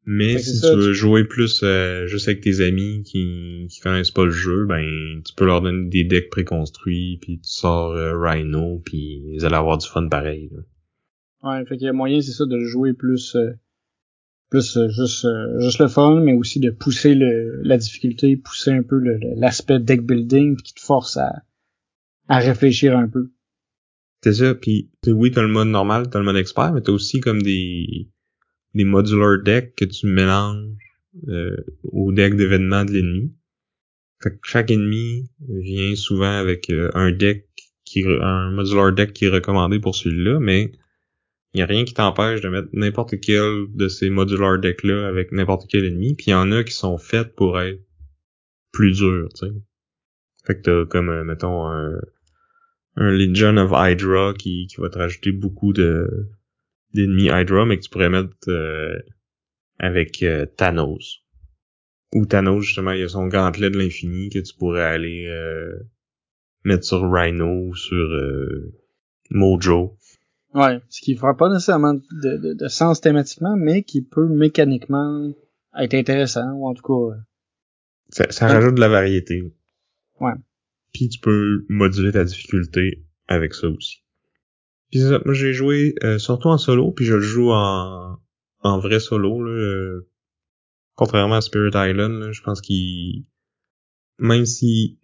Mais 0.08 0.38
si 0.38 0.62
tu 0.62 0.68
veux 0.76 0.88
tu- 0.92 0.94
jouer 0.94 1.24
plus 1.24 1.62
euh, 1.64 2.06
juste 2.08 2.28
avec 2.28 2.42
tes 2.42 2.62
amis 2.62 3.04
qui, 3.04 3.68
qui 3.70 3.80
connaissent 3.80 4.12
pas 4.12 4.26
le 4.26 4.32
jeu, 4.32 4.66
ben 4.66 5.22
tu 5.26 5.34
peux 5.36 5.46
leur 5.46 5.62
donner 5.62 5.90
des 5.90 6.04
decks 6.04 6.30
préconstruits, 6.30 7.18
puis 7.22 7.40
tu 7.40 7.50
sors 7.50 7.92
euh, 7.92 8.14
Rhino, 8.16 8.82
puis 8.86 9.24
ils 9.34 9.46
allaient 9.46 9.56
avoir 9.56 9.78
du 9.80 9.88
fun 9.88 10.08
pareil. 10.08 10.50
là. 10.52 10.62
Ouais, 11.50 11.66
fait 11.66 11.78
qu'il 11.78 11.86
y 11.86 11.90
a 11.90 11.94
moyen, 11.94 12.22
c'est 12.22 12.32
ça, 12.32 12.46
de 12.46 12.60
jouer 12.60 12.94
plus, 12.94 13.36
euh, 13.36 13.52
plus 14.50 14.78
euh, 14.78 14.90
juste, 14.90 15.26
euh, 15.26 15.60
juste 15.60 15.80
le 15.80 15.88
fun, 15.88 16.22
mais 16.22 16.34
aussi 16.34 16.60
de 16.60 16.70
pousser 16.70 17.16
le, 17.16 17.62
la 17.64 17.78
difficulté, 17.78 18.38
pousser 18.38 18.72
un 18.72 18.84
peu 18.84 19.00
l'aspect 19.36 19.80
deck 19.80 20.02
building, 20.02 20.56
puis 20.56 20.64
qui 20.64 20.74
te 20.76 20.82
force 20.82 21.18
à, 21.18 21.32
à 22.28 22.40
réfléchir 22.40 22.98
un 22.98 23.08
peu. 23.08 23.32
C'est 24.24 24.34
ça, 24.34 24.56
puis 24.56 24.90
oui, 25.08 25.32
t'as 25.32 25.42
le 25.44 25.48
mode 25.48 25.68
normal, 25.68 26.10
t'as 26.10 26.20
le 26.20 26.26
mode 26.26 26.38
expert, 26.38 26.74
mais 26.74 26.82
t'as 26.82 26.92
aussi 26.92 27.20
comme 27.20 27.42
des 27.42 28.08
des 28.76 28.84
modular 28.84 29.42
decks 29.42 29.76
que 29.76 29.86
tu 29.86 30.06
mélanges 30.06 30.76
euh, 31.30 31.56
au 31.84 32.12
deck 32.12 32.36
d'événements 32.36 32.86
de 32.86 32.92
l'ennemi. 32.92 33.34
Fait 34.22 34.32
que 34.32 34.38
chaque 34.44 34.70
ennemi 34.70 35.30
vient 35.48 35.96
souvent 35.96 36.38
avec 36.38 36.70
euh, 36.70 36.92
un 36.94 37.12
deck 37.12 37.48
qui 37.86 38.04
un 38.06 38.52
modular 38.52 38.92
deck 38.92 39.14
qui 39.14 39.26
est 39.26 39.30
recommandé 39.30 39.80
pour 39.80 39.96
celui-là, 39.96 40.40
mais 40.40 40.72
il 41.54 41.60
y 41.60 41.62
a 41.64 41.66
rien 41.66 41.86
qui 41.86 41.94
t'empêche 41.94 42.42
de 42.42 42.50
mettre 42.50 42.68
n'importe 42.74 43.20
quel 43.22 43.68
de 43.74 43.88
ces 43.88 44.10
modular 44.10 44.60
decks 44.60 44.84
là 44.84 45.08
avec 45.08 45.32
n'importe 45.32 45.68
quel 45.70 45.86
ennemi, 45.86 46.16
puis 46.16 46.28
il 46.28 46.32
y 46.32 46.34
en 46.34 46.52
a 46.52 46.64
qui 46.64 46.74
sont 46.74 46.98
faites 46.98 47.34
pour 47.36 47.60
être 47.60 47.82
plus 48.72 48.92
durs, 48.92 49.30
tu 49.36 49.48
sais. 49.48 49.54
Fait 50.46 50.56
que 50.56 50.62
t'as 50.62 50.86
comme 50.86 51.10
euh, 51.10 51.24
mettons 51.24 51.66
un 51.68 52.00
un 52.98 53.12
Legion 53.12 53.58
of 53.58 53.72
Hydra 53.74 54.34
qui, 54.34 54.68
qui 54.68 54.78
va 54.78 54.90
te 54.90 54.98
rajouter 54.98 55.32
beaucoup 55.32 55.74
de 55.74 56.30
d'ennemis 56.96 57.30
Hydra, 57.32 57.66
mais 57.66 57.78
que 57.78 57.84
tu 57.84 57.90
pourrais 57.90 58.10
mettre 58.10 58.32
euh, 58.48 58.98
avec 59.80 60.24
euh, 60.24 60.46
Thanos. 60.46 61.22
Ou 62.14 62.26
Thanos, 62.26 62.62
justement, 62.64 62.92
il 62.92 63.02
y 63.02 63.04
a 63.04 63.10
son 63.10 63.28
gantelet 63.28 63.70
de 63.70 63.78
l'infini 63.78 64.30
que 64.30 64.40
tu 64.40 64.56
pourrais 64.56 64.84
aller 64.86 65.26
euh, 65.28 65.74
mettre 66.64 66.86
sur 66.86 67.02
Rhino 67.12 67.68
ou 67.68 67.76
sur 67.76 67.96
euh, 67.98 68.74
Mojo. 69.32 69.98
Ouais, 70.54 70.80
ce 70.90 71.02
qui 71.02 71.16
fera 71.16 71.36
pas 71.36 71.50
nécessairement 71.50 71.94
de, 71.96 72.38
de, 72.38 72.54
de 72.54 72.68
sens 72.70 73.02
thématiquement, 73.02 73.58
mais 73.58 73.84
qui 73.84 74.02
peut 74.02 74.28
mécaniquement 74.30 75.30
être 75.78 75.94
intéressant, 75.94 76.54
ou 76.54 76.68
en 76.68 76.74
tout 76.74 76.84
cas, 76.84 77.16
euh, 77.16 77.20
Ça, 78.10 78.32
ça 78.32 78.46
Ouais. 78.48 78.54
rajoute 78.54 78.76
de 78.76 78.80
la 78.80 78.88
variété. 78.88 79.44
Ouais. 80.22 80.32
Puis 80.94 81.10
tu 81.10 81.20
peux 81.20 81.66
moduler 81.68 82.14
ta 82.14 82.24
difficulté 82.24 83.04
avec 83.28 83.54
ça 83.54 83.68
aussi. 83.68 84.05
Puis 84.92 85.02
ça, 85.02 85.20
moi 85.26 85.34
j'ai 85.34 85.54
joué 85.54 85.96
euh, 86.04 86.18
surtout 86.18 86.50
en 86.50 86.58
solo, 86.58 86.92
puis 86.92 87.06
je 87.06 87.16
le 87.16 87.22
joue 87.22 87.52
en, 87.52 88.18
en 88.62 88.80
vrai 88.80 89.00
solo. 89.00 89.44
Là, 89.44 89.52
euh, 89.52 90.10
contrairement 90.96 91.36
à 91.36 91.42
Spirit 91.42 91.72
Island, 91.74 92.20
là, 92.20 92.32
je 92.32 92.42
pense 92.42 92.62
qu'il... 92.62 93.26
Même 94.18 94.46
si 94.46 95.00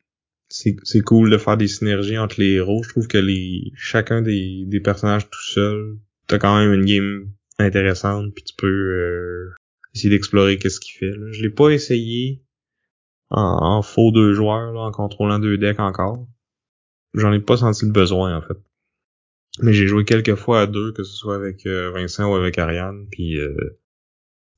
c'est 0.48 0.76
c'est 0.84 1.02
cool 1.02 1.30
de 1.30 1.38
faire 1.38 1.58
des 1.58 1.68
synergies 1.68 2.18
entre 2.18 2.40
les 2.40 2.54
héros, 2.54 2.84
je 2.84 2.90
trouve 2.90 3.08
que 3.08 3.18
les 3.18 3.72
chacun 3.76 4.22
des, 4.22 4.64
des 4.68 4.80
personnages 4.80 5.30
tout 5.30 5.44
seul, 5.44 5.98
t'as 6.28 6.40
quand 6.40 6.58
même 6.58 6.74
une 6.74 6.86
game 6.86 7.32
intéressante, 7.58 8.34
puis 8.34 8.44
tu 8.44 8.54
peux 8.58 8.68
euh, 8.68 9.54
essayer 9.94 10.10
d'explorer 10.10 10.58
qu'est-ce 10.58 10.80
qu'il 10.80 10.98
fait. 10.98 11.16
Là. 11.16 11.32
Je 11.32 11.42
l'ai 11.42 11.50
pas 11.50 11.70
essayé 11.70 12.42
en, 13.30 13.42
en 13.42 13.82
faux 13.82 14.12
deux 14.12 14.34
joueurs, 14.34 14.72
là, 14.74 14.80
en 14.80 14.92
contrôlant 14.92 15.40
deux 15.40 15.58
decks 15.58 15.80
encore. 15.80 16.26
J'en 17.14 17.34
ai 17.34 17.40
pas 17.40 17.58
senti 17.58 17.86
le 17.86 17.92
besoin, 17.92 18.38
en 18.38 18.42
fait. 18.42 18.58
Mais 19.60 19.74
j'ai 19.74 19.88
joué 19.88 20.06
quelques 20.06 20.36
fois 20.36 20.62
à 20.62 20.68
deux, 20.68 20.94
que 20.94 21.04
ce 21.04 21.14
soit 21.14 21.36
avec 21.36 21.66
euh, 21.66 21.92
Vincent 21.92 22.32
ou 22.32 22.36
avec 22.36 22.58
Ariane, 22.58 23.08
puis 23.12 23.38
euh, 23.38 23.80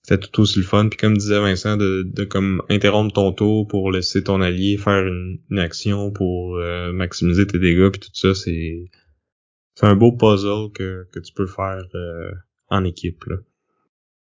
c'était 0.04 0.28
tout 0.28 0.42
aussi 0.42 0.60
le 0.60 0.66
fun. 0.66 0.88
Puis 0.90 0.98
comme 0.98 1.18
disait 1.18 1.40
Vincent, 1.40 1.78
de, 1.78 2.04
de 2.04 2.24
comme 2.26 2.62
interrompre 2.70 3.14
ton 3.14 3.32
tour 3.32 3.68
pour 3.68 3.92
laisser 3.92 4.24
ton 4.24 4.42
allié 4.42 4.78
faire 4.78 5.08
une, 5.08 5.40
une 5.50 5.60
action 5.60 6.12
pour 6.12 6.58
euh, 6.58 6.92
maximiser 6.92 7.48
tes 7.48 7.60
dégâts, 7.60 7.90
puis 7.90 8.02
tout 8.02 8.12
ça, 8.14 8.36
c'est 8.36 8.86
c'est 9.76 9.88
un 9.88 9.96
beau 9.96 10.12
puzzle 10.12 10.72
que, 10.72 11.08
que 11.12 11.20
tu 11.20 11.34
peux 11.34 11.48
faire 11.48 11.84
euh, 11.96 12.32
en 12.68 12.84
équipe. 12.84 13.24
Là. 13.26 13.38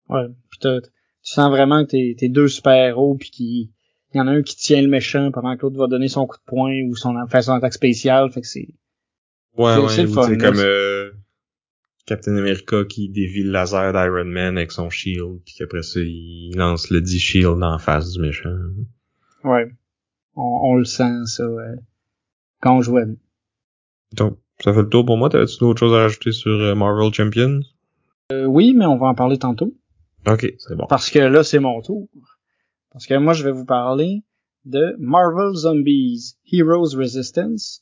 ouais. 0.09 0.28
Puis 0.49 0.59
tu 0.59 0.89
sens 1.22 1.51
vraiment 1.51 1.86
que 1.86 1.91
t'es, 1.91 2.16
t'es 2.18 2.30
deux 2.30 2.47
super-héros, 2.47 3.16
puis 3.16 3.30
qu'il 3.30 3.70
il 4.13 4.18
y 4.18 4.22
en 4.22 4.28
a 4.28 4.32
un 4.32 4.43
qui 4.43 4.55
tient 4.55 4.82
le 4.82 4.88
méchant 4.88 5.30
pendant 5.32 5.57
que 5.57 5.63
l'autre 5.63 5.78
va 5.78 5.88
donner 5.88 6.07
son 6.07 6.26
coup 6.26 6.38
de 6.38 6.43
poing 6.45 6.82
ou 6.88 6.95
son, 6.95 7.13
faire 7.28 7.43
son 7.43 7.51
attaque 7.51 7.74
spéciale, 7.74 8.32
fait 8.32 8.41
que 8.41 8.47
c'est, 8.47 8.70
Ouais, 9.58 9.74
C'est- 9.76 9.80
ouais, 9.82 9.89
c'est 9.89 10.08
fun, 10.08 10.38
comme 10.38 10.60
euh, 10.60 11.12
Captain 12.06 12.36
America 12.38 12.84
qui 12.86 13.10
dévie 13.10 13.43
le 13.43 13.51
laser 13.51 13.93
d'Iron 13.93 14.26
Man 14.26 14.58
avec 14.58 14.72
son 14.72 14.89
shield, 14.89 15.39
puis 15.45 15.56
qu'après 15.58 15.82
ça, 15.84 15.99
il 16.01 16.53
lance 16.56 16.89
le 16.89 17.01
10 17.01 17.20
shield 17.20 17.64
en 17.64 17.80
face 17.80 18.12
du 18.12 18.20
méchant. 18.20 18.56
ouais. 19.43 19.72
On, 20.38 20.41
on 20.72 20.76
le 20.76 20.84
sent, 20.86 21.26
ça, 21.28 21.47
ouais. 21.49 21.76
quand 22.62 22.78
on 22.78 22.82
jouait. 22.82 23.06
Donc, 24.14 24.38
ça 24.60 24.74
fait 24.74 24.82
le 24.82 24.89
tour 24.89 25.06
pour 25.06 25.16
moi. 25.18 25.30
T'avais-tu 25.30 25.58
d'autres 25.60 25.80
choses 25.80 25.93
à 25.93 26.01
rajouter 26.01 26.34
sur 26.34 26.51
euh, 26.51 26.76
Marvel 26.76 27.14
Champions? 27.14 27.62
Euh, 28.34 28.45
oui, 28.45 28.74
mais 28.76 28.86
on 28.86 28.97
va 28.97 29.08
en 29.08 29.16
parler 29.16 29.38
tantôt. 29.38 29.74
Ok, 30.28 30.53
c'est 30.58 30.76
bon. 30.76 30.88
Parce 30.88 31.10
que 31.10 31.20
là, 31.20 31.43
c'est 31.45 31.60
mon 31.60 31.82
tour. 31.82 32.10
Parce 32.91 33.06
que 33.08 33.14
moi, 33.14 33.32
je 33.34 33.43
vais 33.45 33.51
vous 33.51 33.66
parler 33.66 34.24
de 34.66 34.95
Marvel 34.99 35.53
Zombies 35.56 36.36
Heroes 36.51 36.95
Resistance. 36.97 37.82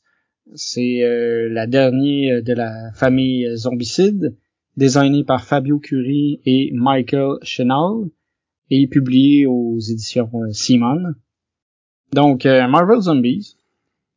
C'est 0.52 1.02
euh, 1.02 1.48
la 1.48 1.66
dernière 1.66 2.42
de 2.42 2.52
la 2.52 2.92
famille 2.92 3.56
Zombicide, 3.56 4.36
designé 4.76 5.24
par 5.24 5.44
Fabio 5.44 5.78
Curie 5.78 6.40
et 6.44 6.70
Michael 6.74 7.38
Chenal 7.42 8.10
et 8.70 8.86
publié 8.86 9.46
aux 9.46 9.78
éditions 9.80 10.30
Simon. 10.52 11.14
Donc, 12.12 12.44
Marvel 12.44 13.00
Zombies, 13.00 13.56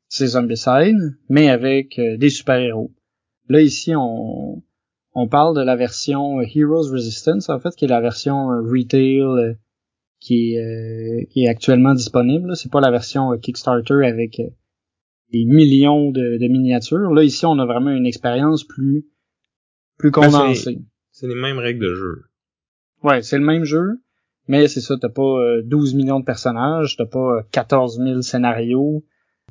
c'est 0.10 0.28
Zombicide, 0.28 1.18
mais 1.30 1.50
avec 1.50 2.00
des 2.00 2.30
super-héros. 2.30 2.92
Là, 3.50 3.62
ici, 3.62 3.94
on, 3.96 4.62
parle 5.30 5.56
de 5.56 5.62
la 5.62 5.76
version 5.76 6.42
Heroes 6.42 6.92
Resistance, 6.92 7.50
en 7.50 7.60
fait, 7.60 7.76
qui 7.76 7.86
est 7.86 7.90
la 7.90 8.02
version 8.02 8.48
retail 8.48 9.56
qui 10.20 10.56
qui 11.30 11.44
est 11.44 11.48
actuellement 11.48 11.94
disponible. 11.94 12.56
C'est 12.56 12.72
pas 12.72 12.82
la 12.82 12.92
version 12.92 13.38
Kickstarter 13.38 14.06
avec 14.06 14.40
des 15.32 15.46
millions 15.46 16.12
de, 16.12 16.38
miniatures. 16.48 17.12
Là, 17.12 17.24
ici, 17.24 17.46
on 17.46 17.60
a 17.60 17.66
vraiment 17.66 17.92
une 17.92 18.06
expérience 18.06 18.64
plus 18.64 19.06
plus 19.98 20.12
condensée. 20.12 20.80
c'est 21.12 21.28
les 21.28 21.36
mêmes 21.36 21.58
règles 21.58 21.84
de 21.84 21.96
jeu. 21.96 22.24
Ouais, 23.04 23.22
c'est 23.24 23.38
le 23.38 23.46
même 23.46 23.64
jeu, 23.64 24.00
mais 24.48 24.68
c'est 24.68 24.82
ça, 24.82 24.96
t'as 25.00 25.10
pas 25.10 25.62
12 25.64 25.96
millions 25.96 26.20
de 26.20 26.26
personnages, 26.26 26.98
t'as 26.98 27.06
pas 27.06 27.44
14 27.52 27.98
000 27.98 28.22
scénarios, 28.22 29.04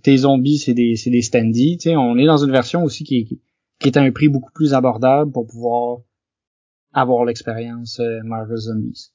tes 0.03 0.19
zombies, 0.19 0.59
c'est 0.59 0.75
des, 0.75 0.97
c'est 0.97 1.11
des 1.11 1.23
standees. 1.23 1.79
Tu 1.79 1.91
sais, 1.91 1.97
on 1.97 2.17
est 2.17 2.27
dans 2.27 2.37
une 2.45 2.53
version 2.53 2.85
aussi 2.85 3.05
qui, 3.05 3.41
qui, 3.79 3.89
est 3.89 3.97
à 3.97 4.03
un 4.03 4.13
prix 4.13 4.29
beaucoup 4.29 4.53
plus 4.53 4.75
abordable 4.75 5.33
pour 5.33 5.47
pouvoir 5.47 5.99
avoir 6.93 7.25
l'expérience 7.25 8.01
euh, 8.01 8.21
Marvel 8.25 8.57
Zombies. 8.57 9.11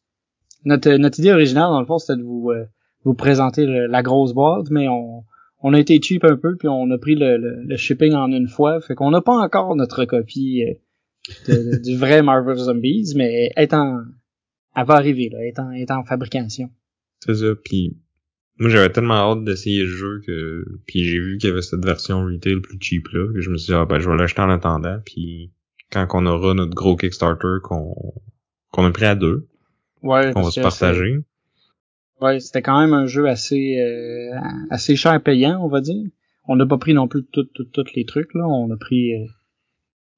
Notre, 0.66 0.92
notre 0.92 1.20
idée 1.20 1.32
originale, 1.32 1.70
dans 1.70 1.80
le 1.80 1.86
fond, 1.86 1.98
c'était 1.98 2.18
de 2.18 2.24
vous, 2.24 2.52
euh, 2.52 2.66
vous 3.04 3.14
présenter 3.14 3.66
la 3.66 4.04
grosse 4.04 4.34
boîte, 4.34 4.70
mais 4.70 4.88
on, 4.88 5.24
on 5.64 5.74
a 5.74 5.80
été 5.80 6.02
cheap 6.02 6.24
un 6.24 6.38
peu, 6.38 6.56
puis 6.56 6.68
on 6.68 6.90
a 6.92 6.98
pris 6.98 7.16
le, 7.16 7.38
le, 7.38 7.78
shipping 7.78 8.14
en 8.14 8.32
une 8.32 8.48
fois. 8.48 8.82
Fait 8.82 8.96
qu'on 8.96 9.12
n'a 9.12 9.22
pas 9.22 9.34
encore 9.34 9.76
notre 9.76 10.06
copie 10.06 10.64
euh, 11.48 11.80
du 11.80 11.98
vrai 11.98 12.24
Marvel 12.24 12.58
Zombies, 12.58 13.14
mais 13.16 13.52
étant, 13.58 14.02
elle 14.76 14.86
va 14.86 14.96
arriver, 14.96 15.30
là, 15.30 15.46
étant, 15.46 15.72
étant 15.72 16.00
en 16.00 16.04
fabrication. 16.04 16.70
C'est 17.20 17.36
ça, 17.36 17.56
puis 17.64 17.98
moi, 18.60 18.70
j'avais 18.70 18.92
tellement 18.92 19.16
hâte 19.16 19.44
d'essayer 19.44 19.84
le 19.84 19.90
jeu 19.90 20.22
que, 20.26 20.66
puis 20.86 21.04
j'ai 21.04 21.20
vu 21.20 21.38
qu'il 21.38 21.50
y 21.50 21.52
avait 21.52 21.62
cette 21.62 21.84
version 21.84 22.24
retail 22.26 22.60
plus 22.62 22.78
cheap 22.80 23.08
là, 23.10 23.32
que 23.34 23.42
je 23.42 23.50
me 23.50 23.58
suis 23.58 23.72
dit, 23.72 23.74
ah 23.74 23.86
ben, 23.86 24.00
je 24.00 24.10
vais 24.10 24.18
l'acheter 24.18 24.42
en 24.42 24.50
attendant, 24.50 25.00
puis 25.06 25.52
quand 25.92 26.08
on 26.14 26.26
aura 26.26 26.54
notre 26.54 26.74
gros 26.74 26.96
Kickstarter 26.96 27.58
qu'on, 27.64 27.96
qu'on 28.72 28.86
a 28.86 28.92
pris 28.92 29.06
à 29.06 29.16
deux, 29.16 29.48
ouais, 30.04 30.32
on 30.36 30.42
va 30.42 30.52
se 30.52 30.62
partager. 30.62 31.20
Ouais, 32.22 32.40
c'était 32.40 32.62
quand 32.62 32.80
même 32.80 32.94
un 32.94 33.08
jeu 33.08 33.28
assez, 33.28 33.80
euh, 33.80 34.32
assez 34.70 34.96
cher 34.96 35.22
payant, 35.22 35.60
on 35.64 35.68
va 35.68 35.82
dire. 35.82 36.10
On 36.48 36.56
n'a 36.56 36.66
pas 36.66 36.78
pris 36.78 36.94
non 36.94 37.08
plus 37.08 37.24
tous 37.24 37.48
les 37.96 38.06
trucs, 38.06 38.34
là. 38.34 38.48
On 38.48 38.72
a 38.72 38.78
pris 38.78 39.16
euh, 39.16 39.26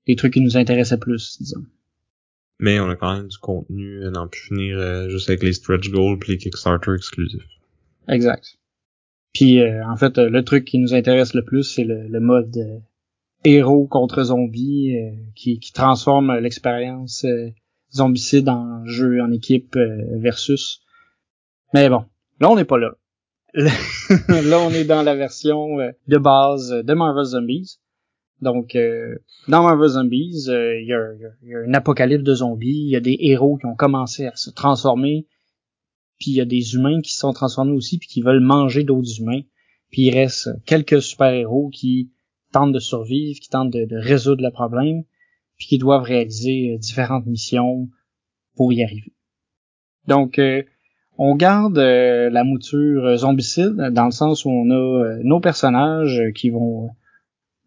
les 0.08 0.16
trucs 0.16 0.34
qui 0.34 0.42
nous 0.42 0.58
intéressaient 0.58 1.00
plus, 1.00 1.38
disons. 1.40 1.64
Mais 2.60 2.80
on 2.80 2.90
a 2.90 2.96
quand 2.96 3.16
même 3.16 3.28
du 3.28 3.38
contenu 3.38 4.06
à 4.06 4.12
n'en 4.12 4.28
plus 4.28 4.42
finir 4.42 4.78
euh, 4.78 5.10
juste 5.10 5.30
avec 5.30 5.44
les 5.44 5.54
stretch 5.54 5.90
goals 5.90 6.20
et 6.28 6.32
les 6.32 6.38
Kickstarter 6.38 6.94
exclusifs. 6.96 7.48
Exact. 8.08 8.58
Puis 9.34 9.60
euh, 9.60 9.86
en 9.88 9.98
fait, 9.98 10.18
le 10.18 10.44
truc 10.44 10.66
qui 10.66 10.78
nous 10.78 10.94
intéresse 10.94 11.34
le 11.34 11.44
plus, 11.44 11.64
c'est 11.64 11.84
le, 11.84 12.20
mode 12.20 12.56
euh, 12.58 12.80
héros 13.44 13.88
contre 13.88 14.24
zombies 14.24 14.96
euh, 14.96 15.12
qui, 15.36 15.60
qui, 15.60 15.74
transforme 15.74 16.38
l'expérience 16.38 17.26
zombicide 17.94 18.50
en 18.50 18.86
jeu 18.86 19.22
en 19.22 19.32
équipe 19.32 19.76
versus. 19.76 20.83
Mais 21.74 21.90
bon, 21.90 22.06
là 22.40 22.50
on 22.50 22.56
n'est 22.56 22.66
pas 22.66 22.78
là. 22.78 22.96
là 23.54 24.60
on 24.60 24.70
est 24.72 24.86
dans 24.86 25.04
la 25.04 25.16
version 25.16 25.78
de 26.08 26.18
base 26.18 26.70
de 26.70 26.94
Marvel 26.94 27.26
Zombies. 27.26 27.80
Donc 28.42 28.78
dans 29.48 29.64
Marvel 29.64 29.90
Zombies, 29.90 30.46
il 30.48 30.86
y, 30.88 30.94
a, 30.94 31.60
un 31.66 31.74
apocalypse 31.74 32.24
de 32.24 32.36
zombies, 32.36 32.86
il 32.86 32.90
y 32.90 32.96
a 32.96 33.00
des 33.00 33.18
héros 33.20 33.58
qui 33.58 33.66
ont 33.66 33.76
commencé 33.76 34.26
à 34.26 34.36
se 34.36 34.50
transformer, 34.50 35.28
puis 36.20 36.32
il 36.32 36.36
y 36.36 36.42
a 36.42 36.46
des 36.46 36.76
humains 36.76 37.02
qui 37.02 37.12
se 37.12 37.20
sont 37.20 37.34
transformés 37.34 37.74
aussi, 37.74 37.98
puis 37.98 38.08
qui 38.08 38.22
veulent 38.22 38.40
manger 38.40 38.84
d'autres 38.84 39.20
humains. 39.20 39.42
Puis 39.90 40.04
il 40.04 40.12
reste 40.12 40.50
quelques 40.66 41.02
super-héros 41.02 41.70
qui 41.70 42.12
tentent 42.52 42.74
de 42.74 42.80
survivre, 42.80 43.40
qui 43.40 43.50
tentent 43.50 43.72
de, 43.72 43.98
résoudre 43.98 44.44
le 44.44 44.52
problème, 44.52 45.04
puis 45.58 45.68
qui 45.68 45.78
doivent 45.78 46.04
réaliser 46.04 46.74
euh, 46.74 46.78
différentes 46.78 47.26
missions 47.26 47.90
pour 48.56 48.74
y 48.74 48.84
arriver. 48.84 49.14
Donc, 50.08 50.40
euh, 50.40 50.64
on 51.18 51.36
garde 51.36 51.78
euh, 51.78 52.30
la 52.30 52.44
mouture 52.44 53.18
zombicide 53.18 53.76
dans 53.92 54.06
le 54.06 54.12
sens 54.12 54.46
où 54.46 54.50
on 54.50 54.70
a 54.72 55.18
nos 55.24 55.40
personnages 55.40 56.22
qui 56.36 56.50
vont 56.50 56.92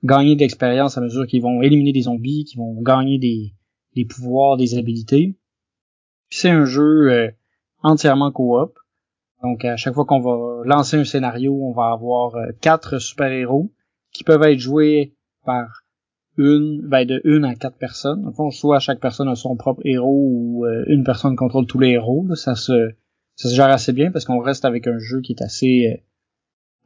gagner 0.05 0.37
d'expérience 0.37 0.99
à 0.99 1.01
mesure 1.01 1.27
qu'ils 1.27 1.43
vont 1.43 1.63
éliminer 1.63 1.93
des 1.93 2.03
zombies, 2.03 2.45
qui 2.45 2.57
vont 2.57 2.81
gagner 2.83 3.19
des, 3.19 4.05
pouvoirs, 4.05 4.57
des 4.57 4.77
habilités. 4.77 5.37
c'est 6.31 6.51
un 6.51 6.65
jeu 6.65 7.33
entièrement 7.83 8.33
coop. 8.33 8.79
Donc 9.43 9.65
à 9.65 9.77
chaque 9.77 9.95
fois 9.95 10.05
qu'on 10.05 10.21
va 10.21 10.65
lancer 10.65 10.97
un 10.97 11.05
scénario, 11.05 11.55
on 11.63 11.73
va 11.73 11.91
avoir 11.91 12.37
euh, 12.37 12.49
quatre 12.61 12.99
super-héros 12.99 13.73
qui 14.13 14.25
peuvent 14.25 14.43
être 14.43 14.59
joués 14.59 15.15
par 15.45 15.83
une, 16.39 16.81
ben 16.83 17.07
de 17.07 17.21
une 17.25 17.45
à 17.45 17.55
quatre 17.55 17.77
personnes. 17.77 18.27
En 18.27 18.33
fond, 18.33 18.51
soit 18.51 18.79
chaque 18.79 19.01
personne 19.01 19.29
a 19.29 19.37
son 19.37 19.57
propre 19.57 19.83
héros 19.85 20.29
ou 20.31 20.67
euh, 20.67 20.85
une 20.89 21.05
personne 21.05 21.37
contrôle 21.37 21.67
tous 21.67 21.79
les 21.79 21.91
héros. 21.91 22.27
Ça 22.35 22.55
se 22.55 22.93
ça 23.37 23.49
se 23.49 23.55
gère 23.55 23.69
assez 23.69 23.93
bien 23.93 24.11
parce 24.11 24.25
qu'on 24.25 24.41
reste 24.41 24.65
avec 24.65 24.87
un 24.87 24.99
jeu 24.99 25.21
qui 25.21 25.33
est 25.33 25.43
assez 25.43 25.93
euh, 25.93 26.03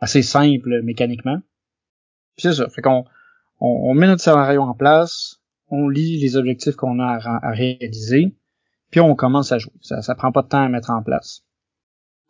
assez 0.01 0.23
simple 0.23 0.83
mécaniquement. 0.83 1.41
c'est 2.37 2.53
ça. 2.53 2.69
Fait 2.69 2.83
qu'on 2.83 3.05
on, 3.61 3.95
met 3.95 4.07
notre 4.07 4.23
scénario 4.23 4.63
en 4.63 4.75
place, 4.75 5.41
on 5.69 5.89
lit 5.89 6.19
les 6.19 6.37
objectifs 6.37 6.77
qu'on 6.77 6.99
a 6.99 7.19
à 7.43 7.51
réaliser, 7.51 8.35
puis 8.91 9.01
on 9.01 9.15
commence 9.15 9.53
à 9.53 9.59
jouer. 9.59 9.73
Ça, 9.83 10.03
ça 10.03 10.15
prend 10.15 10.33
pas 10.33 10.43
de 10.43 10.49
temps 10.49 10.63
à 10.63 10.69
mettre 10.69 10.91
en 10.91 11.03
place. 11.03 11.45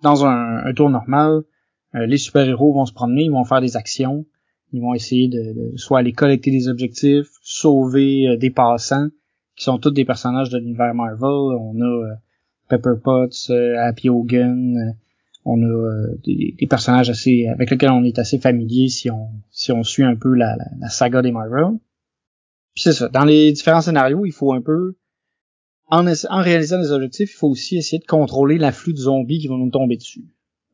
Dans 0.03 0.25
un, 0.25 0.73
tour 0.75 0.91
normal, 0.91 1.43
euh, 1.95 2.07
les 2.07 2.16
super-héros 2.16 2.73
vont 2.73 2.87
se 2.87 2.93
promener, 2.93 3.25
ils 3.25 3.31
vont 3.31 3.45
faire 3.45 3.61
des 3.61 3.77
actions, 3.77 4.27
ils 4.73 4.81
vont 4.81 4.95
essayer 4.95 5.29
de, 5.29 5.77
soit 5.77 5.99
aller 5.99 6.12
collecter 6.12 6.51
des 6.51 6.68
objectifs, 6.68 7.29
sauver 7.43 8.29
euh, 8.29 8.37
des 8.37 8.51
passants, 8.51 9.09
qui 9.57 9.64
sont 9.64 9.79
tous 9.79 9.91
des 9.91 10.05
personnages 10.05 10.51
de 10.51 10.59
l'univers 10.59 10.95
Marvel. 10.95 11.29
On 11.29 11.81
a 11.81 11.85
euh, 11.85 12.14
Pepper 12.71 12.95
Potts, 13.03 13.51
Happy 13.79 14.09
Hogan, 14.09 14.97
on 15.45 15.62
a 15.62 16.16
des, 16.25 16.66
personnages 16.68 17.11
assez 17.11 17.47
avec 17.49 17.71
lesquels 17.71 17.91
on 17.91 18.05
est 18.05 18.18
assez 18.18 18.39
familier 18.39 18.89
si 18.89 19.11
on 19.11 19.29
si 19.51 19.73
on 19.73 19.83
suit 19.83 20.05
un 20.05 20.16
peu 20.16 20.35
la, 20.35 20.57
saga 20.89 21.23
des 21.23 21.33
Marvel. 21.33 21.79
Puis 22.75 22.83
c'est 22.85 22.93
ça. 22.93 23.09
Dans 23.09 23.25
les 23.25 23.53
différents 23.53 23.81
scénarios, 23.81 24.25
il 24.25 24.33
faut 24.33 24.53
un 24.53 24.61
peu 24.61 24.97
en, 25.91 26.05
réalisant 26.41 26.81
des 26.81 26.93
objectifs, 26.93 27.33
il 27.33 27.37
faut 27.37 27.49
aussi 27.49 27.77
essayer 27.77 27.99
de 27.99 28.07
contrôler 28.07 28.59
l'afflux 28.59 28.93
de 28.93 28.99
zombies 28.99 29.41
qui 29.41 29.49
vont 29.49 29.59
nous 29.59 29.71
tomber 29.71 29.97
dessus. 29.97 30.25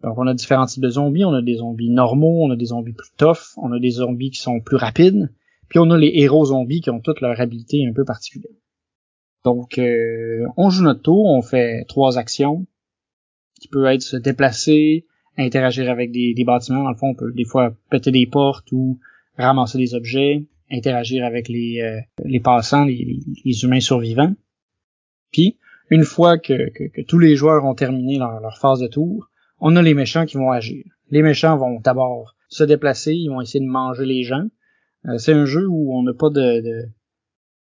Donc 0.02 0.18
on 0.18 0.26
a 0.26 0.34
différents 0.34 0.66
types 0.66 0.82
de 0.82 0.90
zombies, 0.90 1.24
on 1.24 1.32
a 1.32 1.40
des 1.40 1.56
zombies 1.56 1.88
normaux, 1.88 2.44
on 2.44 2.50
a 2.50 2.56
des 2.56 2.66
zombies 2.66 2.92
plus 2.92 3.10
tough, 3.16 3.56
on 3.56 3.72
a 3.72 3.78
des 3.78 3.92
zombies 3.92 4.30
qui 4.30 4.40
sont 4.40 4.60
plus 4.60 4.76
rapides, 4.76 5.32
puis 5.68 5.78
on 5.78 5.90
a 5.90 5.96
les 5.96 6.12
héros 6.16 6.44
zombies 6.44 6.82
qui 6.82 6.90
ont 6.90 7.00
toutes 7.00 7.22
leurs 7.22 7.40
habilités 7.40 7.86
un 7.86 7.94
peu 7.94 8.04
particulières. 8.04 8.52
Donc 9.46 9.78
euh, 9.78 10.44
on 10.56 10.70
joue 10.70 10.82
notre 10.82 11.02
tour, 11.02 11.24
on 11.24 11.40
fait 11.40 11.84
trois 11.86 12.18
actions 12.18 12.66
qui 13.60 13.68
peuvent 13.68 13.86
être 13.86 14.02
se 14.02 14.16
déplacer, 14.16 15.06
interagir 15.38 15.88
avec 15.88 16.10
des, 16.10 16.34
bâtiments, 16.44 16.82
dans 16.82 16.90
le 16.90 16.96
fond 16.96 17.10
on 17.10 17.14
peut 17.14 17.32
des 17.32 17.44
fois 17.44 17.72
péter 17.88 18.10
des 18.10 18.26
portes 18.26 18.72
ou 18.72 18.98
ramasser 19.38 19.78
des 19.78 19.94
objets, 19.94 20.44
interagir 20.68 21.24
avec 21.24 21.48
les, 21.48 21.80
euh, 21.80 22.40
passants, 22.42 22.86
les 22.86 23.62
humains 23.62 23.78
survivants. 23.78 24.34
Puis, 25.30 25.58
une 25.90 26.02
fois 26.02 26.38
que, 26.38 26.70
que, 26.70 27.02
tous 27.02 27.20
les 27.20 27.36
joueurs 27.36 27.64
ont 27.64 27.76
terminé 27.76 28.18
leur, 28.18 28.58
phase 28.58 28.80
de 28.80 28.88
tour, 28.88 29.30
on 29.60 29.76
a 29.76 29.82
les 29.82 29.94
méchants 29.94 30.26
qui 30.26 30.38
vont 30.38 30.50
agir. 30.50 30.84
Les 31.10 31.22
méchants 31.22 31.56
vont 31.56 31.78
d'abord 31.78 32.34
se 32.48 32.64
déplacer, 32.64 33.14
ils 33.14 33.28
vont 33.28 33.40
essayer 33.40 33.64
de 33.64 33.70
manger 33.70 34.06
les 34.06 34.24
gens. 34.24 34.48
Euh, 35.06 35.18
c'est 35.18 35.34
un 35.34 35.44
jeu 35.44 35.68
où 35.68 35.96
on 35.96 36.02
n'a 36.02 36.14
pas 36.14 36.30
de, 36.30 36.88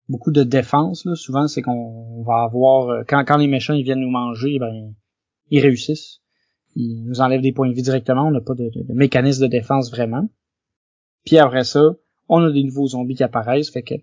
beaucoup 0.09 0.31
de 0.31 0.43
défense. 0.43 1.05
Là. 1.05 1.15
Souvent, 1.15 1.47
c'est 1.47 1.61
qu'on 1.61 2.23
va 2.23 2.43
avoir 2.43 2.89
euh, 2.89 3.03
quand, 3.07 3.37
les 3.37 3.47
méchants 3.47 3.73
ils 3.73 3.83
viennent 3.83 4.01
nous 4.01 4.09
manger, 4.09 4.59
ben 4.59 4.93
ils 5.51 5.61
réussissent. 5.61 6.19
Ils 6.75 7.05
nous 7.05 7.21
enlèvent 7.21 7.41
des 7.41 7.51
points 7.51 7.67
de 7.67 7.73
vie 7.73 7.81
directement. 7.81 8.27
On 8.27 8.31
n'a 8.31 8.41
pas 8.41 8.55
de, 8.55 8.69
de, 8.73 8.93
mécanisme 8.93 9.43
de 9.43 9.47
défense 9.47 9.89
vraiment. 9.91 10.27
Puis 11.25 11.37
après 11.37 11.63
ça, 11.63 11.95
on 12.27 12.43
a 12.43 12.51
des 12.51 12.63
nouveaux 12.63 12.87
zombies 12.87 13.15
qui 13.15 13.23
apparaissent. 13.23 13.69
Fait 13.69 13.83
que 13.83 13.95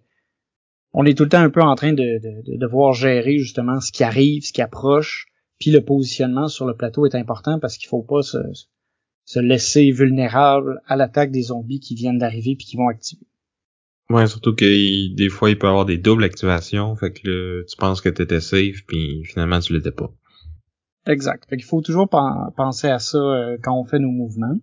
on 0.93 1.05
est 1.05 1.17
tout 1.17 1.25
le 1.25 1.29
temps 1.29 1.41
un 1.41 1.51
peu 1.51 1.61
en 1.61 1.75
train 1.75 1.93
de, 1.93 2.21
de, 2.47 2.57
devoir 2.57 2.95
gérer 2.95 3.39
justement 3.39 3.81
ce 3.81 3.93
qui 3.93 4.03
arrive, 4.03 4.45
ce 4.45 4.53
qui 4.53 4.63
approche, 4.63 5.27
puis 5.59 5.71
le 5.71 5.85
positionnement 5.85 6.49
sur 6.49 6.67
le 6.67 6.75
plateau 6.75 7.05
est 7.05 7.15
important 7.15 7.59
parce 7.59 7.77
qu'il 7.77 7.89
faut 7.89 8.03
pas 8.03 8.23
se, 8.23 8.39
se 9.25 9.39
laisser 9.39 9.91
vulnérable 9.91 10.81
à 10.87 10.97
l'attaque 10.97 11.33
des 11.33 11.43
zombies 11.43 11.81
qui 11.81 11.95
viennent 11.95 12.19
d'arriver 12.19 12.57
puis 12.57 12.67
qui 12.67 12.77
vont 12.77 12.89
activer. 12.89 13.27
Ouais, 14.09 14.27
surtout 14.29 14.55
que 14.55 15.15
des 15.15 15.29
fois 15.29 15.51
il 15.51 15.59
peut 15.59 15.67
y 15.67 15.71
avoir 15.71 15.85
des 15.85 15.99
doubles 15.99 16.25
activations, 16.25 16.95
fait 16.95 17.13
que 17.13 17.29
là, 17.29 17.65
tu 17.65 17.77
penses 17.77 18.01
que 18.01 18.09
t'étais 18.09 18.41
safe 18.41 18.85
puis 18.87 19.25
finalement 19.25 19.59
tu 19.59 19.73
l'étais 19.73 19.91
pas. 19.91 20.13
Exact. 21.07 21.45
Fait 21.49 21.57
qu'il 21.57 21.65
faut 21.65 21.83
toujours 21.83 22.09
penser 22.09 22.89
à 22.89 22.99
ça 22.99 23.19
euh, 23.19 23.57
quand 23.63 23.79
on 23.79 23.85
fait 23.85 23.99
nos 23.99 24.11
mouvements. 24.11 24.57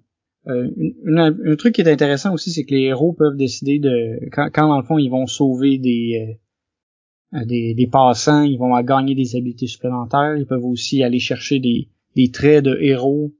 Euh, 0.48 0.70
un 1.08 1.56
truc 1.56 1.76
qui 1.76 1.82
est 1.82 1.90
intéressant 1.90 2.34
aussi, 2.34 2.52
c'est 2.52 2.66
que 2.66 2.74
les 2.74 2.82
héros 2.82 3.14
peuvent 3.14 3.38
décider 3.38 3.80
de 3.80 4.20
quand, 4.32 4.50
quand 4.54 4.68
dans 4.68 4.78
le 4.78 4.84
fond 4.84 4.98
ils 4.98 5.10
vont 5.10 5.26
sauver 5.26 5.78
des, 5.78 6.38
euh, 7.34 7.46
des, 7.46 7.74
des 7.74 7.88
passants, 7.88 8.44
ils 8.44 8.58
vont 8.58 8.78
gagner 8.82 9.16
des 9.16 9.38
habiletés 9.38 9.68
supplémentaires. 9.68 10.36
Ils 10.36 10.46
peuvent 10.46 10.66
aussi 10.66 11.02
aller 11.02 11.20
chercher 11.20 11.60
des, 11.60 11.90
des 12.16 12.32
traits 12.32 12.66
de 12.66 12.78
héros. 12.82 13.34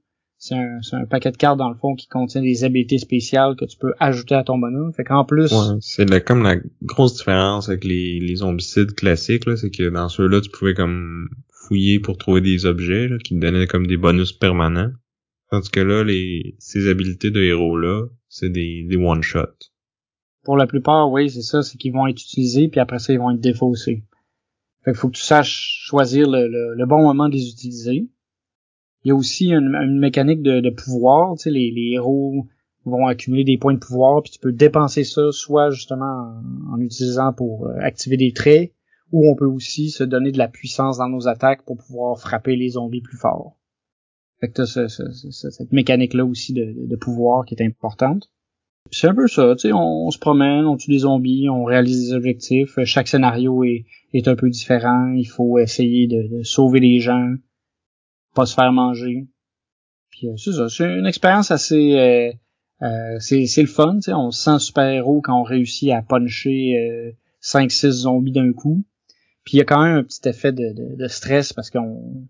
C'est 0.46 0.56
un, 0.56 0.80
un, 0.92 1.06
paquet 1.06 1.30
de 1.30 1.38
cartes 1.38 1.56
dans 1.56 1.70
le 1.70 1.74
fond 1.74 1.94
qui 1.94 2.06
contient 2.06 2.42
des 2.42 2.64
habiletés 2.64 2.98
spéciales 2.98 3.56
que 3.56 3.64
tu 3.64 3.78
peux 3.78 3.94
ajouter 3.98 4.34
à 4.34 4.44
ton 4.44 4.58
bonhomme. 4.58 4.92
Fait 4.92 5.02
qu'en 5.02 5.24
plus. 5.24 5.50
Ouais, 5.50 5.78
c'est 5.80 6.22
comme 6.22 6.42
la 6.42 6.56
grosse 6.82 7.16
différence 7.16 7.70
avec 7.70 7.82
les, 7.82 8.20
les 8.20 8.36
zombicides 8.36 8.94
classiques, 8.94 9.46
là, 9.46 9.56
c'est 9.56 9.70
que 9.70 9.88
dans 9.88 10.10
ceux-là, 10.10 10.42
tu 10.42 10.50
pouvais 10.50 10.74
comme 10.74 11.30
fouiller 11.48 11.98
pour 11.98 12.18
trouver 12.18 12.42
des 12.42 12.66
objets 12.66 13.08
là, 13.08 13.16
qui 13.16 13.34
te 13.34 13.40
donnaient 13.40 13.66
comme 13.66 13.86
des 13.86 13.96
bonus 13.96 14.34
permanents. 14.34 14.90
Tandis 15.50 15.70
que 15.70 15.80
là, 15.80 16.04
les, 16.04 16.56
ces 16.58 16.90
habiletés 16.90 17.30
de 17.30 17.40
héros-là, 17.40 18.04
c'est 18.28 18.50
des, 18.50 18.84
des 18.86 18.96
one-shots. 18.96 19.70
Pour 20.42 20.58
la 20.58 20.66
plupart, 20.66 21.10
oui, 21.10 21.30
c'est 21.30 21.40
ça, 21.40 21.62
c'est 21.62 21.78
qu'ils 21.78 21.94
vont 21.94 22.06
être 22.06 22.20
utilisés, 22.20 22.68
puis 22.68 22.80
après 22.80 22.98
ça, 22.98 23.14
ils 23.14 23.18
vont 23.18 23.30
être 23.30 23.40
défaussés. 23.40 24.04
Fait 24.84 24.90
qu'il 24.90 25.00
faut 25.00 25.08
que 25.08 25.16
tu 25.16 25.22
saches 25.22 25.86
choisir 25.86 26.28
le, 26.28 26.74
le, 26.76 26.86
bon 26.86 27.00
moment 27.00 27.30
de 27.30 27.34
les 27.34 27.48
utiliser. 27.48 28.10
Il 29.04 29.08
y 29.08 29.10
a 29.10 29.14
aussi 29.14 29.52
une, 29.52 29.98
mécanique 29.98 30.42
de, 30.42 30.60
de 30.60 30.70
pouvoir, 30.70 31.36
tu 31.36 31.44
sais, 31.44 31.50
les, 31.50 31.70
les, 31.70 31.92
héros 31.92 32.46
vont 32.84 33.06
accumuler 33.06 33.44
des 33.44 33.58
points 33.58 33.74
de 33.74 33.78
pouvoir, 33.78 34.22
puis 34.22 34.32
tu 34.32 34.38
peux 34.38 34.52
dépenser 34.52 35.04
ça 35.04 35.30
soit 35.30 35.70
justement 35.70 36.40
en, 36.70 36.74
en 36.74 36.80
utilisant 36.80 37.32
pour 37.32 37.66
euh, 37.66 37.74
activer 37.80 38.16
des 38.16 38.32
traits, 38.32 38.72
ou 39.12 39.30
on 39.30 39.36
peut 39.36 39.46
aussi 39.46 39.90
se 39.90 40.04
donner 40.04 40.32
de 40.32 40.38
la 40.38 40.48
puissance 40.48 40.98
dans 40.98 41.08
nos 41.08 41.28
attaques 41.28 41.64
pour 41.64 41.76
pouvoir 41.76 42.18
frapper 42.18 42.56
les 42.56 42.70
zombies 42.70 43.02
plus 43.02 43.16
fort. 43.16 43.56
Fait 44.40 44.48
que 44.48 44.54
t'as 44.54 44.66
cette 44.66 45.72
mécanique-là 45.72 46.24
aussi 46.24 46.52
de, 46.52 46.96
pouvoir 46.96 47.44
qui 47.44 47.54
est 47.54 47.64
importante. 47.64 48.30
C'est 48.90 49.08
un 49.08 49.14
peu 49.14 49.26
ça, 49.28 49.54
tu 49.54 49.68
sais, 49.68 49.72
on, 49.72 50.10
se 50.10 50.18
promène, 50.18 50.66
on 50.66 50.76
tue 50.76 50.90
des 50.90 50.98
zombies, 50.98 51.48
on 51.48 51.64
réalise 51.64 52.08
des 52.08 52.14
objectifs. 52.14 52.78
Chaque 52.84 53.08
scénario 53.08 53.64
est, 53.64 53.86
est 54.12 54.28
un 54.28 54.36
peu 54.36 54.50
différent. 54.50 55.12
Il 55.14 55.24
faut 55.24 55.58
essayer 55.58 56.06
de, 56.06 56.42
sauver 56.42 56.80
les 56.80 57.00
gens, 57.00 57.34
pas 58.34 58.46
se 58.46 58.54
faire 58.54 58.72
manger. 58.72 59.26
Puis 60.10 60.28
euh, 60.28 60.36
c'est 60.36 60.52
ça, 60.52 60.68
c'est 60.68 60.84
une 60.84 61.06
expérience 61.06 61.50
assez... 61.50 61.98
Euh, 61.98 62.32
euh, 62.82 63.18
c'est, 63.18 63.62
le 63.62 63.66
fun, 63.66 63.94
tu 63.96 64.02
sais, 64.02 64.12
on 64.12 64.30
se 64.30 64.42
sent 64.42 64.58
super-héros 64.58 65.22
quand 65.22 65.40
on 65.40 65.44
réussit 65.44 65.90
à 65.90 66.02
puncher 66.02 66.76
euh, 66.76 67.12
5-6 67.40 67.90
zombies 67.90 68.32
d'un 68.32 68.52
coup. 68.52 68.84
Puis 69.44 69.54
il 69.54 69.58
y 69.58 69.62
a 69.62 69.64
quand 69.64 69.82
même 69.82 69.96
un 69.96 70.02
petit 70.02 70.28
effet 70.28 70.52
de, 70.52 70.96
de 70.96 71.08
stress 71.08 71.52
parce 71.52 71.70
qu'on 71.70 72.26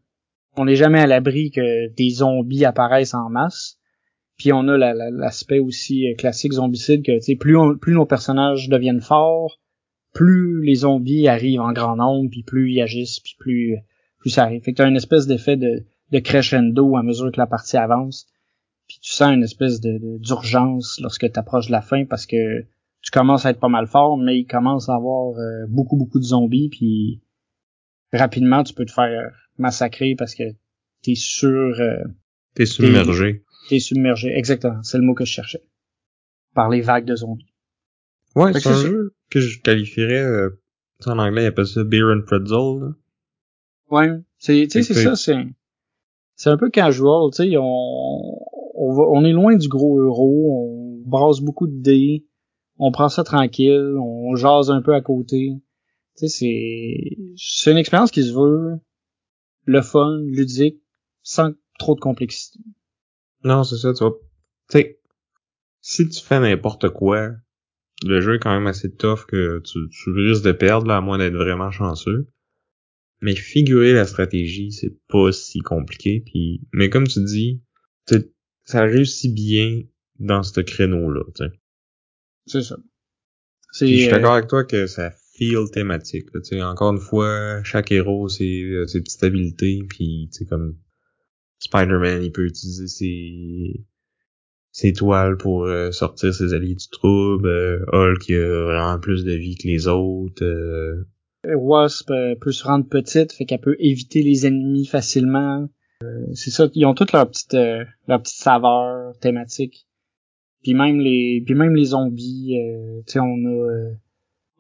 on 0.56 0.64
n'est 0.64 0.76
jamais 0.76 1.00
à 1.00 1.06
l'abri 1.06 1.50
que 1.50 1.88
des 1.94 2.10
zombies 2.10 2.64
apparaissent 2.64 3.14
en 3.14 3.30
masse. 3.30 3.78
Puis 4.36 4.52
on 4.52 4.68
a 4.68 4.76
l'aspect 4.76 5.60
aussi 5.60 6.08
euh, 6.08 6.14
classique 6.14 6.52
zombicide 6.52 7.04
que 7.04 7.34
plus, 7.36 7.78
plus 7.78 7.94
nos 7.94 8.06
personnages 8.06 8.68
deviennent 8.68 9.00
forts, 9.00 9.60
plus 10.12 10.62
les 10.62 10.76
zombies 10.76 11.28
arrivent 11.28 11.60
en 11.60 11.72
grand 11.72 11.96
nombre, 11.96 12.30
puis 12.30 12.42
plus 12.42 12.72
ils 12.72 12.80
agissent, 12.80 13.20
puis 13.20 13.34
plus 13.38 13.76
plus 14.18 14.30
ça 14.30 14.44
arrive. 14.44 14.62
Fait 14.62 14.72
que 14.72 14.78
t'as 14.78 14.88
une 14.88 14.96
espèce 14.96 15.26
d'effet 15.26 15.56
de, 15.56 15.84
de 16.12 16.18
crescendo 16.18 16.96
à 16.96 17.02
mesure 17.02 17.32
que 17.32 17.40
la 17.40 17.46
partie 17.46 17.76
avance. 17.76 18.26
Puis 18.86 18.98
tu 19.00 19.12
sens 19.12 19.34
une 19.34 19.42
espèce 19.42 19.80
de 19.80 20.18
d'urgence 20.18 21.00
lorsque 21.00 21.30
tu 21.30 21.38
approches 21.38 21.66
de 21.66 21.72
la 21.72 21.80
fin 21.80 22.04
parce 22.04 22.26
que 22.26 22.62
tu 23.00 23.10
commences 23.10 23.46
à 23.46 23.50
être 23.50 23.60
pas 23.60 23.68
mal 23.68 23.86
fort, 23.86 24.18
mais 24.18 24.38
il 24.38 24.46
commence 24.46 24.88
à 24.88 24.94
avoir 24.94 25.36
euh, 25.38 25.66
beaucoup 25.68 25.96
beaucoup 25.96 26.18
de 26.18 26.24
zombies, 26.24 26.68
puis 26.70 27.22
rapidement 28.12 28.62
tu 28.62 28.74
peux 28.74 28.84
te 28.84 28.92
faire 28.92 29.30
massacré 29.58 30.14
parce 30.16 30.34
que 30.34 30.44
t'es 31.02 31.14
sur... 31.14 31.48
Euh, 31.48 32.02
t'es 32.54 32.66
submergé. 32.66 33.44
T'es 33.68 33.78
submergé, 33.78 34.36
exactement. 34.36 34.82
C'est 34.82 34.98
le 34.98 35.04
mot 35.04 35.14
que 35.14 35.24
je 35.24 35.32
cherchais. 35.32 35.62
Par 36.54 36.68
les 36.68 36.80
vagues 36.80 37.04
de 37.04 37.16
zombies. 37.16 37.52
Ouais, 38.34 38.52
c'est 38.52 38.68
un 38.68 38.80
jeu 38.80 39.14
que 39.30 39.40
je 39.40 39.60
qualifierais... 39.60 40.22
Euh, 40.22 40.60
en 41.06 41.18
anglais, 41.18 41.44
ils 41.44 41.46
appellent 41.46 41.66
ça 41.66 41.84
Beer 41.84 42.04
and 42.14 42.22
Pretzel. 42.26 42.80
Là. 42.80 42.94
Ouais, 43.90 44.10
c'est 44.38 44.66
c'est 44.70 44.82
ça, 44.82 45.16
c'est 45.16 45.36
c'est 46.36 46.50
un 46.50 46.56
peu 46.56 46.70
casual, 46.70 47.30
tu 47.32 47.44
sais, 47.44 47.56
on 47.56 48.38
on, 48.76 48.96
on 48.98 49.24
est 49.24 49.32
loin 49.32 49.56
du 49.56 49.68
gros 49.68 49.98
euro, 50.00 51.02
on 51.04 51.08
brasse 51.08 51.40
beaucoup 51.40 51.66
de 51.66 51.80
dés, 51.80 52.26
on 52.78 52.90
prend 52.90 53.08
ça 53.08 53.24
tranquille, 53.24 53.96
on 54.00 54.34
jase 54.34 54.70
un 54.70 54.82
peu 54.82 54.94
à 54.94 55.00
côté. 55.00 55.52
Tu 56.16 56.28
sais, 56.28 56.28
c'est 56.28 57.16
c'est 57.36 57.72
une 57.72 57.78
expérience 57.78 58.10
qui 58.10 58.22
se 58.22 58.32
veut 58.32 58.78
le 59.64 59.82
fun, 59.82 60.18
ludique, 60.26 60.82
sans 61.22 61.52
trop 61.78 61.94
de 61.94 62.00
complexité. 62.00 62.58
Non, 63.42 63.64
c'est 63.64 63.76
ça, 63.76 63.92
tu 63.92 64.04
vois. 64.04 64.18
Tu 64.70 64.78
sais, 64.78 65.00
si 65.80 66.08
tu 66.08 66.22
fais 66.22 66.40
n'importe 66.40 66.88
quoi, 66.90 67.30
le 68.04 68.20
jeu 68.20 68.34
est 68.36 68.38
quand 68.38 68.52
même 68.52 68.66
assez 68.66 68.94
tough 68.94 69.24
que 69.26 69.60
tu, 69.60 69.78
tu 69.90 70.10
risques 70.10 70.44
de 70.44 70.52
perdre, 70.52 70.86
là, 70.86 70.98
à 70.98 71.00
moins 71.00 71.18
d'être 71.18 71.34
vraiment 71.34 71.70
chanceux. 71.70 72.28
Mais 73.24 73.34
figurer 73.34 73.94
la 73.94 74.04
stratégie, 74.04 74.70
c'est 74.70 74.94
pas 75.08 75.32
si 75.32 75.60
compliqué. 75.60 76.22
Puis, 76.26 76.60
mais 76.74 76.90
comme 76.90 77.06
tu 77.06 77.24
dis, 77.24 77.62
ça 78.66 78.82
réussit 78.82 79.34
bien 79.34 79.80
dans 80.18 80.42
ce 80.42 80.60
créneau-là. 80.60 81.22
C'est 82.46 82.62
ça. 82.62 82.76
je 83.80 83.86
suis 83.86 84.08
d'accord 84.08 84.32
euh, 84.32 84.36
avec 84.36 84.48
toi 84.48 84.64
que 84.64 84.86
ça 84.86 85.10
feel 85.32 85.70
thématique. 85.72 86.26
Là, 86.34 86.70
encore 86.70 86.92
une 86.92 87.00
fois, 87.00 87.62
chaque 87.62 87.90
héros 87.92 88.28
c'est 88.28 88.60
euh, 88.62 88.86
ses 88.86 89.00
petites 89.00 89.24
habilités, 89.24 89.82
puis 89.88 90.28
comme 90.50 90.76
Spider-Man, 91.60 92.22
il 92.22 92.30
peut 92.30 92.44
utiliser 92.44 92.88
ses 92.88 93.86
ses 94.70 94.92
toiles 94.92 95.38
pour 95.38 95.64
euh, 95.64 95.92
sortir 95.92 96.34
ses 96.34 96.52
alliés 96.52 96.74
du 96.74 96.88
trouble. 96.90 97.48
Euh, 97.48 97.86
Hulk 97.92 98.28
il 98.28 98.36
a 98.36 98.64
vraiment 98.64 98.98
plus 98.98 99.24
de 99.24 99.32
vie 99.32 99.56
que 99.56 99.66
les 99.66 99.88
autres. 99.88 100.44
Wasp 101.56 102.10
peut 102.40 102.52
se 102.52 102.64
rendre 102.64 102.88
petite, 102.88 103.32
fait 103.32 103.44
qu'elle 103.44 103.60
peut 103.60 103.76
éviter 103.78 104.22
les 104.22 104.46
ennemis 104.46 104.86
facilement. 104.86 105.68
c'est 106.32 106.50
ça, 106.50 106.68
ils 106.74 106.86
ont 106.86 106.94
toutes 106.94 107.12
leur 107.12 107.28
petite 107.28 107.54
leur 107.54 108.22
petite 108.22 108.42
saveur 108.42 109.16
thématique. 109.18 109.86
Puis 110.62 110.74
même 110.74 111.00
les 111.00 111.42
puis 111.44 111.54
même 111.54 111.74
les 111.74 111.86
zombies, 111.86 112.56
tu 113.06 113.12
sais 113.12 113.20
on 113.20 113.44
a 113.46 113.90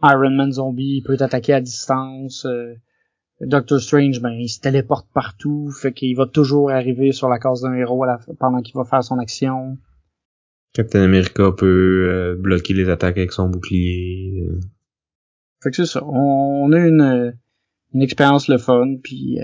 Iron 0.04 0.30
Man 0.30 0.52
zombie, 0.52 0.98
il 0.98 1.02
peut 1.02 1.16
attaquer 1.20 1.54
à 1.54 1.60
distance. 1.60 2.44
Euh, 2.46 2.74
Doctor 3.40 3.80
Strange, 3.80 4.20
ben, 4.20 4.30
il 4.30 4.48
se 4.48 4.60
téléporte 4.60 5.08
partout, 5.12 5.70
fait 5.70 5.92
qu'il 5.92 6.16
va 6.16 6.26
toujours 6.26 6.70
arriver 6.70 7.12
sur 7.12 7.28
la 7.28 7.38
case 7.38 7.62
d'un 7.62 7.74
héros 7.74 8.04
pendant 8.38 8.62
qu'il 8.62 8.76
va 8.76 8.84
faire 8.84 9.02
son 9.02 9.18
action. 9.18 9.78
Captain 10.72 11.02
America 11.02 11.52
peut 11.56 12.08
euh, 12.10 12.36
bloquer 12.36 12.74
les 12.74 12.88
attaques 12.88 13.18
avec 13.18 13.32
son 13.32 13.48
bouclier. 13.48 14.46
Euh. 15.64 15.70
Fait 15.70 15.70
que 15.70 15.76
c'est 15.76 15.86
ça. 15.86 16.04
On, 16.04 16.72
a 16.72 16.78
une, 16.78 17.34
une 17.92 18.02
expérience 18.02 18.48
le 18.48 18.58
fun, 18.58 18.96
puis 19.02 19.38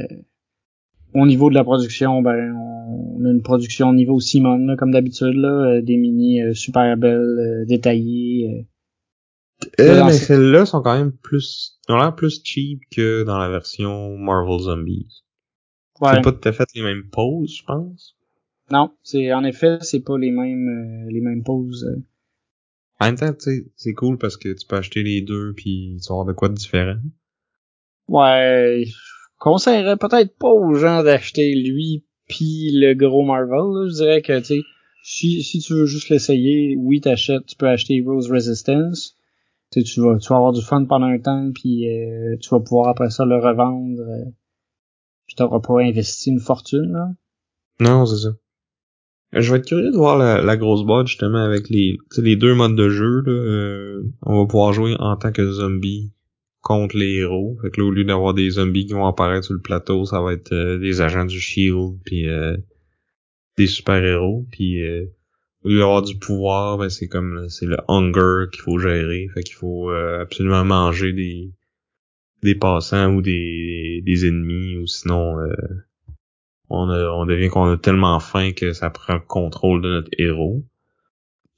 au 1.14 1.26
niveau 1.26 1.50
de 1.50 1.54
la 1.54 1.64
production, 1.64 2.22
ben 2.22 2.54
on 2.54 3.24
a 3.24 3.30
une 3.30 3.42
production 3.42 3.88
au 3.88 3.94
niveau 3.94 4.20
Simon, 4.20 4.76
comme 4.76 4.92
d'habitude, 4.92 5.34
là, 5.34 5.80
des 5.82 5.96
mini 5.96 6.54
super 6.54 6.96
belles, 6.96 7.64
détaillées 7.66 8.66
euh, 9.78 10.04
mais 10.04 10.12
celles-là 10.12 10.66
sont 10.66 10.82
quand 10.82 10.96
même 10.96 11.12
plus, 11.12 11.78
ont 11.88 11.96
l'air 11.96 12.14
plus 12.14 12.40
cheap 12.42 12.82
que 12.90 13.24
dans 13.24 13.38
la 13.38 13.48
version 13.48 14.16
Marvel 14.16 14.60
Zombies. 14.60 15.24
Ouais. 16.00 16.12
C'est 16.14 16.22
pas 16.22 16.32
tout 16.32 16.48
à 16.48 16.52
fait 16.52 16.68
les 16.74 16.82
mêmes 16.82 17.08
poses, 17.10 17.56
je 17.58 17.64
pense. 17.64 18.16
Non, 18.70 18.92
c'est 19.02 19.32
en 19.32 19.44
effet, 19.44 19.78
c'est 19.80 20.00
pas 20.00 20.16
les 20.16 20.30
mêmes 20.30 20.68
euh, 21.06 21.10
les 21.10 21.20
mêmes 21.20 21.42
poses. 21.42 21.86
En 23.01 23.07
même 23.07 23.16
temps, 23.16 23.32
tu 23.32 23.40
sais, 23.40 23.66
c'est 23.76 23.94
cool 23.94 24.18
parce 24.18 24.36
que 24.36 24.53
tu 24.53 24.66
peux 24.66 24.76
acheter 24.76 25.03
les 25.03 25.22
deux 25.22 25.55
puis 25.55 25.96
tu 26.03 26.09
vas 26.09 26.14
avoir 26.14 26.26
de 26.26 26.32
quoi 26.32 26.48
de 26.48 26.55
différent. 26.55 26.96
Ouais, 28.09 28.84
je 28.86 28.94
conseillerais 29.38 29.96
peut-être 29.96 30.36
pas 30.36 30.51
aux 30.51 30.74
gens 30.74 31.03
d'acheter 31.03 31.55
lui 31.55 32.05
puis 32.28 32.70
le 32.72 32.94
gros 32.94 33.24
Marvel. 33.24 33.88
Je 33.88 33.94
dirais 33.94 34.22
que 34.22 34.38
tu 34.40 34.44
sais, 34.44 34.61
si 35.03 35.42
si 35.42 35.61
tu 35.61 35.72
veux 35.72 35.86
juste 35.86 36.11
l'essayer, 36.11 36.76
oui, 36.76 37.01
t'achètes, 37.01 37.46
tu 37.46 37.57
peux 37.57 37.68
acheter 37.68 38.03
Rose 38.05 38.30
Resistance 38.30 39.16
tu, 39.70 40.01
vas, 40.01 40.18
tu 40.18 40.28
vas 40.28 40.36
avoir 40.36 40.53
du 40.53 40.62
fun 40.62 40.84
pendant 40.84 41.07
un 41.07 41.18
temps, 41.18 41.51
puis 41.53 41.88
euh, 41.88 42.36
tu 42.40 42.51
vas 42.51 42.61
pouvoir 42.61 42.88
après 42.88 43.11
ça 43.11 43.24
le 43.24 43.36
revendre. 43.36 44.01
Euh, 44.01 44.30
puis 45.26 45.36
t'auras 45.36 45.61
pas 45.61 45.80
investi 45.80 46.30
une 46.30 46.40
fortune, 46.40 46.92
là. 46.92 47.09
Non, 47.78 48.05
c'est 48.05 48.28
ça. 48.28 48.30
Je 49.32 49.50
vais 49.50 49.58
être 49.58 49.66
curieux 49.66 49.92
de 49.92 49.96
voir 49.96 50.18
la, 50.18 50.56
grosse 50.56 50.84
boîte 50.84 51.06
justement 51.06 51.44
avec 51.44 51.68
les, 51.68 51.98
les 52.18 52.36
deux 52.36 52.54
modes 52.54 52.74
de 52.74 52.88
jeu. 52.88 53.20
Là, 53.20 53.32
euh, 53.32 54.02
on 54.22 54.40
va 54.40 54.46
pouvoir 54.46 54.72
jouer 54.72 54.96
en 54.98 55.16
tant 55.16 55.30
que 55.30 55.50
zombie 55.52 56.12
contre 56.62 56.96
les 56.96 57.14
héros. 57.18 57.56
Fait 57.62 57.70
que 57.70 57.80
là, 57.80 57.86
au 57.86 57.90
lieu 57.90 58.04
d'avoir 58.04 58.34
des 58.34 58.50
zombies 58.50 58.86
qui 58.86 58.92
vont 58.92 59.06
apparaître 59.06 59.44
sur 59.44 59.54
le 59.54 59.60
plateau, 59.60 60.04
ça 60.04 60.20
va 60.20 60.32
être 60.32 60.52
des 60.78 61.00
agents 61.00 61.24
du 61.24 61.38
Shield 61.38 61.98
puis 62.04 62.26
des 63.60 63.66
super-héros, 63.66 64.46
puis 64.50 64.82
euh, 64.82 65.04
au 65.62 65.68
lieu 65.68 65.78
d'avoir 65.78 66.02
du 66.02 66.16
pouvoir, 66.16 66.78
ben 66.78 66.88
c'est 66.88 67.08
comme 67.08 67.48
c'est 67.48 67.66
le 67.66 67.76
hunger 67.88 68.46
qu'il 68.50 68.62
faut 68.62 68.78
gérer, 68.78 69.28
fait 69.34 69.42
qu'il 69.42 69.54
faut 69.54 69.90
euh, 69.90 70.22
absolument 70.22 70.64
manger 70.64 71.12
des 71.12 71.52
des 72.42 72.54
passants 72.54 73.12
ou 73.14 73.20
des, 73.20 74.02
des 74.06 74.26
ennemis 74.26 74.78
ou 74.78 74.86
sinon 74.86 75.38
euh, 75.40 75.52
on, 76.70 76.88
a, 76.88 77.10
on 77.10 77.26
devient 77.26 77.48
qu'on 77.48 77.72
a 77.72 77.76
tellement 77.76 78.20
faim 78.20 78.52
que 78.52 78.72
ça 78.72 78.90
prend 78.90 79.14
le 79.14 79.20
contrôle 79.20 79.82
de 79.82 79.88
notre 79.88 80.10
héros. 80.18 80.64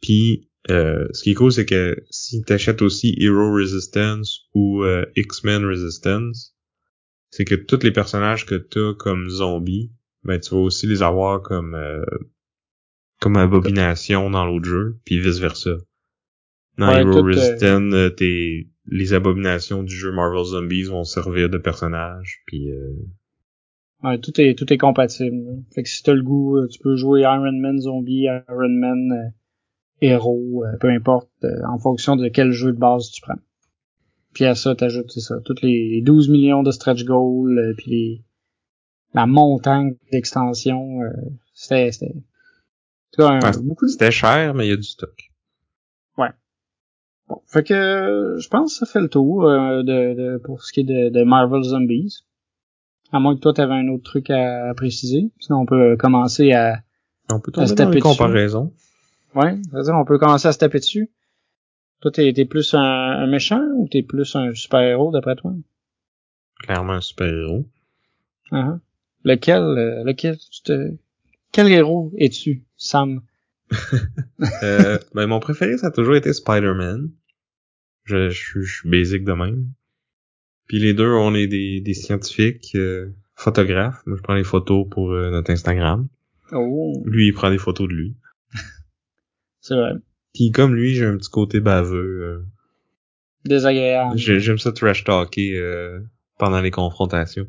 Puis 0.00 0.48
euh, 0.70 1.06
ce 1.12 1.22
qui 1.22 1.32
est 1.32 1.34
cool 1.34 1.52
c'est 1.52 1.66
que 1.66 1.96
si 2.10 2.42
t'achètes 2.42 2.82
aussi 2.82 3.16
Hero 3.18 3.52
Resistance 3.52 4.48
ou 4.54 4.84
euh, 4.84 5.04
X-Men 5.16 5.64
Resistance, 5.64 6.56
c'est 7.30 7.44
que 7.44 7.54
tous 7.54 7.82
les 7.82 7.92
personnages 7.92 8.46
que 8.46 8.54
t'as 8.54 8.94
comme 8.94 9.28
zombies, 9.28 9.92
ben 10.24 10.38
tu 10.38 10.54
vas 10.54 10.60
aussi 10.60 10.86
les 10.86 11.02
avoir 11.02 11.42
comme 11.42 11.76
comme 13.22 13.36
abomination 13.36 14.30
dans 14.30 14.44
l'autre 14.44 14.68
jeu, 14.68 14.98
puis 15.04 15.20
vice 15.20 15.38
versa. 15.38 15.76
Dans 16.76 16.88
Ouais, 16.88 17.02
Hero 17.02 17.18
euh, 17.18 17.22
Resistance, 17.22 17.94
euh, 17.94 18.10
t'es 18.10 18.66
les 18.86 19.12
abominations 19.12 19.84
du 19.84 19.94
jeu 19.94 20.10
Marvel 20.10 20.44
Zombies 20.44 20.82
vont 20.82 21.04
servir 21.04 21.48
de 21.48 21.58
personnages, 21.58 22.42
puis 22.46 22.72
euh, 22.72 22.90
Ouais, 24.03 24.18
tout 24.18 24.40
est 24.40 24.59
tout 24.59 24.70
est 24.72 24.78
compatible. 24.78 25.62
Fait 25.74 25.82
que 25.82 25.88
si 25.88 26.03
t'as 26.03 26.12
le 26.14 26.22
goût, 26.22 26.57
euh, 26.57 26.66
tu 26.68 26.78
peux 26.80 26.96
jouer 26.96 27.20
Iron 27.22 27.53
Man 27.53 27.78
zombie, 27.80 28.24
Iron 28.48 28.68
Man 28.68 29.12
euh, 29.12 29.30
héros, 30.00 30.64
euh, 30.64 30.76
peu 30.78 30.88
importe, 30.88 31.30
euh, 31.44 31.61
en 31.68 31.78
fonction 31.78 32.16
de 32.16 32.28
quel 32.28 32.50
jeu 32.50 32.72
de 32.72 32.78
base 32.78 33.11
tu 33.11 33.20
prends. 33.22 33.38
Puis 34.34 34.44
à 34.46 34.55
ça, 34.55 34.74
t'ajoutes, 34.74 35.11
c'est 35.12 35.20
ça, 35.20 35.36
toutes 35.44 35.62
les, 35.62 35.88
les 35.90 36.00
12 36.03 36.28
millions 36.28 36.62
de 36.62 36.70
stretch 36.70 37.05
goals, 37.05 37.74
puis 37.76 37.90
les- 37.90 38.24
la 39.14 39.26
montagne 39.26 39.94
d'extensions, 40.11 41.03
euh, 41.03 41.11
c'était, 41.55 41.92
c'était, 41.92 42.14
Ouais, 43.18 43.62
beaucoup 43.62 43.84
de 43.84 43.90
c'était 43.90 44.11
cher, 44.11 44.55
mais 44.55 44.66
il 44.66 44.70
y 44.70 44.72
a 44.72 44.76
du 44.76 44.82
stock. 44.84 45.30
Bon, 47.28 47.40
fait 47.46 47.62
que 47.62 48.36
je 48.40 48.48
pense 48.48 48.72
que 48.78 48.86
ça 48.86 48.92
fait 48.92 49.00
le 49.00 49.09
tour 49.09 49.44
euh, 49.44 49.82
de, 49.82 50.14
de- 50.14 50.36
pour 50.38 50.62
ce 50.62 50.72
qui 50.72 50.80
est 50.80 50.84
de, 50.84 51.09
de 51.11 51.22
Marvel 51.24 51.62
Zombies. 51.62 52.24
À 53.12 53.20
moins 53.20 53.34
que 53.36 53.40
toi 53.40 53.52
t'avais 53.52 53.74
un 53.74 53.88
autre 53.88 54.04
truc 54.04 54.30
à, 54.30 54.72
préciser. 54.74 55.30
Sinon 55.38 55.60
on 55.60 55.66
peut 55.66 55.96
commencer 55.96 56.52
à. 56.52 56.82
On 57.30 57.40
peut 57.40 57.52
À 57.56 57.66
se 57.66 57.72
dans 57.72 57.76
taper 57.76 57.94
les 57.96 58.00
dessus. 58.00 58.02
comparaisons. 58.16 58.72
Ouais, 59.34 59.56
c'est-à-dire 59.70 59.94
on 59.94 60.04
peut 60.04 60.18
commencer 60.18 60.48
à 60.48 60.52
se 60.52 60.58
taper 60.58 60.78
dessus. 60.78 61.10
Toi 62.00 62.10
t'es, 62.10 62.32
t'es 62.32 62.44
plus 62.44 62.74
un, 62.74 62.80
un 62.80 63.26
méchant 63.26 63.62
ou 63.76 63.86
t'es 63.88 64.02
plus 64.02 64.34
un 64.34 64.54
super-héros 64.54 65.12
d'après 65.12 65.36
toi? 65.36 65.52
Clairement 66.60 66.94
un 66.94 67.00
super-héros. 67.00 67.66
Uh-huh. 68.50 68.78
Lequel, 69.24 69.62
euh, 69.62 70.04
lequel 70.04 70.36
tu 70.38 70.62
te... 70.62 70.94
Quel 71.52 71.70
héros 71.70 72.12
es-tu, 72.18 72.64
Sam? 72.76 73.20
Euh, 74.62 74.98
ben, 75.14 75.26
mon 75.26 75.38
préféré, 75.40 75.78
ça 75.78 75.86
a 75.88 75.90
toujours 75.90 76.16
été 76.16 76.32
Spider-Man. 76.32 77.10
Je, 78.04 78.28
je, 78.30 78.36
suis- 78.38 78.62
je 78.64 78.74
suis 78.80 78.88
basic 78.90 79.24
de 79.24 79.32
même. 79.32 79.66
Puis 80.68 80.78
les 80.78 80.94
deux, 80.94 81.10
on 81.12 81.34
est 81.34 81.46
des, 81.46 81.80
des 81.80 81.94
scientifiques, 81.94 82.72
euh, 82.74 83.10
photographes. 83.34 84.00
Moi, 84.06 84.16
je 84.16 84.22
prends 84.22 84.34
les 84.34 84.44
photos 84.44 84.86
pour 84.90 85.12
euh, 85.12 85.30
notre 85.30 85.50
Instagram. 85.50 86.08
Oh, 86.52 87.02
Lui, 87.04 87.26
il 87.28 87.32
prend 87.32 87.50
des 87.50 87.58
photos 87.58 87.88
de 87.88 87.94
lui. 87.94 88.14
c'est 89.60 89.74
vrai. 89.74 89.92
Puis 90.34 90.50
comme 90.50 90.74
lui, 90.74 90.94
j'ai 90.94 91.04
un 91.04 91.16
petit 91.16 91.30
côté 91.30 91.60
baveux. 91.60 92.22
euh, 92.22 92.44
Désagréable. 93.44 94.16
j'ai- 94.16 94.40
J'aime 94.40 94.58
ça 94.58 94.72
trash 94.72 95.04
talker 95.04 95.56
euh, 95.58 96.00
pendant 96.38 96.60
les 96.60 96.70
confrontations. 96.70 97.46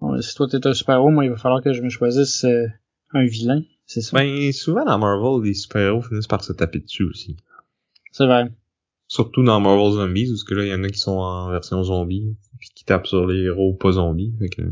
Bon, 0.00 0.20
si 0.22 0.34
toi 0.34 0.48
t'es 0.48 0.66
un 0.66 0.72
super-héros, 0.72 1.10
moi 1.10 1.24
il 1.24 1.30
va 1.30 1.36
falloir 1.36 1.62
que 1.62 1.72
je 1.72 1.82
me 1.82 1.90
choisisse 1.90 2.44
euh, 2.44 2.66
un 3.12 3.24
vilain, 3.26 3.62
c'est 3.86 4.00
ça? 4.00 4.16
Ben, 4.16 4.50
souvent 4.52 4.84
dans 4.84 4.98
Marvel, 4.98 5.42
les 5.46 5.52
super-héros 5.54 6.00
finissent 6.02 6.26
par 6.26 6.42
se 6.42 6.52
taper 6.54 6.78
dessus 6.78 7.02
aussi. 7.04 7.36
C'est 8.12 8.24
vrai. 8.26 8.50
Surtout 9.10 9.42
dans 9.42 9.58
Marvel 9.58 9.90
Zombies, 9.94 10.28
parce 10.28 10.44
que 10.44 10.54
là, 10.54 10.64
il 10.64 10.68
y 10.68 10.72
en 10.72 10.84
a 10.84 10.88
qui 10.88 11.00
sont 11.00 11.18
en 11.18 11.50
version 11.50 11.82
zombie, 11.82 12.36
puis 12.60 12.68
qui 12.76 12.84
tapent 12.84 13.08
sur 13.08 13.26
les 13.26 13.42
héros 13.42 13.74
pas 13.74 13.90
zombies. 13.90 14.32
Fait 14.38 14.48
que... 14.48 14.62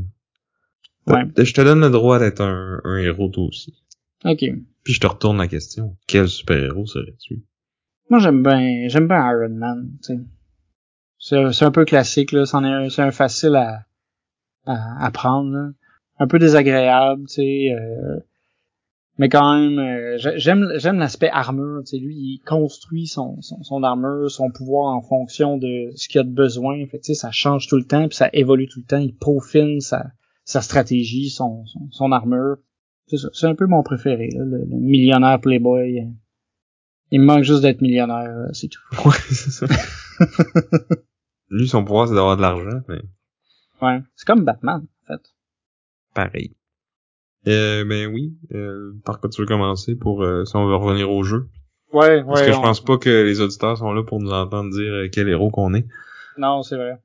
Ouais. 1.09 1.25
Je 1.37 1.53
te 1.53 1.61
donne 1.61 1.81
le 1.81 1.91
droit 1.91 2.21
d'être 2.21 2.41
un, 2.41 2.81
un 2.85 2.99
héros 2.99 3.31
toi 3.31 3.47
aussi. 3.47 3.75
Ok. 4.25 4.45
Puis 4.85 4.93
je 4.93 5.01
te 5.01 5.09
retourne 5.09 5.39
la 5.39 5.49
question. 5.49 5.97
Quel 6.07 6.29
super-héros 6.29 6.87
serais-tu? 6.87 7.43
Moi, 8.11 8.21
j'aime 8.21 8.45
bien, 8.45 8.87
j'aime 8.87 9.09
bien 9.09 9.29
Iron 9.29 9.57
Man, 9.57 9.91
tu 10.05 10.15
sais. 11.19 11.53
C'est, 11.53 11.65
un 11.65 11.73
peu 11.73 11.85
classique, 11.85 12.31
là. 12.31 12.47
C'en 12.47 12.63
est 12.63 12.69
un, 12.69 12.89
c'est 12.91 13.03
un 13.03 13.11
facile 13.11 13.57
à, 13.57 13.87
à, 14.67 15.05
à 15.05 15.11
prendre, 15.11 15.51
là. 15.51 15.71
Un 16.21 16.29
peu 16.29 16.39
désagréable, 16.39 17.23
tu 17.27 17.35
sais. 17.35 17.73
euh, 17.73 18.21
mais 19.19 19.29
quand 19.29 19.55
même, 19.59 19.79
euh, 19.79 20.17
j'ai- 20.19 20.39
j'aime, 20.39 20.67
j'aime 20.77 20.99
l'aspect 20.99 21.29
armure, 21.31 21.81
tu 21.85 21.91
sais. 21.91 21.99
Lui, 21.99 22.15
il 22.17 22.43
construit 22.47 23.07
son, 23.07 23.41
son, 23.43 23.63
son 23.63 23.83
armure, 23.83 24.31
son 24.31 24.51
pouvoir 24.51 24.95
en 24.95 25.03
fonction 25.03 25.59
de 25.59 25.91
ce 25.97 26.09
qu'il 26.09 26.21
a 26.21 26.25
de 26.25 26.31
besoin. 26.33 26.87
Fait 26.87 26.99
tu 26.99 27.07
sais, 27.13 27.15
ça 27.15 27.31
change 27.31 27.67
tout 27.69 27.77
le 27.77 27.85
temps, 27.85 28.07
puis 28.09 28.17
ça 28.17 28.31
évolue 28.33 28.69
tout 28.69 28.81
le 28.81 28.87
temps. 28.87 28.99
Il 28.99 29.15
peaufine 29.17 29.81
sa, 29.81 30.07
sa 30.45 30.61
stratégie, 30.63 31.31
son, 31.31 31.67
son, 31.67 31.91
son 31.91 32.13
armure. 32.13 32.57
C'est 33.09 33.17
ça. 33.19 33.29
C'est 33.33 33.47
un 33.47 33.55
peu 33.55 33.67
mon 33.67 33.83
préféré, 33.83 34.29
là, 34.35 34.45
le, 34.45 34.59
le 34.59 34.77
millionnaire 34.77 35.41
playboy. 35.41 36.07
Il 37.11 37.21
me 37.21 37.25
manque 37.27 37.43
juste 37.45 37.63
d'être 37.63 37.81
millionnaire, 37.81 38.49
c'est 38.53 38.69
tout. 38.69 38.81
Ouais, 39.09 39.15
c'est 39.31 39.51
ça. 39.51 39.67
Lui, 41.51 41.67
son 41.67 41.83
pouvoir, 41.85 42.07
c'est 42.09 42.15
d'avoir 42.15 42.37
de 42.37 42.43
l'argent, 42.43 42.81
mais 42.89 43.01
Ouais. 43.81 44.01
C'est 44.17 44.27
comme 44.27 44.45
Batman, 44.45 44.83
en 44.85 45.07
fait. 45.07 45.23
pareil. 46.13 46.55
Euh, 47.47 47.85
ben 47.85 48.07
oui. 48.13 48.37
Euh, 48.53 48.93
par 49.05 49.21
quoi 49.21 49.31
tu 49.31 49.41
veux 49.41 49.47
commencer 49.47 49.95
pour 49.97 50.23
euh, 50.23 50.45
si 50.45 50.57
on 50.57 50.67
veut 50.67 50.75
revenir 50.75 51.11
au 51.11 51.23
jeu? 51.23 51.47
Ouais, 51.93 52.23
ouais. 52.23 52.25
Parce 52.27 52.43
que 52.43 52.53
je 52.53 52.61
pense 52.61 52.81
pas 52.85 52.99
que 52.99 53.25
les 53.25 53.41
auditeurs 53.41 53.79
sont 53.79 53.93
là 53.93 54.03
pour 54.03 54.21
nous 54.21 54.33
entendre 54.33 54.71
dire 54.71 54.93
euh, 54.93 55.09
quel 55.11 55.29
héros 55.29 55.51
qu'on 55.51 55.73
est. 55.75 55.87
Non, 56.37 56.63
c'est 56.63 56.77
vrai. 56.77 56.99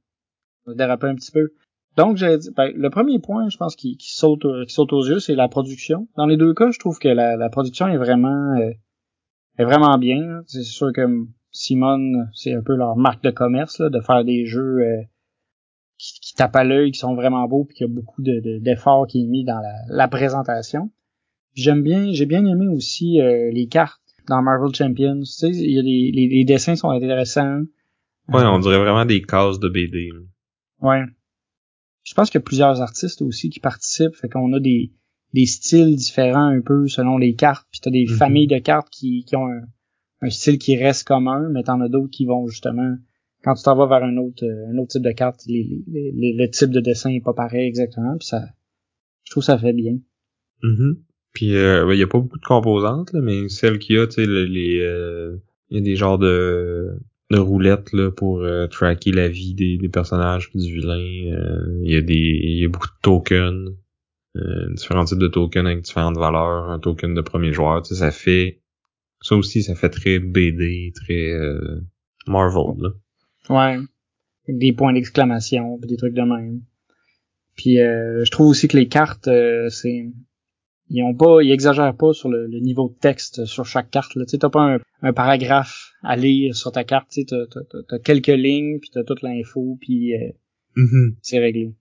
On 0.66 0.72
va 0.72 0.76
déraper 0.78 1.08
un 1.08 1.16
petit 1.16 1.32
peu. 1.32 1.54
Donc, 1.96 2.18
j'ai 2.18 2.38
dit, 2.38 2.50
ben, 2.58 2.72
le 2.76 2.90
premier 2.90 3.20
point, 3.20 3.48
je 3.50 3.58
pense, 3.58 3.76
qui, 3.76 3.98
qui 3.98 4.14
saute, 4.14 4.46
euh, 4.46 4.66
qui 4.66 4.74
saute 4.74 4.92
aux 4.94 5.06
yeux, 5.06 5.20
c'est 5.20 5.36
la 5.36 5.48
production. 5.48 6.08
Dans 6.18 6.26
les 6.26 6.38
deux 6.38 6.54
cas, 6.54 6.72
je 6.72 6.80
trouve 6.80 6.98
que 6.98 7.08
la, 7.08 7.36
la 7.38 7.50
production 7.50 7.88
est 7.88 7.98
vraiment, 7.98 8.56
euh, 8.58 8.72
est 9.60 9.64
vraiment 9.64 9.98
bien. 10.00 10.20
là. 10.20 10.42
C'est 10.48 10.64
sûr 10.64 10.92
que 10.94 11.08
Simone, 11.52 12.30
c'est 12.34 12.54
un 12.54 12.64
peu 12.64 12.76
leur 12.76 12.96
marque 12.96 13.24
de 13.24 13.30
commerce, 13.30 13.80
là, 13.80 13.90
de 13.90 14.00
faire 14.02 14.26
des 14.26 14.48
jeux 14.48 14.80
euh, 14.80 15.02
qui, 15.98 16.20
qui 16.22 16.34
tapent 16.36 16.56
à 16.56 16.64
l'œil, 16.64 16.92
qui 16.92 17.00
sont 17.00 17.16
vraiment 17.16 17.48
beaux, 17.48 17.66
puis 17.66 17.76
qu'il 17.78 17.88
y 17.88 17.90
a 17.90 17.94
beaucoup 17.94 18.22
de, 18.22 18.40
de- 18.40 18.60
d'efforts 18.60 19.08
qui 19.08 19.22
est 19.24 19.28
mis 19.28 19.44
dans 19.44 19.60
la, 19.60 19.74
la 19.90 20.08
présentation. 20.08 20.92
J'aime 21.54 21.84
bien, 21.84 22.12
j'ai 22.12 22.26
bien 22.26 22.46
aimé 22.46 22.68
aussi 22.68 23.20
euh, 23.22 23.52
les 23.52 23.68
cartes 23.68 24.02
dans 24.28 24.42
Marvel 24.42 24.74
Champions. 24.74 25.20
Tu 25.20 25.26
sais, 25.26 25.50
il 25.50 25.72
y 25.72 25.80
a 25.80 25.82
les, 25.82 26.12
les 26.28 26.46
dessins 26.46 26.76
sont 26.76 26.90
intéressants. 26.90 27.62
Ouais, 28.30 28.42
on 28.46 28.60
dirait 28.60 28.80
vraiment 28.80 29.06
des 29.06 29.22
cases 29.22 29.60
de 29.60 29.70
BD. 29.70 30.10
Ouais. 30.82 31.04
Je 32.04 32.14
pense 32.16 32.30
qu'il 32.30 32.40
y 32.40 32.44
a 32.44 32.46
plusieurs 32.46 32.82
artistes 32.82 33.22
aussi 33.22 33.50
qui 33.50 33.60
participent, 33.60 34.16
fait 34.16 34.30
qu'on 34.30 34.52
a 34.54 34.60
des, 34.60 34.92
des 35.34 35.46
styles 35.46 35.96
différents 35.96 36.48
un 36.48 36.62
peu 36.62 36.88
selon 36.88 37.18
les 37.18 37.36
cartes, 37.36 37.68
puis 37.72 37.80
t'as 37.82 37.92
des 37.92 38.06
Mhm. 38.10 38.16
familles 38.18 38.48
de 38.48 38.58
cartes 38.58 38.90
qui, 38.90 39.24
qui 39.26 39.36
ont 39.36 39.46
un, 39.48 39.62
un 40.22 40.30
style 40.30 40.58
qui 40.58 40.76
reste 40.78 41.06
commun, 41.08 41.48
mais 41.52 41.64
t'en 41.64 41.80
as 41.82 41.88
d'autres 41.90 42.10
qui 42.12 42.26
vont 42.26 42.48
justement, 42.48 42.96
quand 43.44 43.54
tu 43.56 43.64
t'en 43.64 43.76
vas 43.76 43.88
vers 43.88 44.04
un 44.08 44.18
autre, 44.18 44.46
euh, 44.46 44.72
un 44.72 44.78
autre 44.78 44.92
type 44.92 45.04
de 45.04 45.12
carte, 45.12 45.42
le 45.48 46.48
type 46.48 46.70
de 46.72 46.80
dessin 46.80 47.12
est 47.12 47.24
pas 47.24 47.34
pareil 47.34 47.68
exactement, 47.68 48.18
puis 48.18 48.28
ça, 48.28 48.42
je 49.26 49.32
trouve 49.32 49.44
ça 49.44 49.58
fait 49.58 49.74
bien. 49.74 49.98
Mhm. 50.64 50.98
Puis 51.34 51.56
euh, 51.56 51.86
ben, 51.86 51.94
il 51.94 52.00
y 52.00 52.04
a 52.04 52.08
pas 52.08 52.20
beaucoup 52.20 52.40
de 52.40 52.46
composantes, 52.46 53.12
là, 53.14 53.22
mais 53.22 53.50
celles 53.50 53.80
qu'il 53.80 53.96
y 53.96 54.00
a, 54.00 54.08
tu 54.08 54.16
sais, 54.16 54.26
le- 54.26 54.46
les 54.46 54.80
euh, 54.82 55.36
y 55.72 55.78
a 55.78 55.82
des 55.82 55.96
genres 55.96 56.20
de 56.20 56.98
roulettes 57.32 57.94
là 57.94 58.12
pour 58.12 58.42
euh, 58.42 58.68
tracker 58.68 59.12
la 59.12 59.28
vie 59.28 59.54
des, 59.54 59.90
personnages 59.90 60.50
puis 60.50 60.60
du 60.60 60.74
vilain. 60.74 61.34
Euh, 61.34 61.80
Il 61.84 61.92
y 61.92 61.96
a 61.96 62.02
des 62.02 62.14
il 62.14 62.60
y 62.60 62.66
a 62.66 62.68
beaucoup 62.70 62.88
de 62.88 63.02
tokens, 63.02 63.76
euh, 64.36 64.74
différents 64.74 65.06
types 65.06 65.20
de 65.20 65.28
tokens 65.28 65.66
avec 65.66 65.82
différentes 65.82 66.18
valeurs. 66.18 66.70
Un 66.70 66.80
token 66.80 67.14
de 67.14 67.22
premier 67.22 67.52
joueur, 67.54 67.82
tu 67.82 67.90
sais, 67.90 68.00
ça 68.02 68.12
fait 68.12 68.62
ça 69.22 69.36
aussi, 69.36 69.64
ça 69.64 69.76
fait 69.76 69.90
très 69.90 70.20
BD, 70.20 70.92
très 70.96 71.32
euh, 71.32 71.82
Marvel 72.28 72.82
là. 72.82 72.90
Ouais. 73.50 73.78
Des 74.48 74.74
points 74.74 74.94
d'exclamation, 74.94 75.78
puis 75.80 75.88
des 75.90 75.98
trucs 75.98 76.14
de 76.14 76.22
même. 76.22 76.62
Puis 77.56 77.80
euh, 77.80 78.24
je 78.26 78.32
trouve 78.32 78.48
aussi 78.48 78.68
que 78.68 78.78
les 78.78 78.88
cartes, 78.88 79.28
euh, 79.28 79.70
c'est 79.70 80.12
ils 80.90 81.02
ont 81.02 81.16
pas, 81.16 81.42
ils 81.42 81.52
exagèrent 81.52 81.96
pas 81.96 82.14
sur 82.14 82.30
le, 82.30 82.46
le 82.48 82.60
niveau 82.60 82.90
de 82.90 83.00
texte 83.00 83.46
sur 83.46 83.66
chaque 83.66 83.90
carte. 83.90 84.16
Là. 84.16 84.26
Tu 84.26 84.38
t'as 84.38 84.50
pas 84.50 84.76
un, 84.76 84.80
un 85.02 85.14
paragraphe 85.14 85.92
à 86.04 86.16
lire 86.18 86.56
sur 86.56 86.72
ta 86.72 86.84
carte. 86.84 87.10
Tu 87.10 87.26
t'as, 87.26 87.46
t'as- 87.48 88.00
quelques 88.00 88.28
lignes, 88.28 88.80
puis 88.80 88.90
t'as 88.94 89.04
toute 89.04 89.22
l'info, 89.22 89.78
puis 89.80 90.14
euh, 90.16 90.30
c'est 91.22 91.40
réglé. 91.40 91.74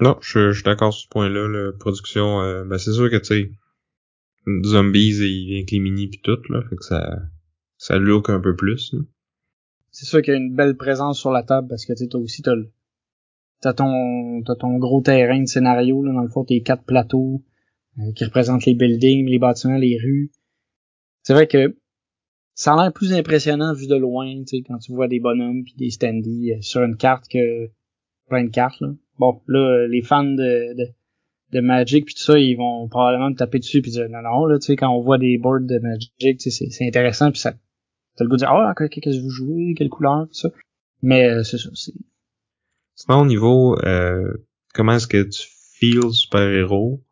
Non, 0.00 0.16
je, 0.20 0.50
je 0.50 0.54
suis 0.54 0.64
d'accord 0.64 0.92
sur 0.92 1.02
ce 1.04 1.08
point-là. 1.08 1.48
La 1.48 1.72
production, 1.72 2.40
euh, 2.40 2.64
ben 2.64 2.78
c'est 2.78 2.92
sûr 2.92 3.10
que 3.10 3.16
tu 3.16 3.24
sais, 3.24 3.50
Zombies, 4.64 5.16
il 5.16 5.46
vient 5.46 5.56
avec 5.58 5.70
les 5.70 5.78
mini 5.80 6.08
pis 6.08 6.20
tout, 6.22 6.38
là, 6.50 6.62
fait 6.68 6.76
que 6.76 6.84
ça, 6.84 7.18
ça 7.78 7.98
look 7.98 8.28
un 8.30 8.40
peu 8.40 8.54
plus. 8.54 8.92
là. 8.92 9.00
C'est 9.94 10.06
sûr 10.06 10.22
qu'il 10.22 10.34
y 10.34 10.36
a 10.36 10.40
une 10.40 10.56
belle 10.56 10.76
présence 10.76 11.20
sur 11.20 11.30
la 11.30 11.44
table 11.44 11.68
parce 11.68 11.86
que 11.86 11.92
tu 11.92 12.08
t'as 12.08 12.18
aussi 12.18 12.42
t'as, 12.42 12.56
t'as 13.60 13.74
ton 13.74 14.42
t'as 14.44 14.56
ton 14.56 14.76
gros 14.78 15.00
terrain 15.00 15.40
de 15.40 15.46
scénario 15.46 16.02
là 16.02 16.12
dans 16.12 16.22
le 16.22 16.28
fond 16.28 16.44
tes 16.44 16.62
quatre 16.62 16.82
plateaux 16.82 17.44
euh, 18.00 18.10
qui 18.16 18.24
représentent 18.24 18.66
les 18.66 18.74
buildings, 18.74 19.24
les 19.28 19.38
bâtiments, 19.38 19.76
les 19.76 19.96
rues. 19.96 20.32
C'est 21.22 21.32
vrai 21.32 21.46
que 21.46 21.78
ça 22.54 22.74
a 22.74 22.82
l'air 22.82 22.92
plus 22.92 23.12
impressionnant 23.12 23.72
vu 23.72 23.86
de 23.86 23.94
loin, 23.94 24.26
tu 24.38 24.58
sais, 24.58 24.62
quand 24.62 24.78
tu 24.78 24.92
vois 24.92 25.06
des 25.06 25.20
bonhommes 25.20 25.62
puis 25.62 25.74
des 25.76 25.90
standees 25.90 26.54
euh, 26.54 26.60
sur 26.60 26.82
une 26.82 26.96
carte 26.96 27.28
que 27.28 27.70
plein 28.28 28.42
de 28.42 28.50
cartes. 28.50 28.80
Là. 28.80 28.88
Bon, 29.20 29.42
là, 29.46 29.86
les 29.86 30.02
fans 30.02 30.24
de, 30.24 30.74
de, 30.74 30.88
de 31.52 31.60
Magic 31.60 32.06
puis 32.06 32.16
tout 32.16 32.22
ça, 32.22 32.36
ils 32.36 32.56
vont 32.56 32.88
probablement 32.88 33.30
me 33.30 33.36
taper 33.36 33.60
dessus 33.60 33.80
puis 33.80 33.92
dire 33.92 34.08
non, 34.10 34.22
non, 34.22 34.46
là, 34.46 34.58
tu 34.58 34.66
sais, 34.66 34.76
quand 34.76 34.90
on 34.90 35.02
voit 35.02 35.18
des 35.18 35.38
boards 35.38 35.60
de 35.60 35.78
Magic, 35.78 36.40
sais, 36.40 36.50
c'est 36.50 36.84
intéressant 36.84 37.30
puis 37.30 37.38
ça 37.38 37.54
t'as 38.16 38.24
le 38.24 38.28
goût 38.28 38.36
de 38.36 38.40
dire 38.40 38.50
ah, 38.50 38.74
oh, 38.78 38.88
qu'est-ce 38.88 39.18
que 39.18 39.22
vous 39.22 39.30
jouez, 39.30 39.74
quelle 39.76 39.88
couleur, 39.88 40.26
tout 40.28 40.34
ça. 40.34 40.50
Mais 41.02 41.28
euh, 41.28 41.42
c'est 41.42 41.58
ça, 41.58 41.70
c'est. 41.74 41.92
Sinon, 42.94 43.22
au 43.22 43.26
niveau 43.26 43.78
euh, 43.84 44.32
comment 44.72 44.92
est-ce 44.92 45.06
que 45.06 45.22
tu 45.22 45.48
feels 45.78 46.12
super-héros, 46.12 47.02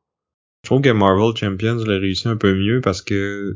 je 0.63 0.69
trouve 0.69 0.81
que 0.81 0.91
Marvel 0.91 1.37
Champions 1.37 1.77
l'a 1.85 1.99
réussi 1.99 2.29
un 2.29 2.37
peu 2.37 2.55
mieux 2.55 2.81
parce 2.81 3.03
que 3.03 3.55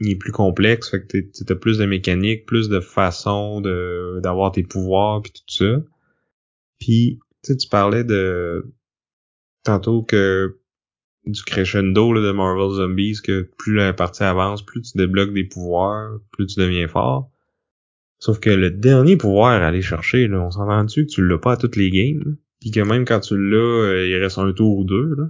il 0.00 0.10
est 0.10 0.16
plus 0.16 0.32
complexe, 0.32 0.90
fait 0.90 1.06
que 1.06 1.18
t'as 1.44 1.54
plus 1.54 1.78
de 1.78 1.86
mécanique, 1.86 2.44
plus 2.46 2.68
de 2.68 2.80
façon 2.80 3.60
de 3.60 4.20
d'avoir 4.22 4.52
tes 4.52 4.62
pouvoirs 4.62 5.22
puis 5.22 5.32
tout 5.32 5.54
ça. 5.54 5.82
Puis 6.78 7.18
tu 7.42 7.68
parlais 7.70 8.04
de 8.04 8.74
tantôt 9.62 10.02
que 10.02 10.58
du 11.26 11.42
crescendo 11.42 12.12
là, 12.12 12.20
de 12.20 12.30
Marvel 12.30 12.70
Zombies 12.76 13.18
que 13.22 13.42
plus 13.58 13.74
la 13.74 13.92
partie 13.92 14.22
avance, 14.22 14.64
plus 14.64 14.82
tu 14.82 14.98
débloques 14.98 15.32
des 15.32 15.44
pouvoirs, 15.44 16.18
plus 16.32 16.46
tu 16.46 16.60
deviens 16.60 16.88
fort. 16.88 17.30
Sauf 18.18 18.38
que 18.38 18.50
le 18.50 18.70
dernier 18.70 19.16
pouvoir 19.16 19.60
à 19.60 19.66
aller 19.66 19.82
chercher, 19.82 20.28
là, 20.28 20.40
on 20.40 20.50
s'entend 20.50 20.84
dessus 20.84 21.06
que 21.06 21.12
tu 21.12 21.26
l'as 21.26 21.38
pas 21.38 21.52
à 21.52 21.56
toutes 21.56 21.76
les 21.76 21.90
games? 21.90 22.36
Puis 22.60 22.70
que 22.70 22.80
même 22.80 23.04
quand 23.04 23.20
tu 23.20 23.36
l'as, 23.36 23.56
euh, 23.56 24.06
il 24.06 24.16
reste 24.16 24.38
un 24.38 24.52
tour 24.52 24.78
ou 24.78 24.84
deux. 24.84 25.14
Là. 25.14 25.24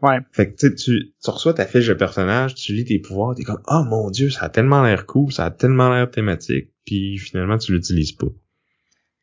Ouais. 0.00 0.18
Fait 0.30 0.52
que 0.52 0.56
tu, 0.56 0.74
tu 0.74 1.30
reçois 1.30 1.54
ta 1.54 1.66
fiche 1.66 1.88
de 1.88 1.94
personnage, 1.94 2.54
tu 2.54 2.72
lis 2.72 2.84
tes 2.84 3.00
pouvoirs, 3.00 3.34
t'es 3.34 3.42
comme 3.42 3.60
Oh 3.66 3.82
mon 3.84 4.10
dieu, 4.10 4.30
ça 4.30 4.46
a 4.46 4.48
tellement 4.48 4.82
l'air 4.82 5.06
cool, 5.06 5.32
ça 5.32 5.44
a 5.46 5.50
tellement 5.50 5.92
l'air 5.92 6.10
thématique, 6.10 6.70
puis 6.86 7.18
finalement 7.18 7.58
tu 7.58 7.72
l'utilises 7.72 8.12
pas. 8.12 8.28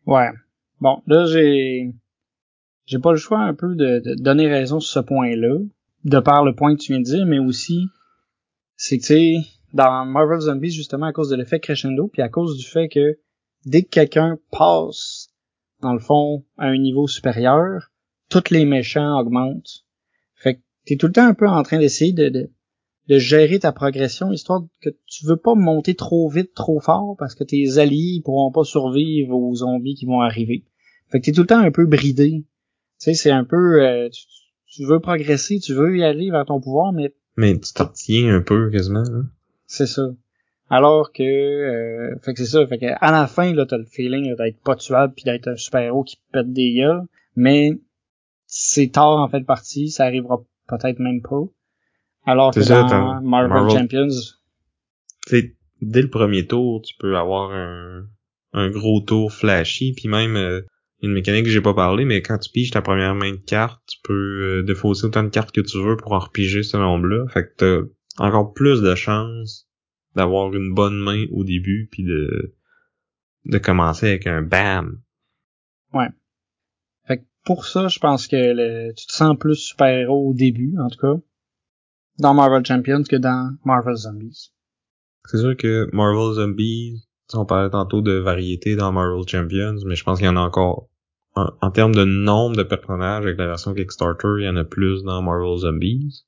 Ouais. 0.06 0.30
Bon, 0.82 1.02
là 1.08 1.26
j'ai 1.26 1.94
j'ai 2.86 3.00
pas 3.00 3.12
le 3.12 3.18
choix 3.18 3.40
un 3.40 3.54
peu 3.54 3.74
de, 3.76 4.00
de 4.00 4.16
donner 4.16 4.48
raison 4.48 4.80
sur 4.80 5.02
ce 5.02 5.06
point-là, 5.06 5.58
de 6.06 6.20
par 6.20 6.46
le 6.46 6.56
point 6.56 6.76
que 6.76 6.82
tu 6.82 6.94
viens 6.94 7.02
de 7.02 7.06
dire, 7.06 7.26
mais 7.26 7.40
aussi 7.40 7.88
c'est 8.78 8.98
que 8.98 9.04
tu 9.04 9.08
sais, 9.08 9.36
dans 9.74 10.06
Marvel 10.06 10.40
Zombies, 10.40 10.72
justement 10.72 11.08
à 11.08 11.14
cause 11.14 11.30
de 11.30 11.36
l'effet 11.36 11.60
crescendo, 11.60 12.08
puis 12.08 12.22
à 12.22 12.30
cause 12.30 12.58
du 12.58 12.66
fait 12.66 12.88
que 12.88 13.20
dès 13.66 13.84
que 13.84 13.90
quelqu'un 13.90 14.38
passe, 14.52 15.30
dans 15.82 15.94
le 15.94 16.00
fond, 16.00 16.46
à 16.58 16.68
un 16.68 16.78
niveau 16.78 17.08
supérieur, 17.08 17.92
tous 18.30 18.52
les 18.52 18.66
méchants 18.66 19.20
augmentent 19.20 19.86
t'es 20.86 20.96
tout 20.96 21.08
le 21.08 21.14
temps 21.14 21.28
un 21.28 21.34
peu 21.34 21.48
en 21.48 21.64
train 21.64 21.80
d'essayer 21.80 22.14
de, 22.14 22.30
de, 22.30 22.52
de, 23.08 23.20
gérer 23.20 23.60
ta 23.60 23.72
progression, 23.72 24.32
histoire 24.32 24.66
que 24.82 24.90
tu 25.08 25.26
veux 25.26 25.38
pas 25.38 25.56
monter 25.56 25.96
trop 25.96 26.30
vite, 26.30 26.54
trop 26.54 26.80
fort, 26.80 27.16
parce 27.18 27.36
que 27.36 27.44
tes 27.44 27.78
alliés 27.78 28.22
pourront 28.24 28.52
pas 28.52 28.64
survivre 28.64 29.36
aux 29.36 29.56
zombies 29.56 29.96
qui 29.96 30.06
vont 30.06 30.22
arriver. 30.22 30.64
Fait 31.10 31.20
que 31.20 31.26
t'es 31.26 31.32
tout 31.32 31.42
le 31.42 31.48
temps 31.48 31.60
un 31.60 31.72
peu 31.72 31.86
bridé. 31.86 32.32
Tu 32.32 32.46
sais, 32.98 33.14
c'est 33.14 33.32
un 33.32 33.44
peu... 33.44 33.84
Euh, 33.84 34.10
veux 34.88 35.00
progresser, 35.00 35.60
tu 35.60 35.74
veux 35.74 35.98
y 35.98 36.04
aller 36.04 36.32
vers 36.32 36.46
ton 36.46 36.60
pouvoir, 36.60 36.92
mais... 36.92 37.14
Mais 37.38 37.58
tu 37.60 37.74
t'en 37.74 37.88
tiens 37.88 38.36
un 38.36 38.42
peu, 38.42 38.70
quasiment. 38.70 39.04
Hein? 39.04 39.26
C'est 39.66 39.88
ça. 39.88 40.10
Alors 40.70 41.12
que... 41.12 41.24
Euh, 41.24 42.16
fait 42.24 42.34
que 42.34 42.40
c'est 42.40 42.52
ça. 42.52 42.66
Fait 42.68 42.78
que 42.78 42.86
à 43.00 43.12
la 43.12 43.28
fin, 43.28 43.54
là, 43.54 43.66
t'as 43.66 43.78
le 43.78 43.86
feeling 43.86 44.36
d'être 44.36 44.62
pas 44.62 44.76
tuable 44.76 45.14
puis 45.14 45.24
d'être 45.24 45.48
un 45.48 45.56
super-héros 45.56 46.04
qui 46.04 46.18
pète 46.32 46.52
des 46.52 46.74
gueules. 46.74 47.04
Mais 47.36 47.72
c'est 48.46 48.92
tard 48.92 49.18
en 49.18 49.28
fait 49.28 49.42
partie, 49.42 49.90
ça 49.90 50.06
arrivera 50.06 50.44
peut-être 50.68 51.00
même 51.00 51.22
pas. 51.22 51.44
Alors 52.26 52.52
que 52.52 52.62
dans 52.62 53.22
Marvel, 53.22 53.70
Champions... 53.70 54.08
dès 55.82 56.02
le 56.02 56.10
premier 56.10 56.48
tour, 56.48 56.82
tu 56.82 56.96
peux 56.98 57.16
avoir 57.18 57.52
un, 57.52 58.06
un 58.54 58.70
gros 58.70 59.02
tour 59.02 59.32
flashy, 59.32 59.94
puis 59.94 60.08
même 60.08 60.36
euh, 60.36 60.62
une 61.02 61.14
mécanique 61.14 61.46
que 61.46 61.52
j'ai 61.52 61.62
pas 61.62 61.74
parlé, 61.74 62.06
mais 62.06 62.22
quand 62.22 62.38
tu 62.38 62.50
piges 62.50 62.72
ta 62.72 62.82
première 62.82 63.16
main 63.16 63.32
de 63.32 63.38
carte, 63.38 63.82
tu 63.88 63.98
peux 64.04 64.14
euh, 64.60 64.64
défausser 64.64 65.06
autant 65.06 65.24
de 65.24 65.30
cartes 65.30 65.54
que 65.54 65.62
tu 65.62 65.82
veux 65.82 65.98
pour 65.98 66.14
en 66.14 66.20
repiger 66.20 66.64
ce 66.64 66.78
nombre-là. 66.78 67.28
Fait 67.30 67.44
que 67.44 67.54
t'as 67.58 68.24
encore 68.24 68.54
plus 68.54 68.82
de 68.82 68.96
chances 68.96 69.68
d'avoir 70.16 70.54
une 70.54 70.74
bonne 70.74 70.98
main 70.98 71.26
au 71.32 71.44
début, 71.44 71.90
puis 71.92 72.04
de, 72.04 72.56
de 73.46 73.58
commencer 73.58 74.08
avec 74.08 74.28
un 74.28 74.42
BAM. 74.42 75.02
Ouais 75.94 76.10
pour 77.46 77.66
ça, 77.66 77.88
je 77.88 78.00
pense 78.00 78.28
que 78.28 78.36
le, 78.36 78.94
tu 78.94 79.06
te 79.06 79.14
sens 79.14 79.38
plus 79.40 79.56
super-héros 79.56 80.30
au 80.30 80.34
début, 80.34 80.76
en 80.80 80.90
tout 80.90 81.00
cas, 81.00 81.22
dans 82.18 82.34
Marvel 82.34 82.66
Champions 82.66 83.04
que 83.04 83.16
dans 83.16 83.56
Marvel 83.64 83.96
Zombies. 83.96 84.52
C'est 85.26 85.38
sûr 85.38 85.56
que 85.56 85.88
Marvel 85.94 86.34
Zombies, 86.34 87.08
on 87.34 87.46
parlait 87.46 87.70
tantôt 87.70 88.02
de 88.02 88.14
variété 88.14 88.76
dans 88.76 88.92
Marvel 88.92 89.28
Champions, 89.28 89.78
mais 89.86 89.96
je 89.96 90.04
pense 90.04 90.20
qu'il 90.20 90.28
y 90.28 90.30
en 90.30 90.38
a 90.38 90.42
encore. 90.42 90.90
En, 91.38 91.70
termes 91.70 91.94
de 91.94 92.06
nombre 92.06 92.56
de 92.56 92.64
personnages 92.64 93.26
avec 93.26 93.38
la 93.38 93.48
version 93.48 93.74
Kickstarter, 93.74 94.36
il 94.40 94.46
y 94.46 94.48
en 94.48 94.56
a 94.56 94.64
plus 94.64 95.04
dans 95.04 95.22
Marvel 95.22 95.58
Zombies. 95.58 96.24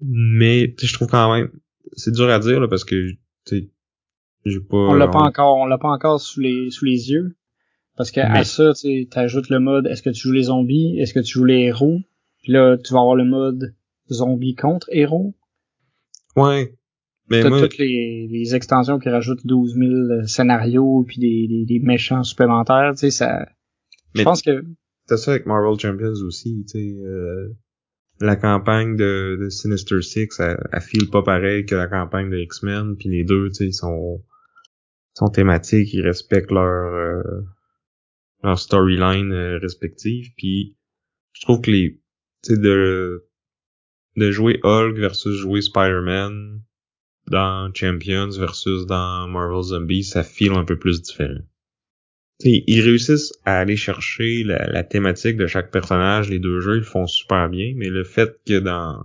Mais 0.00 0.76
je 0.80 0.92
trouve 0.94 1.08
quand 1.08 1.34
même, 1.34 1.50
c'est 1.94 2.12
dur 2.12 2.30
à 2.30 2.38
dire 2.38 2.60
là, 2.60 2.68
parce 2.68 2.84
que 2.84 3.14
j'ai 3.50 4.60
pas. 4.60 4.76
On 4.76 4.94
l'a 4.94 5.08
pas 5.08 5.18
encore, 5.18 5.56
on 5.56 5.66
l'a 5.66 5.78
pas 5.78 5.88
encore 5.88 6.20
sous 6.20 6.38
les 6.40 6.70
sous 6.70 6.84
les 6.84 7.10
yeux. 7.10 7.36
Parce 7.96 8.12
que 8.12 8.20
à 8.20 8.44
ça, 8.44 8.72
tu 8.74 9.08
ajoutes 9.16 9.48
le 9.48 9.58
mode 9.58 9.88
est-ce 9.88 10.02
que 10.02 10.10
tu 10.10 10.20
joues 10.20 10.32
les 10.32 10.44
zombies, 10.44 11.00
est-ce 11.00 11.14
que 11.14 11.20
tu 11.20 11.32
joues 11.32 11.44
les 11.44 11.60
héros, 11.60 11.98
puis 12.42 12.52
là 12.52 12.76
tu 12.76 12.92
vas 12.92 13.00
avoir 13.00 13.16
le 13.16 13.24
mode 13.24 13.74
zombie 14.10 14.54
contre 14.54 14.88
héros. 14.92 15.34
Ouais. 16.36 16.74
Mais 17.30 17.44
moi... 17.44 17.60
toutes 17.60 17.78
les, 17.78 18.28
les, 18.30 18.54
extensions 18.54 18.98
qui 18.98 19.08
rajoutent 19.08 19.46
12 19.46 19.74
000 19.74 20.26
scénarios 20.26 21.04
puis 21.06 21.18
des, 21.18 21.46
des, 21.48 21.64
des 21.64 21.84
méchants 21.84 22.22
supplémentaires, 22.24 22.92
tu 22.92 22.98
sais 22.98 23.10
ça. 23.10 23.46
Je 24.14 24.22
pense 24.22 24.42
que. 24.42 24.64
C'est 25.08 25.16
ça 25.16 25.32
avec 25.32 25.46
Marvel 25.46 25.78
Champions 25.78 26.24
aussi, 26.26 26.64
tu 26.68 26.78
sais. 26.78 27.00
Euh, 27.04 27.48
la 28.20 28.36
campagne 28.36 28.96
de, 28.96 29.38
de 29.40 29.48
Sinister 29.48 30.00
Six, 30.00 30.38
elle, 30.38 30.56
elle 30.72 30.80
file 30.80 31.10
pas 31.10 31.22
pareil 31.22 31.66
que 31.66 31.74
la 31.74 31.88
campagne 31.88 32.30
de 32.30 32.38
X-Men, 32.38 32.96
puis 32.96 33.08
les 33.08 33.24
deux, 33.24 33.48
tu 33.48 33.66
sais, 33.66 33.72
sont 33.72 34.22
sont 35.14 35.28
thématiques, 35.28 35.92
ils 35.92 36.02
respectent 36.02 36.52
leur 36.52 36.94
euh, 36.94 37.22
leur 38.42 38.58
storyline 38.58 39.32
euh, 39.32 39.58
respective. 39.58 40.32
Puis 40.36 40.76
je 41.32 41.42
trouve 41.42 41.60
que 41.60 41.70
les, 41.70 42.00
tu 42.42 42.54
sais, 42.54 42.60
de 42.60 43.26
de 44.16 44.30
jouer 44.30 44.60
Hulk 44.62 44.96
versus 44.96 45.34
jouer 45.36 45.62
Spider-Man 45.62 46.62
dans 47.32 47.72
Champions 47.74 48.28
versus 48.30 48.86
dans 48.86 49.26
Marvel 49.26 49.62
Zombies, 49.62 50.04
ça 50.04 50.22
file 50.22 50.52
un 50.52 50.64
peu 50.64 50.78
plus 50.78 51.02
différent. 51.02 51.40
T'sais, 52.38 52.62
ils 52.66 52.82
réussissent 52.82 53.32
à 53.44 53.58
aller 53.58 53.76
chercher 53.76 54.44
la, 54.44 54.66
la, 54.70 54.84
thématique 54.84 55.36
de 55.36 55.46
chaque 55.46 55.70
personnage, 55.70 56.28
les 56.28 56.38
deux 56.38 56.60
jeux, 56.60 56.76
ils 56.76 56.80
le 56.80 56.84
font 56.84 57.06
super 57.06 57.48
bien, 57.48 57.72
mais 57.74 57.88
le 57.88 58.04
fait 58.04 58.38
que 58.46 58.58
dans... 58.58 59.02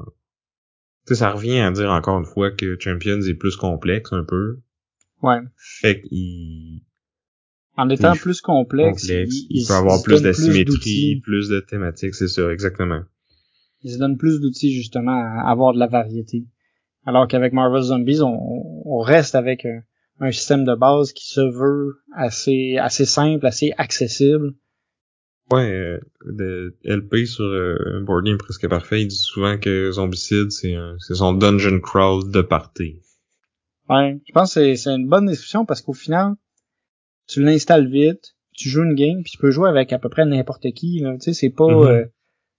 sais, 1.06 1.16
ça 1.16 1.32
revient 1.32 1.60
à 1.60 1.72
dire 1.72 1.90
encore 1.90 2.20
une 2.20 2.26
fois 2.26 2.52
que 2.52 2.78
Champions 2.80 3.22
est 3.22 3.34
plus 3.34 3.56
complexe 3.56 4.12
un 4.12 4.24
peu. 4.24 4.60
Ouais. 5.22 5.40
Fait 5.56 6.02
qu'ils 6.02 6.82
en 7.78 7.90
étant 7.90 8.14
plus 8.14 8.42
complexe, 8.42 9.08
il, 9.08 9.66
peut 9.68 9.74
avoir 9.74 10.02
plus 10.02 10.22
d'asymétrie, 10.24 11.22
plus, 11.24 11.48
de 11.48 11.60
thématiques, 11.60 12.16
c'est 12.16 12.28
ça, 12.28 12.52
exactement. 12.52 13.04
Ils 13.84 13.94
se 13.94 14.00
donnent 14.00 14.18
plus 14.18 14.42
d'outils 14.42 14.74
justement 14.74 15.12
à 15.12 15.50
avoir 15.50 15.74
de 15.74 15.80
la 15.80 15.86
variété. 15.86 16.44
Alors 17.08 17.26
qu'avec 17.30 17.54
Marvel 17.54 17.82
Zombies, 17.82 18.20
on, 18.22 19.00
reste 19.00 19.34
avec 19.34 19.66
un, 20.20 20.32
système 20.32 20.66
de 20.66 20.76
base 20.76 21.14
qui 21.14 21.26
se 21.26 21.40
veut 21.40 22.02
assez 22.14 22.78
assez 22.78 23.06
simple, 23.06 23.46
assez 23.46 23.72
accessible. 23.78 24.54
Ouais, 25.50 25.72
euh, 25.72 26.00
de 26.26 26.76
LP 26.84 27.26
sur 27.26 27.46
euh, 27.46 27.78
un 27.96 28.02
boarding 28.02 28.38
presque 28.38 28.68
parfait, 28.68 29.04
il 29.04 29.08
dit 29.08 29.16
souvent 29.16 29.58
que 29.58 29.90
Zombicide, 29.94 30.52
c'est 30.52 30.76
son 31.00 31.32
dungeon 31.32 31.80
crawl 31.80 32.30
de 32.30 32.42
party. 32.42 33.00
Ouais, 33.90 34.20
je 34.28 34.34
pense 34.34 34.56
que 34.56 34.76
c'est 34.76 34.90
une 34.90 35.08
bonne 35.08 35.28
description 35.28 35.66
parce 35.66 35.82
qu'au 35.82 35.94
final, 35.94 36.34
tu 37.26 37.42
l'installes 37.42 37.88
vite, 37.88 38.36
tu 38.52 38.68
joues 38.68 38.84
une 38.84 38.96
game, 38.96 39.24
puis 39.24 39.32
tu 39.32 39.38
peux 39.38 39.52
jouer 39.52 39.70
avec 39.70 39.94
à 39.94 40.00
peu 40.00 40.10
près 40.10 40.26
n'importe 40.26 40.74
qui. 40.74 41.02
Tu 41.02 41.22
sais, 41.22 41.34
c'est 41.34 41.52
pas, 41.52 41.68
mhm. 41.68 41.88
euh, 41.88 42.06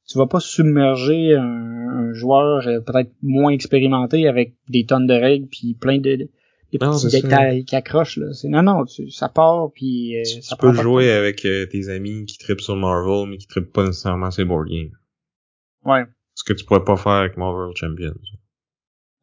tu 0.09 0.19
vas 0.19 0.27
pas 0.27 0.41
submerger 0.41 1.35
un, 1.35 2.13
joueur 2.15 2.67
euh, 2.67 2.81
peut-être 2.81 3.13
moins 3.23 3.53
expérimenté 3.53 4.27
avec 4.27 4.55
des 4.69 4.87
tonnes 4.87 5.07
de 5.07 5.13
règles 5.13 5.47
puis 5.47 5.75
plein 5.75 5.99
de, 5.99 6.29
petits 6.73 7.09
détails 7.09 7.65
qui 7.65 7.77
accrochent 7.77 8.17
là. 8.17 8.29
non 8.45 8.63
non, 8.63 8.87
ça 9.11 9.29
part 9.29 9.71
puis 9.73 10.19
euh, 10.19 10.23
tu, 10.25 10.57
peux 10.57 10.73
jouer 10.73 11.11
avec 11.11 11.43
tes 11.43 11.89
amis 11.91 12.25
qui 12.25 12.39
tripent 12.39 12.63
sur 12.63 12.77
Marvel 12.77 13.29
mais 13.29 13.37
qui 13.37 13.47
tripent 13.47 13.73
pas 13.73 13.85
nécessairement 13.85 14.31
sur 14.31 14.47
board 14.47 14.69
games. 14.69 14.97
Ouais. 15.85 16.05
Ce 16.35 16.45
que 16.45 16.53
tu 16.53 16.65
pourrais 16.65 16.85
pas 16.85 16.97
faire 16.97 17.13
avec 17.13 17.37
Marvel 17.37 17.75
Champions. 17.75 18.15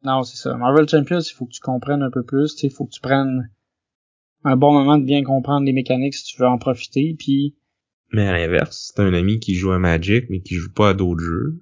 Non, 0.04 0.22
c'est 0.22 0.36
ça. 0.36 0.54
Marvel 0.54 0.88
Champions, 0.88 1.20
il 1.20 1.34
faut 1.34 1.46
que 1.46 1.52
tu 1.52 1.60
comprennes 1.60 2.02
un 2.02 2.10
peu 2.10 2.22
plus, 2.22 2.62
il 2.62 2.70
faut 2.70 2.84
que 2.84 2.92
tu 2.92 3.00
prennes 3.00 3.50
un 4.44 4.56
bon 4.56 4.72
moment 4.72 4.98
de 4.98 5.04
bien 5.04 5.24
comprendre 5.24 5.66
les 5.66 5.72
mécaniques 5.72 6.14
si 6.14 6.24
tu 6.24 6.40
veux 6.40 6.46
en 6.46 6.58
profiter, 6.58 7.16
puis... 7.18 7.56
Mais 8.12 8.26
à 8.26 8.32
l'inverse, 8.32 8.92
c'est 8.94 9.02
un 9.02 9.12
ami 9.12 9.40
qui 9.40 9.54
joue 9.54 9.72
à 9.72 9.78
Magic, 9.78 10.26
mais 10.30 10.40
qui 10.40 10.54
joue 10.54 10.72
pas 10.72 10.90
à 10.90 10.94
d'autres 10.94 11.24
jeux. 11.24 11.60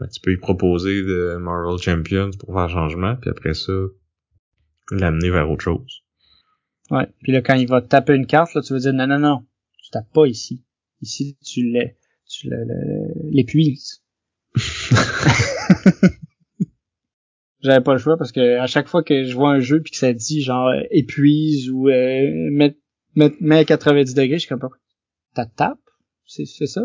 ben, 0.00 0.08
tu 0.08 0.20
peux 0.20 0.32
y 0.32 0.36
proposer 0.36 1.02
de 1.02 1.36
Marvel 1.36 1.78
Champions 1.78 2.30
pour 2.38 2.54
faire 2.54 2.68
changement, 2.68 3.16
puis 3.16 3.30
après 3.30 3.54
ça, 3.54 3.72
l'amener 4.90 5.30
vers 5.30 5.50
autre 5.50 5.62
chose. 5.62 6.02
Ouais. 6.90 7.06
Puis 7.22 7.32
là, 7.32 7.42
quand 7.42 7.54
il 7.54 7.68
va 7.68 7.80
taper 7.80 8.14
une 8.14 8.26
carte, 8.26 8.54
là, 8.54 8.62
tu 8.62 8.72
vas 8.72 8.78
dire 8.80 8.92
non, 8.92 9.06
non, 9.06 9.18
non, 9.18 9.46
tu 9.82 9.90
tapes 9.90 10.12
pas 10.12 10.26
ici. 10.26 10.62
Ici, 11.00 11.36
tu 11.44 11.70
l'es, 11.70 11.96
tu 12.28 12.50
l'épuises. 13.30 14.02
J'avais 17.60 17.82
pas 17.82 17.92
le 17.92 17.98
choix 17.98 18.16
parce 18.16 18.32
que 18.32 18.58
à 18.58 18.66
chaque 18.66 18.88
fois 18.88 19.04
que 19.04 19.24
je 19.24 19.34
vois 19.34 19.52
un 19.52 19.60
jeu 19.60 19.80
puis 19.80 19.92
que 19.92 19.96
ça 19.96 20.12
dit 20.12 20.42
genre 20.42 20.72
épuise 20.90 21.70
ou 21.70 21.88
euh, 21.88 22.50
met, 22.50 22.76
met, 23.14 23.58
à 23.58 23.64
90 23.64 24.14
degrés, 24.14 24.34
je 24.34 24.40
suis 24.40 24.48
comme 24.48 24.58
T'as 25.34 25.46
tape, 25.46 25.78
c'est 26.26 26.46
c'est 26.46 26.66
ça. 26.66 26.82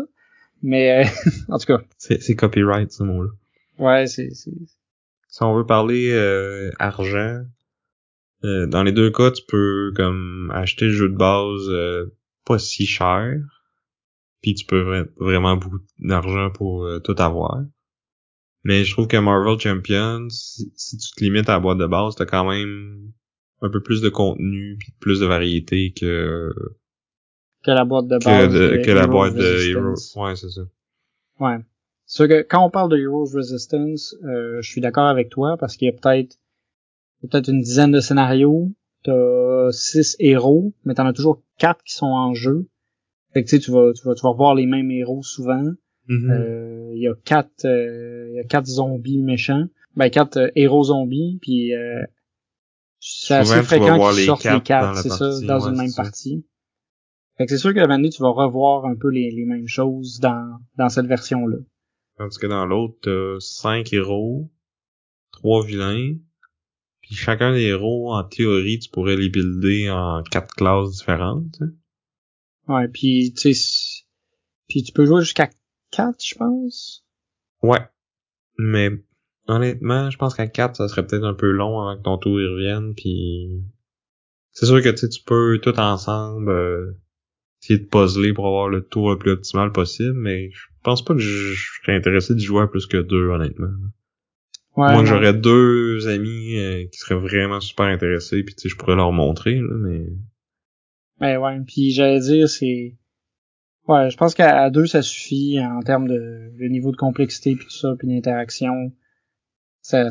Mais 0.62 1.04
euh, 1.04 1.08
en 1.48 1.58
tout 1.58 1.66
cas. 1.66 1.82
C'est 1.98 2.22
c'est 2.22 2.34
copyright 2.34 2.90
ce 2.90 3.02
mot-là. 3.02 3.30
Ouais, 3.78 4.06
c'est 4.06 4.30
c'est. 4.34 4.52
Si 5.28 5.42
on 5.42 5.54
veut 5.54 5.66
parler 5.66 6.10
euh, 6.10 6.70
argent, 6.78 7.44
euh, 8.44 8.66
dans 8.66 8.82
les 8.82 8.92
deux 8.92 9.10
cas, 9.10 9.30
tu 9.30 9.42
peux 9.46 9.92
comme 9.96 10.50
acheter 10.54 10.86
le 10.86 10.92
jeu 10.92 11.08
de 11.08 11.16
base 11.16 11.68
euh, 11.68 12.06
pas 12.44 12.58
si 12.58 12.86
cher, 12.86 13.34
puis 14.42 14.54
tu 14.54 14.64
peux 14.64 15.08
vraiment 15.18 15.56
beaucoup 15.56 15.80
d'argent 15.98 16.50
pour 16.50 16.84
euh, 16.84 17.00
tout 17.00 17.16
avoir. 17.18 17.60
Mais 18.64 18.84
je 18.84 18.92
trouve 18.92 19.08
que 19.08 19.16
Marvel 19.16 19.58
Champions, 19.58 20.28
si, 20.30 20.70
tu 20.76 21.10
te 21.16 21.24
limites 21.24 21.48
à 21.48 21.54
la 21.54 21.60
boîte 21.60 21.78
de 21.78 21.86
base, 21.86 22.14
t'as 22.16 22.26
quand 22.26 22.48
même 22.48 23.12
un 23.60 23.70
peu 23.70 23.82
plus 23.82 24.00
de 24.00 24.08
contenu 24.08 24.76
puis 24.78 24.92
plus 25.00 25.20
de 25.20 25.26
variété 25.26 25.92
que 25.92 26.52
que 27.64 27.70
la 27.70 27.84
boîte 27.84 28.06
de 28.06 28.18
base 28.18 28.52
que, 28.84 28.90
la 28.90 29.06
boîte 29.06 29.34
de 29.34 29.70
Heroes. 29.70 29.94
Ouais, 30.16 30.36
c'est 30.36 30.50
ça. 30.50 30.62
Ouais. 31.40 31.58
C'est 32.06 32.28
que 32.28 32.42
quand 32.42 32.64
on 32.64 32.70
parle 32.70 32.90
de 32.90 32.96
Heroes 32.96 33.30
Resistance, 33.34 34.14
je 34.22 34.68
suis 34.68 34.80
d'accord 34.80 35.06
avec 35.06 35.28
toi 35.28 35.56
parce 35.58 35.76
qu'il 35.76 35.86
y 35.86 35.90
a 35.90 35.92
peut-être 35.92 36.36
peut-être 37.22 37.48
une 37.48 37.60
dizaine 37.60 37.90
de 37.90 38.00
scénarios, 38.00 38.70
t'as 39.04 39.70
six 39.72 40.16
héros, 40.18 40.72
mais 40.84 40.94
t'en 40.94 41.06
as 41.06 41.12
toujours 41.12 41.42
quatre 41.58 41.82
qui 41.84 41.94
sont 41.94 42.06
en 42.06 42.34
jeu. 42.34 42.68
Fait 43.32 43.42
que 43.42 43.48
tu 43.48 43.56
sais, 43.56 43.62
tu 43.62 43.70
vas, 43.70 43.92
tu 43.92 44.06
vas, 44.06 44.14
tu 44.14 44.22
vas 44.22 44.30
revoir 44.30 44.54
les 44.54 44.66
mêmes 44.66 44.90
héros 44.90 45.22
souvent. 45.22 45.64
Mm-hmm. 46.08 46.30
Euh, 46.30 46.90
il 46.94 47.02
y 47.02 47.08
a 47.08 47.14
quatre, 47.24 47.64
euh, 47.66 48.28
il 48.30 48.36
y 48.36 48.40
a 48.40 48.44
quatre 48.44 48.66
zombies 48.66 49.22
méchants, 49.22 49.66
ben 49.94 50.08
quatre 50.08 50.38
euh, 50.38 50.50
héros 50.54 50.84
zombies, 50.84 51.38
puis 51.42 51.72
c'est 52.98 53.34
assez 53.34 53.62
fréquent 53.62 54.10
qu'ils 54.12 54.24
sortent 54.24 54.44
les 54.44 54.60
quatre, 54.62 54.96
c'est 54.98 55.10
ça, 55.10 55.40
dans 55.42 55.68
une 55.68 55.76
même 55.76 55.92
partie. 55.94 56.46
Fait 57.38 57.46
que 57.46 57.50
c'est 57.50 57.58
sûr 57.58 57.72
que 57.72 57.78
la 57.78 57.98
tu 58.10 58.20
vas 58.20 58.30
revoir 58.30 58.84
un 58.84 58.96
peu 58.96 59.08
les, 59.10 59.30
les 59.30 59.44
mêmes 59.44 59.68
choses 59.68 60.18
dans, 60.18 60.58
dans 60.76 60.88
cette 60.88 61.06
version-là. 61.06 61.58
Tandis 62.16 62.36
que 62.36 62.48
dans 62.48 62.66
l'autre, 62.66 62.96
t'as 63.02 63.38
cinq 63.38 63.92
héros, 63.92 64.50
trois 65.30 65.64
vilains, 65.64 66.16
puis 67.00 67.14
chacun 67.14 67.52
des 67.52 67.62
héros, 67.62 68.12
en 68.12 68.24
théorie, 68.24 68.80
tu 68.80 68.90
pourrais 68.90 69.16
les 69.16 69.28
builder 69.28 69.88
en 69.88 70.24
quatre 70.24 70.52
classes 70.54 70.98
différentes. 70.98 71.60
Ouais, 72.66 72.88
puis 72.88 73.32
tu 73.34 73.54
sais, 73.54 74.04
puis 74.68 74.82
tu 74.82 74.92
peux 74.92 75.06
jouer 75.06 75.20
jusqu'à 75.20 75.48
quatre, 75.92 76.22
je 76.24 76.34
pense. 76.34 77.06
Ouais, 77.62 77.86
mais 78.58 78.90
honnêtement, 79.46 80.10
je 80.10 80.18
pense 80.18 80.34
qu'à 80.34 80.48
quatre, 80.48 80.76
ça 80.76 80.88
serait 80.88 81.06
peut-être 81.06 81.24
un 81.24 81.34
peu 81.34 81.50
long 81.52 81.80
avant 81.80 81.96
que 81.96 82.02
ton 82.02 82.18
tour 82.18 82.40
y 82.40 82.46
revienne. 82.46 82.94
Puis 82.94 83.62
c'est 84.50 84.66
sûr 84.66 84.82
que 84.82 84.88
tu 84.88 85.22
peux 85.24 85.60
tout 85.62 85.78
ensemble 85.78 86.50
euh, 86.50 86.98
essayer 87.62 87.78
de 87.78 87.86
puzzler 87.86 88.32
pour 88.32 88.46
avoir 88.46 88.68
le 88.68 88.82
tour 88.82 89.10
le 89.10 89.18
plus 89.18 89.32
optimal 89.32 89.72
possible, 89.72 90.14
mais 90.14 90.50
je 90.50 90.66
pense 90.82 91.04
pas 91.04 91.14
que 91.14 91.20
je 91.20 91.54
serais 91.82 91.96
intéressé 91.96 92.34
de 92.34 92.40
jouer 92.40 92.62
à 92.62 92.66
plus 92.66 92.86
que 92.86 92.98
deux, 92.98 93.28
honnêtement. 93.28 93.70
Moi, 94.76 95.04
j'aurais 95.04 95.34
deux 95.34 96.06
amis 96.06 96.56
euh, 96.56 96.84
qui 96.86 96.98
seraient 96.98 97.18
vraiment 97.18 97.60
super 97.60 97.86
intéressés, 97.86 98.44
puis 98.44 98.54
tu 98.54 98.62
sais, 98.62 98.68
je 98.68 98.76
pourrais 98.76 98.94
leur 98.94 99.12
montrer, 99.12 99.56
là, 99.56 99.74
mais... 99.74 100.06
Ben 101.18 101.38
ouais, 101.38 101.58
puis 101.66 101.90
j'allais 101.90 102.20
dire, 102.20 102.48
c'est... 102.48 102.96
Ouais, 103.88 104.10
je 104.10 104.16
pense 104.16 104.34
qu'à 104.34 104.70
deux, 104.70 104.86
ça 104.86 105.02
suffit 105.02 105.58
en 105.60 105.80
termes 105.80 106.06
de 106.06 106.52
le 106.56 106.68
niveau 106.68 106.92
de 106.92 106.96
complexité, 106.96 107.56
puis 107.56 107.64
tout 107.64 107.72
ça, 107.72 107.96
puis 107.98 108.06
d'interaction. 108.06 108.92
Ça, 109.80 110.10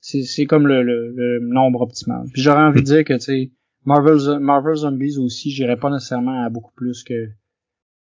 c'est 0.00 0.46
comme 0.46 0.66
le, 0.66 0.82
le, 0.82 1.38
nombre 1.40 1.82
optimal. 1.82 2.24
Puis 2.32 2.40
j'aurais 2.40 2.62
envie 2.62 2.80
de 2.80 2.86
dire 2.86 3.04
que, 3.04 3.12
tu 3.14 3.20
sais, 3.20 3.50
Marvel, 3.84 4.38
Marvel 4.38 4.76
Zombies 4.76 5.18
aussi, 5.18 5.50
j'irais 5.50 5.76
pas 5.76 5.90
nécessairement 5.90 6.44
à 6.44 6.50
beaucoup 6.50 6.72
plus 6.74 7.02
que 7.02 7.28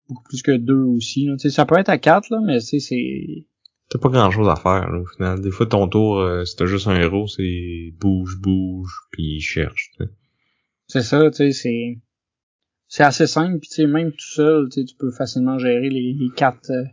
beaucoup 0.09 0.25
plus 0.25 0.43
que 0.43 0.53
deux 0.53 0.83
aussi. 0.83 1.27
Là. 1.27 1.37
Ça 1.39 1.65
peut 1.67 1.79
être 1.79 1.89
à 1.89 1.99
quatre, 1.99 2.31
là, 2.31 2.41
mais 2.45 2.61
c'est 2.61 2.79
T'as 3.93 3.99
pas 3.99 4.09
grand 4.09 4.31
chose 4.31 4.49
à 4.49 4.57
faire, 4.57 4.91
là, 4.91 5.01
au 5.01 5.05
final. 5.05 5.43
Des 5.43 5.51
fois, 5.51 5.67
ton 5.67 5.87
tour, 5.87 6.19
euh, 6.19 6.47
si 6.47 6.57
t'as 6.57 6.65
juste 6.65 6.87
un 6.87 6.99
héros, 6.99 7.27
c'est 7.27 7.93
bouge, 8.01 8.39
bouge, 8.41 8.91
puis 9.11 9.39
cherche, 9.41 9.93
C'est 10.87 11.03
ça, 11.03 11.31
tu 11.31 11.37
sais, 11.37 11.53
c'est... 11.53 11.99
C'est 12.89 13.03
assez 13.03 13.27
simple, 13.27 13.59
puis 13.59 13.69
tu 13.69 13.75
sais, 13.77 13.87
même 13.87 14.13
tout 14.13 14.33
seul, 14.35 14.69
tu 14.71 14.83
peux 14.99 15.11
facilement 15.11 15.59
gérer 15.59 15.91
les, 15.91 16.17
quatre... 16.37 16.71
Euh. 16.71 16.85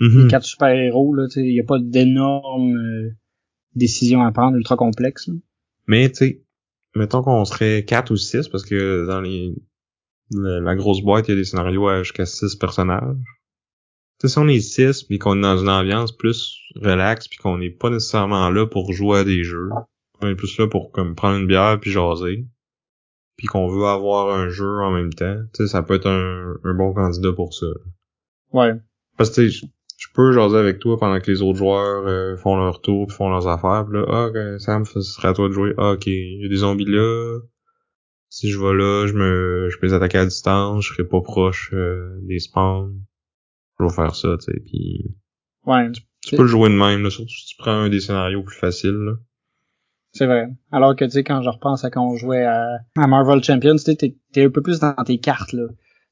Les 0.00 0.28
quatre 0.28 0.44
super-héros, 0.44 1.14
là, 1.14 1.26
tu 1.28 1.40
sais, 1.40 1.46
y 1.46 1.60
a 1.60 1.64
pas 1.64 1.78
d'énormes 1.78 2.76
euh, 2.76 3.10
décisions 3.74 4.22
à 4.22 4.32
prendre 4.32 4.56
ultra 4.56 4.76
complexes, 4.76 5.28
Mais, 5.86 6.08
tu 6.08 6.16
sais, 6.16 6.45
mettons 6.96 7.22
qu'on 7.22 7.44
serait 7.44 7.84
quatre 7.84 8.10
ou 8.10 8.16
six, 8.16 8.48
parce 8.48 8.64
que 8.64 9.06
dans 9.06 9.20
les... 9.20 9.54
La, 10.30 10.74
grosse 10.74 11.02
boîte, 11.02 11.28
il 11.28 11.30
y 11.30 11.34
a 11.34 11.36
des 11.36 11.44
scénarios 11.44 12.02
jusqu'à 12.02 12.26
six 12.26 12.56
personnages 12.56 13.16
sais, 14.20 14.28
si 14.28 14.38
on 14.38 14.48
est 14.48 14.60
six, 14.60 15.02
puis 15.02 15.18
qu'on 15.18 15.38
est 15.38 15.42
dans 15.42 15.58
une 15.58 15.68
ambiance 15.68 16.12
plus 16.12 16.58
relax, 16.76 17.28
puis 17.28 17.38
qu'on 17.38 17.58
n'est 17.58 17.70
pas 17.70 17.90
nécessairement 17.90 18.50
là 18.50 18.66
pour 18.66 18.92
jouer 18.92 19.20
à 19.20 19.24
des 19.24 19.44
jeux, 19.44 19.70
on 20.20 20.28
est 20.28 20.34
plus 20.34 20.58
là 20.58 20.66
pour 20.66 20.92
comme 20.92 21.14
prendre 21.14 21.38
une 21.38 21.46
bière 21.46 21.78
puis 21.80 21.90
jaser, 21.90 22.46
puis 23.36 23.46
qu'on 23.46 23.68
veut 23.68 23.86
avoir 23.86 24.34
un 24.34 24.48
jeu 24.48 24.80
en 24.80 24.90
même 24.90 25.12
temps, 25.12 25.38
tu 25.52 25.64
sais, 25.64 25.68
ça 25.68 25.82
peut 25.82 25.94
être 25.94 26.08
un, 26.08 26.56
un 26.64 26.74
bon 26.74 26.94
candidat 26.94 27.32
pour 27.32 27.52
ça. 27.54 27.66
Ouais. 28.52 28.74
Parce 29.16 29.30
que 29.30 29.48
je 30.06 30.12
peux 30.14 30.32
jaser 30.32 30.56
avec 30.56 30.78
toi 30.78 30.98
pendant 30.98 31.20
que 31.20 31.30
les 31.30 31.42
autres 31.42 31.58
joueurs 31.58 32.06
euh, 32.06 32.36
font 32.36 32.56
leur 32.56 32.80
tour 32.80 33.10
font 33.12 33.28
leurs 33.28 33.48
affaires. 33.48 33.86
Pis 33.86 33.94
là, 33.94 34.04
ah, 34.08 34.26
okay, 34.26 34.58
Sam, 34.58 34.84
ce 34.84 35.00
serait 35.00 35.28
à 35.28 35.32
toi 35.32 35.48
de 35.48 35.52
jouer. 35.52 35.74
Ah, 35.78 35.92
ok, 35.92 36.06
il 36.06 36.42
y 36.42 36.46
a 36.46 36.48
des 36.48 36.56
zombies 36.56 36.84
là. 36.86 37.40
Si 38.28 38.50
je 38.50 38.58
vais 38.58 38.74
là, 38.74 39.06
je 39.06 39.14
me, 39.14 39.68
je 39.70 39.78
peux 39.78 39.86
les 39.86 39.94
attaquer 39.94 40.18
à 40.18 40.24
distance. 40.24 40.84
Je 40.84 40.92
serai 40.92 41.04
pas 41.04 41.20
proche 41.20 41.70
euh, 41.72 42.18
des 42.22 42.38
spawns 42.38 42.94
je 43.78 43.84
vais 43.84 43.92
faire 43.92 44.14
ça, 44.14 44.36
tu 44.38 44.52
sais, 44.52 44.60
puis... 44.64 45.14
Ouais. 45.64 45.90
Tu, 46.22 46.36
peux 46.36 46.42
le 46.42 46.48
jouer 46.48 46.68
de 46.68 46.74
même, 46.74 47.02
là, 47.02 47.10
surtout 47.10 47.30
si 47.30 47.46
tu 47.46 47.56
prends 47.56 47.72
un 47.72 47.88
des 47.88 48.00
scénarios 48.00 48.42
plus 48.42 48.56
faciles, 48.56 48.90
là. 48.90 49.12
C'est 50.12 50.26
vrai. 50.26 50.48
Alors 50.72 50.96
que, 50.96 51.04
tu 51.04 51.10
sais, 51.10 51.24
quand 51.24 51.42
je 51.42 51.50
repense 51.50 51.84
à 51.84 51.90
quand 51.90 52.04
on 52.04 52.16
jouait 52.16 52.44
à, 52.44 52.78
Marvel 52.96 53.44
Champions, 53.44 53.76
tu 53.76 53.82
sais, 53.82 53.96
t'es 53.96 54.44
un 54.44 54.50
peu 54.50 54.62
plus 54.62 54.80
dans 54.80 54.94
tes 55.04 55.18
cartes, 55.18 55.52
là. 55.52 55.66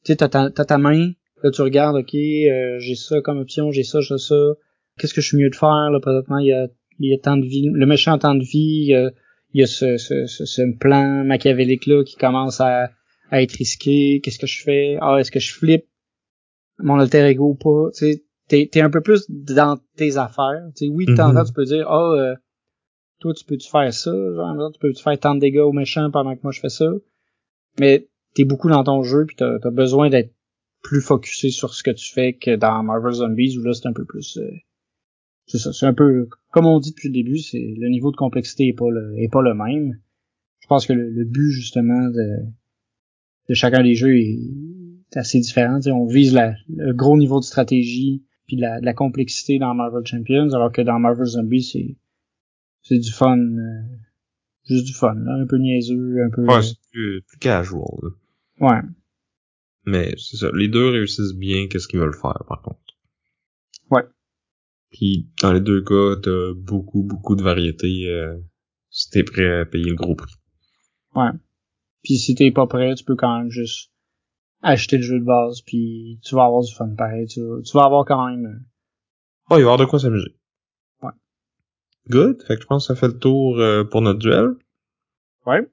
Tu 0.05 0.12
sais, 0.12 0.16
t'as 0.16 0.28
ta, 0.28 0.51
ta 0.51 0.78
main, 0.78 1.12
là, 1.45 1.51
tu 1.51 1.62
regardes, 1.62 1.97
OK, 1.97 2.14
euh, 2.14 2.78
j'ai 2.80 2.97
ça 2.97 3.20
comme 3.20 3.38
option, 3.38 3.70
j'ai 3.70 3.84
ça, 3.84 4.01
j'ai 4.01 4.18
ça. 4.18 4.55
Qu'est-ce 4.99 5.14
que 5.14 5.20
je 5.20 5.28
suis 5.28 5.36
mieux 5.36 5.51
de 5.51 5.55
faire, 5.55 5.90
là, 5.90 6.01
présentement, 6.01 6.38
il 6.38 6.49
y 6.49 6.53
a, 6.53 6.66
il 6.99 7.11
y 7.11 7.14
a 7.14 7.18
tant 7.18 7.36
de 7.36 7.47
vie, 7.47 7.68
le 7.72 7.86
méchant 7.86 8.18
tant 8.18 8.34
de 8.34 8.45
vie, 8.45 8.86
il 8.88 9.61
y 9.61 9.62
a, 9.62 9.66
ce, 9.66 9.99
ce, 9.99 10.26
ce, 10.26 10.62
plan 10.78 11.24
machiavélique-là 11.24 12.03
qui 12.05 12.16
commence 12.16 12.61
à, 12.61 12.90
à 13.30 13.42
être 13.42 13.53
risqué. 13.53 14.20
Qu'est-ce 14.22 14.38
que 14.38 14.47
je 14.47 14.62
fais? 14.62 14.97
Ah, 15.01 15.18
est-ce 15.20 15.30
que 15.30 15.40
je 15.40 15.53
flippe? 15.53 15.86
mon 16.78 16.99
alter 16.99 17.28
ego 17.28 17.51
ou 17.51 17.55
pas? 17.55 17.90
Tu 17.92 18.12
sais, 18.49 18.68
t'es, 18.68 18.80
un 18.80 18.90
peu 18.90 19.01
plus 19.01 19.26
dans 19.28 19.78
tes 19.97 20.16
affaires. 20.16 20.62
Tu 20.76 20.86
sais, 20.86 20.92
oui, 20.92 21.07
de 21.07 21.14
temps 21.14 21.30
en 21.30 21.34
temps, 21.34 21.45
tu 21.45 21.53
peux 21.53 21.64
dire, 21.64 21.86
ah, 21.88 22.11
oh, 22.12 22.34
toi, 23.20 23.32
tu 23.32 23.45
peux-tu 23.45 23.68
faire 23.68 23.92
ça? 23.92 24.11
Genre, 24.11 24.72
tu 24.72 24.78
peux-tu 24.80 25.03
faire 25.03 25.18
tant 25.18 25.34
de 25.34 25.40
dégâts 25.40 25.61
aux 25.61 25.72
méchants 25.72 26.11
pendant 26.11 26.34
que 26.34 26.40
moi 26.42 26.53
je 26.53 26.61
fais 26.61 26.68
ça? 26.68 26.90
Mais 27.78 28.09
t'es 28.34 28.45
beaucoup 28.45 28.68
dans 28.68 28.84
ton 28.84 29.03
jeu 29.03 29.24
puis 29.26 29.36
t'as, 29.36 29.57
as 29.62 29.70
besoin 29.70 30.11
d'être 30.11 30.32
plus 30.85 31.01
focusé 31.01 31.51
sur 31.51 31.74
ce 31.74 31.82
que 31.82 31.91
tu 31.91 32.12
fais 32.12 32.35
que 32.35 32.55
dans 32.55 32.85
Marvel 32.85 33.14
Zombies 33.14 33.59
où 33.59 33.62
là 33.64 33.72
c'est 33.72 33.89
un 33.89 33.93
peu 33.93 34.05
plus 34.05 34.37
euh, 34.37 34.49
c'est 35.47 35.59
ça 35.59 35.72
c'est 35.72 35.87
un 35.87 35.95
peu 35.95 36.28
comme 36.53 36.66
on 36.66 36.78
dit 36.78 36.91
depuis 36.91 37.09
le 37.09 37.14
début 37.14 37.39
c'est 37.39 37.74
le 37.76 37.89
niveau 37.89 38.12
de 38.12 38.16
complexité 38.16 38.68
est 38.68 38.74
pas 38.74 38.91
le 38.91 39.18
est 39.18 39.28
pas 39.28 39.43
le 39.43 39.55
même 39.55 39.99
je 40.61 40.68
pense 40.68 40.87
que 40.87 40.93
le, 40.93 41.11
le 41.11 41.24
but 41.24 41.51
justement 41.51 42.09
de 42.11 42.45
de 43.49 43.55
chacun 43.55 43.82
des 43.82 43.95
jeux 43.95 44.16
est, 44.16 44.39
assez 45.16 45.39
différent. 45.39 45.78
on 45.87 46.07
vise 46.07 46.35
le 46.68 46.93
gros 46.93 47.16
niveau 47.16 47.39
de 47.39 47.45
stratégie 47.45 48.24
puis 48.47 48.57
de 48.57 48.62
la, 48.62 48.95
complexité 48.95 49.59
dans 49.59 49.74
Marvel 49.74 50.05
Champions, 50.05 50.53
alors 50.53 50.72
que 50.72 50.82
dans 50.82 50.99
Marvel 50.99 51.26
Zombies, 51.26 51.62
c'est 51.62 51.97
c'est 52.82 52.99
du 52.99 53.11
fun. 53.11 53.39
Euh, 53.39 53.82
juste 54.68 54.87
du 54.87 54.93
fun, 54.93 55.16
un 55.26 55.47
peu 55.47 55.57
niaiseux, 55.57 56.22
un 56.24 56.30
peu. 56.30 56.45
Ouais, 56.45 56.62
c'est 56.62 56.76
plus, 56.93 57.22
casual. 57.41 58.12
Ouais. 58.61 58.80
Mais 59.87 60.14
c'est 60.16 60.37
ça. 60.37 60.51
Les 60.55 60.68
deux 60.68 60.89
réussissent 60.89 61.35
bien 61.35 61.68
qu'est-ce 61.68 61.89
qu'ils 61.89 62.01
veulent 62.01 62.14
faire, 62.14 62.43
par 62.49 62.62
contre. 62.62 62.80
Ouais. 63.91 64.05
Puis 64.91 65.28
dans 65.43 65.53
les 65.53 65.61
deux 65.61 65.82
cas, 65.82 66.16
t'as 66.22 66.53
beaucoup, 66.55 67.03
beaucoup 67.03 67.37
de 67.37 67.43
variétés 67.43 68.09
euh, 68.09 68.37
si 68.91 69.11
t'es 69.11 69.24
prêt 69.24 69.61
à 69.61 69.66
payer 69.66 69.91
le 69.91 69.97
gros 69.97 70.14
prix. 70.14 70.35
Ouais. 71.14 71.30
Puis 72.03 72.16
si 72.16 72.35
t'es 72.35 72.51
pas 72.51 72.66
prêt, 72.66 72.95
tu 72.95 73.05
peux 73.05 73.16
quand 73.16 73.39
même 73.39 73.51
juste 73.51 73.91
acheter 74.62 74.97
le 74.97 75.03
jeu 75.03 75.18
de 75.18 75.24
base, 75.24 75.61
puis 75.62 76.18
tu 76.24 76.35
vas 76.35 76.45
avoir 76.45 76.62
du 76.62 76.74
fun 76.74 76.89
pareil. 76.97 77.26
Tu, 77.26 77.41
vas 77.74 77.85
avoir 77.85 78.05
quand 78.05 78.26
même... 78.28 78.64
Oh, 79.51 79.57
il 79.57 79.57
va 79.57 79.59
y 79.59 79.62
avoir 79.62 79.78
de 79.78 79.85
quoi 79.85 79.99
s'amuser. 79.99 80.35
Good. 82.11 82.43
Fait 82.47 82.57
que 82.57 82.62
je 82.62 82.66
pense 82.66 82.87
que 82.87 82.95
ça 82.95 83.01
fait 83.01 83.09
le 83.09 83.18
tour 83.18 83.59
euh, 83.59 83.85
pour 83.85 84.03
notre 84.03 84.18
duel. 84.18 84.57
Ouais. 85.47 85.66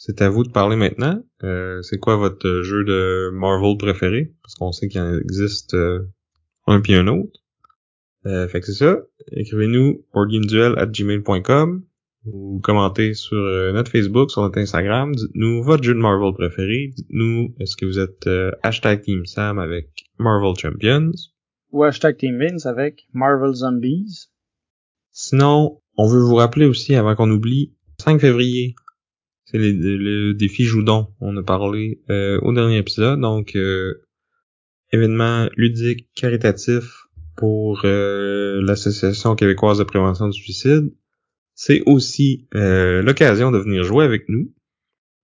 C'est 0.00 0.22
à 0.22 0.30
vous 0.30 0.44
de 0.44 0.50
parler 0.50 0.76
maintenant. 0.76 1.20
Euh, 1.42 1.82
c'est 1.82 1.98
quoi 1.98 2.14
votre 2.14 2.62
jeu 2.62 2.84
de 2.84 3.30
Marvel 3.32 3.76
préféré? 3.76 4.32
Parce 4.42 4.54
qu'on 4.54 4.70
sait 4.70 4.86
qu'il 4.86 5.00
en 5.00 5.18
existe 5.18 5.74
euh, 5.74 6.06
un 6.68 6.80
puis 6.80 6.94
un 6.94 7.08
autre. 7.08 7.40
Euh, 8.24 8.46
fait 8.46 8.60
que 8.60 8.66
c'est 8.66 8.84
ça. 8.84 8.98
Écrivez-nous 9.32 10.04
boardgameduel@gmail.com 10.14 11.82
ou 12.26 12.60
commentez 12.62 13.14
sur 13.14 13.38
euh, 13.38 13.72
notre 13.72 13.90
Facebook, 13.90 14.30
sur 14.30 14.42
notre 14.42 14.60
Instagram. 14.60 15.16
Dites-nous 15.16 15.64
votre 15.64 15.82
jeu 15.82 15.94
de 15.94 15.98
Marvel 15.98 16.32
préféré. 16.32 16.92
Dites-nous 16.94 17.56
est-ce 17.58 17.76
que 17.76 17.84
vous 17.84 17.98
êtes 17.98 18.28
euh, 18.28 18.52
hashtag 18.62 19.02
Team 19.02 19.26
Sam 19.26 19.58
avec 19.58 20.04
Marvel 20.20 20.54
Champions? 20.56 21.10
Ou 21.72 21.82
hashtag 21.82 22.18
Team 22.18 22.38
Vince 22.38 22.66
avec 22.66 23.08
Marvel 23.12 23.52
Zombies. 23.52 24.28
Sinon, 25.10 25.80
on 25.96 26.06
veut 26.06 26.20
vous 26.20 26.36
rappeler 26.36 26.66
aussi, 26.66 26.94
avant 26.94 27.16
qu'on 27.16 27.30
oublie, 27.32 27.74
5 27.98 28.20
février, 28.20 28.76
c'est 29.50 29.58
le, 29.58 30.34
défi 30.34 30.64
Joudon. 30.64 31.08
On 31.20 31.36
a 31.36 31.42
parlé 31.42 32.02
euh, 32.10 32.38
au 32.42 32.52
dernier 32.52 32.78
épisode, 32.78 33.20
donc 33.20 33.56
euh, 33.56 34.02
événement 34.92 35.48
ludique 35.56 36.08
caritatif 36.14 37.06
pour 37.36 37.82
euh, 37.84 38.60
l'Association 38.62 39.36
québécoise 39.36 39.78
de 39.78 39.84
prévention 39.84 40.28
du 40.28 40.38
suicide. 40.38 40.92
C'est 41.54 41.82
aussi 41.86 42.46
euh, 42.54 43.02
l'occasion 43.02 43.50
de 43.50 43.58
venir 43.58 43.84
jouer 43.84 44.04
avec 44.04 44.28
nous. 44.28 44.52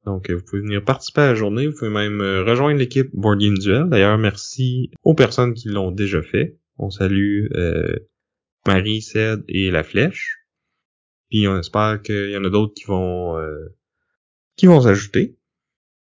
Donc, 0.06 0.30
vous 0.30 0.42
pouvez 0.42 0.62
venir 0.62 0.82
participer 0.84 1.22
à 1.22 1.26
la 1.28 1.34
journée. 1.34 1.66
Vous 1.66 1.74
pouvez 1.78 1.90
même 1.90 2.20
rejoindre 2.20 2.78
l'équipe 2.78 3.08
Board 3.14 3.40
Game 3.40 3.56
Duel. 3.56 3.88
D'ailleurs, 3.88 4.18
merci 4.18 4.90
aux 5.02 5.14
personnes 5.14 5.54
qui 5.54 5.68
l'ont 5.68 5.90
déjà 5.90 6.22
fait. 6.22 6.58
On 6.76 6.90
salue 6.90 7.46
Marie, 8.66 9.00
Ced 9.00 9.44
et 9.48 9.70
La 9.70 9.82
Flèche. 9.82 10.40
Puis 11.30 11.48
on 11.48 11.58
espère 11.58 12.02
qu'il 12.02 12.30
y 12.30 12.36
en 12.36 12.44
a 12.44 12.50
d'autres 12.50 12.74
qui 12.74 12.84
vont 12.84 13.38
qui 14.56 14.66
vont 14.66 14.80
s'ajouter. 14.80 15.36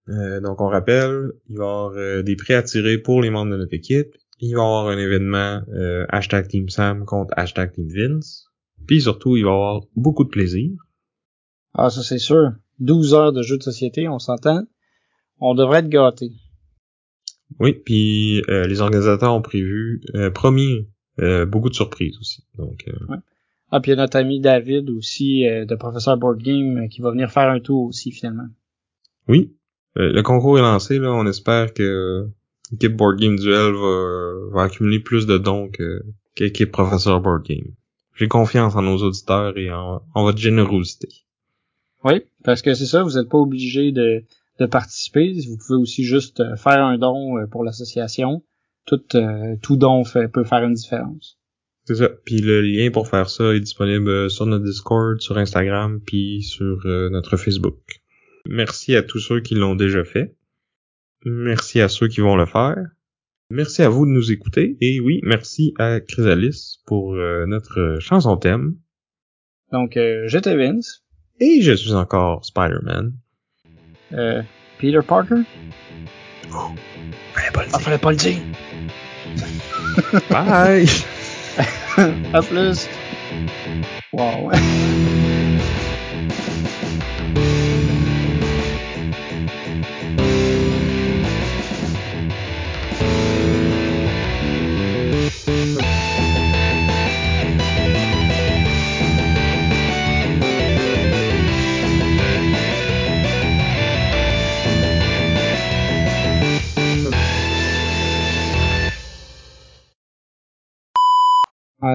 Euh, 0.09 0.41
donc 0.41 0.61
on 0.61 0.69
rappelle, 0.69 1.33
il 1.49 1.59
va 1.59 1.65
y 1.65 1.67
avoir 1.67 1.93
euh, 1.93 2.23
des 2.23 2.37
prix 2.37 2.55
à 2.55 2.63
tirer 2.63 2.99
pour 2.99 3.23
les 3.23 3.31
membres 3.31 3.53
de 3.53 3.57
notre 3.57 3.75
équipe. 3.75 4.15
Il 4.39 4.55
va 4.55 4.63
y 4.63 4.65
avoir 4.65 4.89
un 4.89 4.99
événement 4.99 5.63
hashtag 6.11 6.49
Team 6.49 6.69
Sam 6.69 7.07
contre 7.07 7.33
hashtag 7.37 7.73
Team 7.73 7.89
Vince. 7.89 8.47
Puis 8.87 9.01
surtout, 9.01 9.37
il 9.37 9.45
va 9.45 9.51
y 9.51 9.55
avoir 9.55 9.81
beaucoup 9.97 10.25
de 10.25 10.29
plaisir. 10.29 10.71
Ah, 11.73 11.89
ça 11.89 12.03
c'est 12.03 12.19
sûr. 12.19 12.53
12 12.79 13.15
heures 13.15 13.33
de 13.33 13.43
jeu 13.43 13.57
de 13.57 13.63
société, 13.63 14.09
on 14.09 14.19
s'entend. 14.19 14.65
On 15.39 15.55
devrait 15.55 15.79
être 15.79 15.89
gâtés. 15.89 16.33
Oui, 17.59 17.73
puis 17.73 18.43
les 18.49 18.81
organisateurs 18.83 19.33
ont 19.35 19.41
prévu, 19.41 20.03
promis 20.35 20.87
euh, 21.21 21.47
beaucoup 21.47 21.71
de 21.71 21.75
surprises 21.75 22.19
aussi. 22.19 22.45
Donc, 22.59 22.85
euh... 22.89 23.07
ouais. 23.09 23.19
Ah, 23.71 23.81
puis 23.81 23.91
il 23.91 23.95
y 23.97 23.99
a 23.99 24.03
notre 24.03 24.19
ami 24.19 24.41
David 24.41 24.91
aussi, 24.91 25.47
euh, 25.47 25.65
de 25.65 25.75
Professeur 25.75 26.17
Board 26.17 26.41
Game, 26.43 26.79
euh, 26.79 26.89
qui 26.89 27.01
va 27.01 27.11
venir 27.11 27.31
faire 27.31 27.51
un 27.51 27.61
tour 27.61 27.85
aussi 27.85 28.13
finalement. 28.13 28.49
Oui. 29.29 29.53
le 29.97 30.23
concours 30.23 30.59
est 30.59 30.63
lancé, 30.63 30.99
là. 30.99 31.13
On 31.13 31.27
espère 31.27 31.73
que 31.75 32.29
l'équipe 32.71 32.95
Board 32.97 33.19
Game 33.19 33.37
Duel 33.37 33.73
va, 33.75 34.33
va 34.53 34.63
accumuler 34.65 35.01
plus 35.01 35.27
de 35.27 35.39
dons 35.39 35.69
que 35.69 36.03
qu'équipe 36.35 36.71
Professeur 36.71 37.21
Board 37.21 37.45
Game. 37.45 37.73
J'ai 38.15 38.29
confiance 38.29 38.77
en 38.77 38.83
nos 38.83 38.99
auditeurs 38.99 39.57
et 39.59 39.73
en, 39.73 40.03
en 40.15 40.23
votre 40.23 40.39
générosité. 40.39 41.09
Oui, 42.05 42.23
parce 42.45 42.63
que 42.63 42.75
c'est 42.75 42.87
ça, 42.87 43.03
vous 43.03 43.17
n'êtes 43.17 43.29
pas 43.29 43.39
obligé 43.39 43.91
de, 43.91 44.23
de 44.61 44.67
participer. 44.67 45.33
Vous 45.49 45.57
pouvez 45.57 45.79
aussi 45.79 46.05
juste 46.05 46.43
faire 46.57 46.85
un 46.85 46.99
don 46.99 47.47
pour 47.51 47.65
l'association 47.65 48.43
tout, 48.87 49.03
euh, 49.17 49.57
tout 49.61 49.77
don 49.77 50.05
fait, 50.05 50.29
peut 50.29 50.45
faire 50.45 50.65
une 50.65 50.75
différence. 50.75 51.39
C'est 51.87 51.95
ça. 51.95 52.09
Puis 52.25 52.41
le 52.41 52.63
lien 52.63 52.91
pour 52.91 53.09
faire 53.09 53.31
ça 53.31 53.55
est 53.55 53.61
disponible 53.61 54.09
euh, 54.09 54.29
sur 54.29 54.45
notre 54.47 54.65
Discord, 54.65 55.21
sur 55.21 55.39
Instagram, 55.39 56.01
puis 56.05 56.43
sur 56.43 56.85
euh, 56.85 57.09
notre 57.11 57.37
Facebook. 57.37 57.79
Merci 58.49 58.97
à 58.97 59.03
tous 59.03 59.21
ceux 59.21 59.41
qui 59.41 59.55
l'ont 59.55 59.77
déjà 59.77 60.05
fait. 60.05 60.35
Merci 61.25 61.81
à 61.81 61.89
ceux 61.89 62.09
qui 62.09 62.21
vont 62.21 62.37
le 62.37 62.47
faire. 62.47 62.77
Merci 63.51 63.83
à 63.83 63.89
vous 63.89 64.05
de 64.05 64.11
nous 64.11 64.33
écouter. 64.33 64.77
Et 64.81 65.01
oui, 65.01 65.21
merci 65.23 65.75
à 65.79 66.01
Chrysalis 66.01 66.81
pour 66.87 67.15
notre 67.15 67.99
chanson 68.01 68.37
thème. 68.37 68.77
Donc, 69.73 69.99
j'étais 70.27 70.57
Vince. 70.57 71.05
Et 71.41 71.63
je 71.63 71.73
suis 71.73 71.93
encore 71.93 72.45
Spider-Man. 72.45 73.13
Peter 74.79 75.01
Parker? 75.07 75.43
Oh, 76.53 76.71
fallait 77.35 77.51
pas 77.53 77.63
le 77.63 77.69
dire. 77.69 77.75
Ah, 77.75 77.79
fallait 77.79 77.99
pas 77.99 78.11
le 78.11 78.17
dire. 78.17 78.39
Bye! 80.31 80.87
à 82.33 82.43
plus! 82.43 82.89
Wow! 84.13 84.51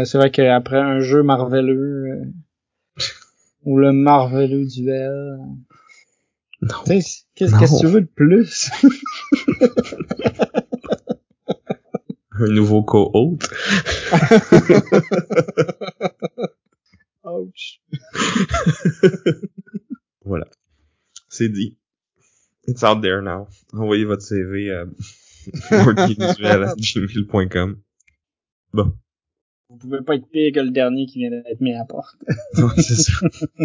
c'est 0.05 0.17
vrai 0.17 0.31
qu'après 0.31 0.77
un 0.77 0.99
jeu 0.99 1.23
marveleux, 1.23 2.07
euh, 2.07 2.25
ou 3.63 3.77
le 3.77 3.91
marveleux 3.91 4.65
duel, 4.65 5.37
qu'est-ce 6.85 7.25
que 7.37 7.79
tu 7.79 7.87
veux 7.87 8.01
de 8.01 8.07
plus? 8.07 8.71
un 12.41 12.47
nouveau 12.47 12.83
co-hôte. 12.83 13.47
Ouch. 17.23 17.79
voilà. 20.25 20.47
C'est 21.29 21.49
dit. 21.49 21.77
It's 22.67 22.83
out 22.83 23.01
there 23.01 23.21
now. 23.21 23.47
Envoyez 23.73 24.05
votre 24.05 24.23
CV 24.23 24.71
à 24.71 24.85
workingduel.com. 25.71 27.79
Bon. 28.73 28.97
Vous 29.82 29.89
pouvez 29.89 30.01
pas 30.01 30.15
être 30.15 30.29
pire 30.29 30.51
que 30.53 30.59
le 30.59 30.71
dernier 30.71 31.05
qui 31.05 31.19
vient 31.19 31.32
d'être 31.32 31.61
mis 31.61 31.73
à 31.73 31.79
la 31.79 31.86
porte. 31.86 32.17
ouais, 32.57 32.82
c'est 32.82 32.95
ça. 32.95 33.13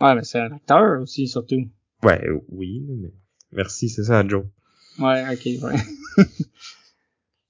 ouais, 0.00 0.14
mais 0.14 0.24
c'est 0.24 0.40
un 0.40 0.52
acteur 0.52 1.00
aussi, 1.00 1.26
surtout. 1.26 1.64
Ouais, 2.02 2.22
oui, 2.48 2.82
mais 2.86 3.10
merci, 3.52 3.88
c'est 3.88 4.04
ça, 4.04 4.26
Joe. 4.26 4.44
Ouais, 4.98 5.24
ok, 5.32 5.62
ouais. 5.62 6.24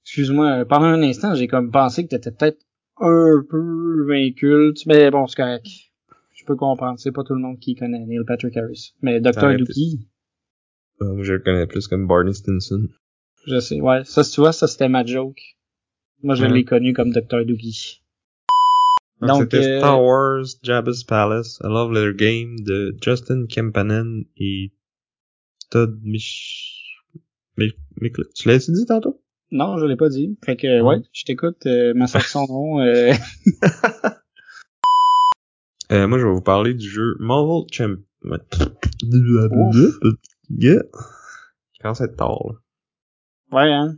Excuse-moi, 0.05 0.65
pendant 0.65 0.85
un 0.85 1.01
instant, 1.01 1.35
j'ai 1.35 1.47
comme 1.47 1.71
pensé 1.71 2.03
que 2.03 2.09
t'étais 2.09 2.31
peut-être 2.31 2.59
un 2.97 3.43
peu 3.49 4.07
inculte, 4.11 4.85
mais 4.85 5.11
bon, 5.11 5.27
c'est 5.27 5.35
correct. 5.35 5.67
Je 6.33 6.45
peux 6.45 6.55
comprendre, 6.55 6.99
c'est 6.99 7.11
pas 7.11 7.23
tout 7.23 7.33
le 7.33 7.41
monde 7.41 7.59
qui 7.59 7.75
connaît 7.75 8.05
Neil 8.05 8.23
Patrick 8.25 8.55
Harris. 8.55 8.93
Mais 9.01 9.19
Dr. 9.19 9.57
Dookie... 9.57 10.07
Euh, 11.01 11.23
je 11.23 11.33
le 11.33 11.39
connais 11.39 11.67
plus 11.67 11.87
comme 11.87 12.07
Barney 12.07 12.33
Stinson. 12.33 12.87
Je 13.45 13.59
sais, 13.59 13.81
ouais. 13.81 14.03
Ça, 14.05 14.23
tu 14.23 14.39
vois, 14.39 14.53
ça 14.53 14.67
c'était 14.67 14.87
ma 14.87 15.05
joke. 15.05 15.41
Moi, 16.25 16.33
je 16.33 16.45
l'ai 16.45 16.63
connu 16.63 16.93
comme 16.93 17.11
Dr. 17.11 17.45
Doogie. 17.45 18.01
Donc, 19.21 19.43
c'était 19.43 19.57
euh, 19.57 19.77
Star 19.77 20.03
Wars, 20.03 20.43
Jabba's 20.63 21.03
Palace, 21.03 21.59
A 21.63 21.67
Love 21.67 21.93
Letter 21.93 22.15
Game 22.17 22.59
de 22.61 22.95
Justin 22.99 23.45
Kempanen 23.47 24.25
et 24.35 24.71
Todd 25.69 25.99
Mich... 26.03 27.03
Mich... 27.57 27.75
Mich- 28.01 28.11
Tu 28.33 28.47
l'as 28.47 28.67
dit 28.67 28.85
tantôt? 28.87 29.21
Non, 29.51 29.77
je 29.77 29.85
l'ai 29.85 29.95
pas 29.95 30.09
dit. 30.09 30.35
Fait 30.43 30.55
que, 30.57 30.81
ouais, 30.81 31.01
je 31.13 31.23
t'écoute, 31.25 31.63
euh, 31.67 31.93
massacre 31.93 32.27
son 32.27 32.47
nom. 32.47 32.81
Euh... 32.81 33.13
Euh, 35.91 36.07
moi, 36.07 36.17
je 36.17 36.25
vais 36.25 36.33
vous 36.33 36.41
parler 36.41 36.73
du 36.73 36.89
jeu 36.89 37.15
Marvel 37.19 37.67
Champ... 37.71 37.97
Yeah. 40.49 40.81
Je 41.73 41.79
commence 41.79 42.01
à 42.01 42.05
être 42.05 42.17
tard, 42.17 42.39
là? 42.47 42.55
Ouais, 43.51 43.71
hein. 43.71 43.95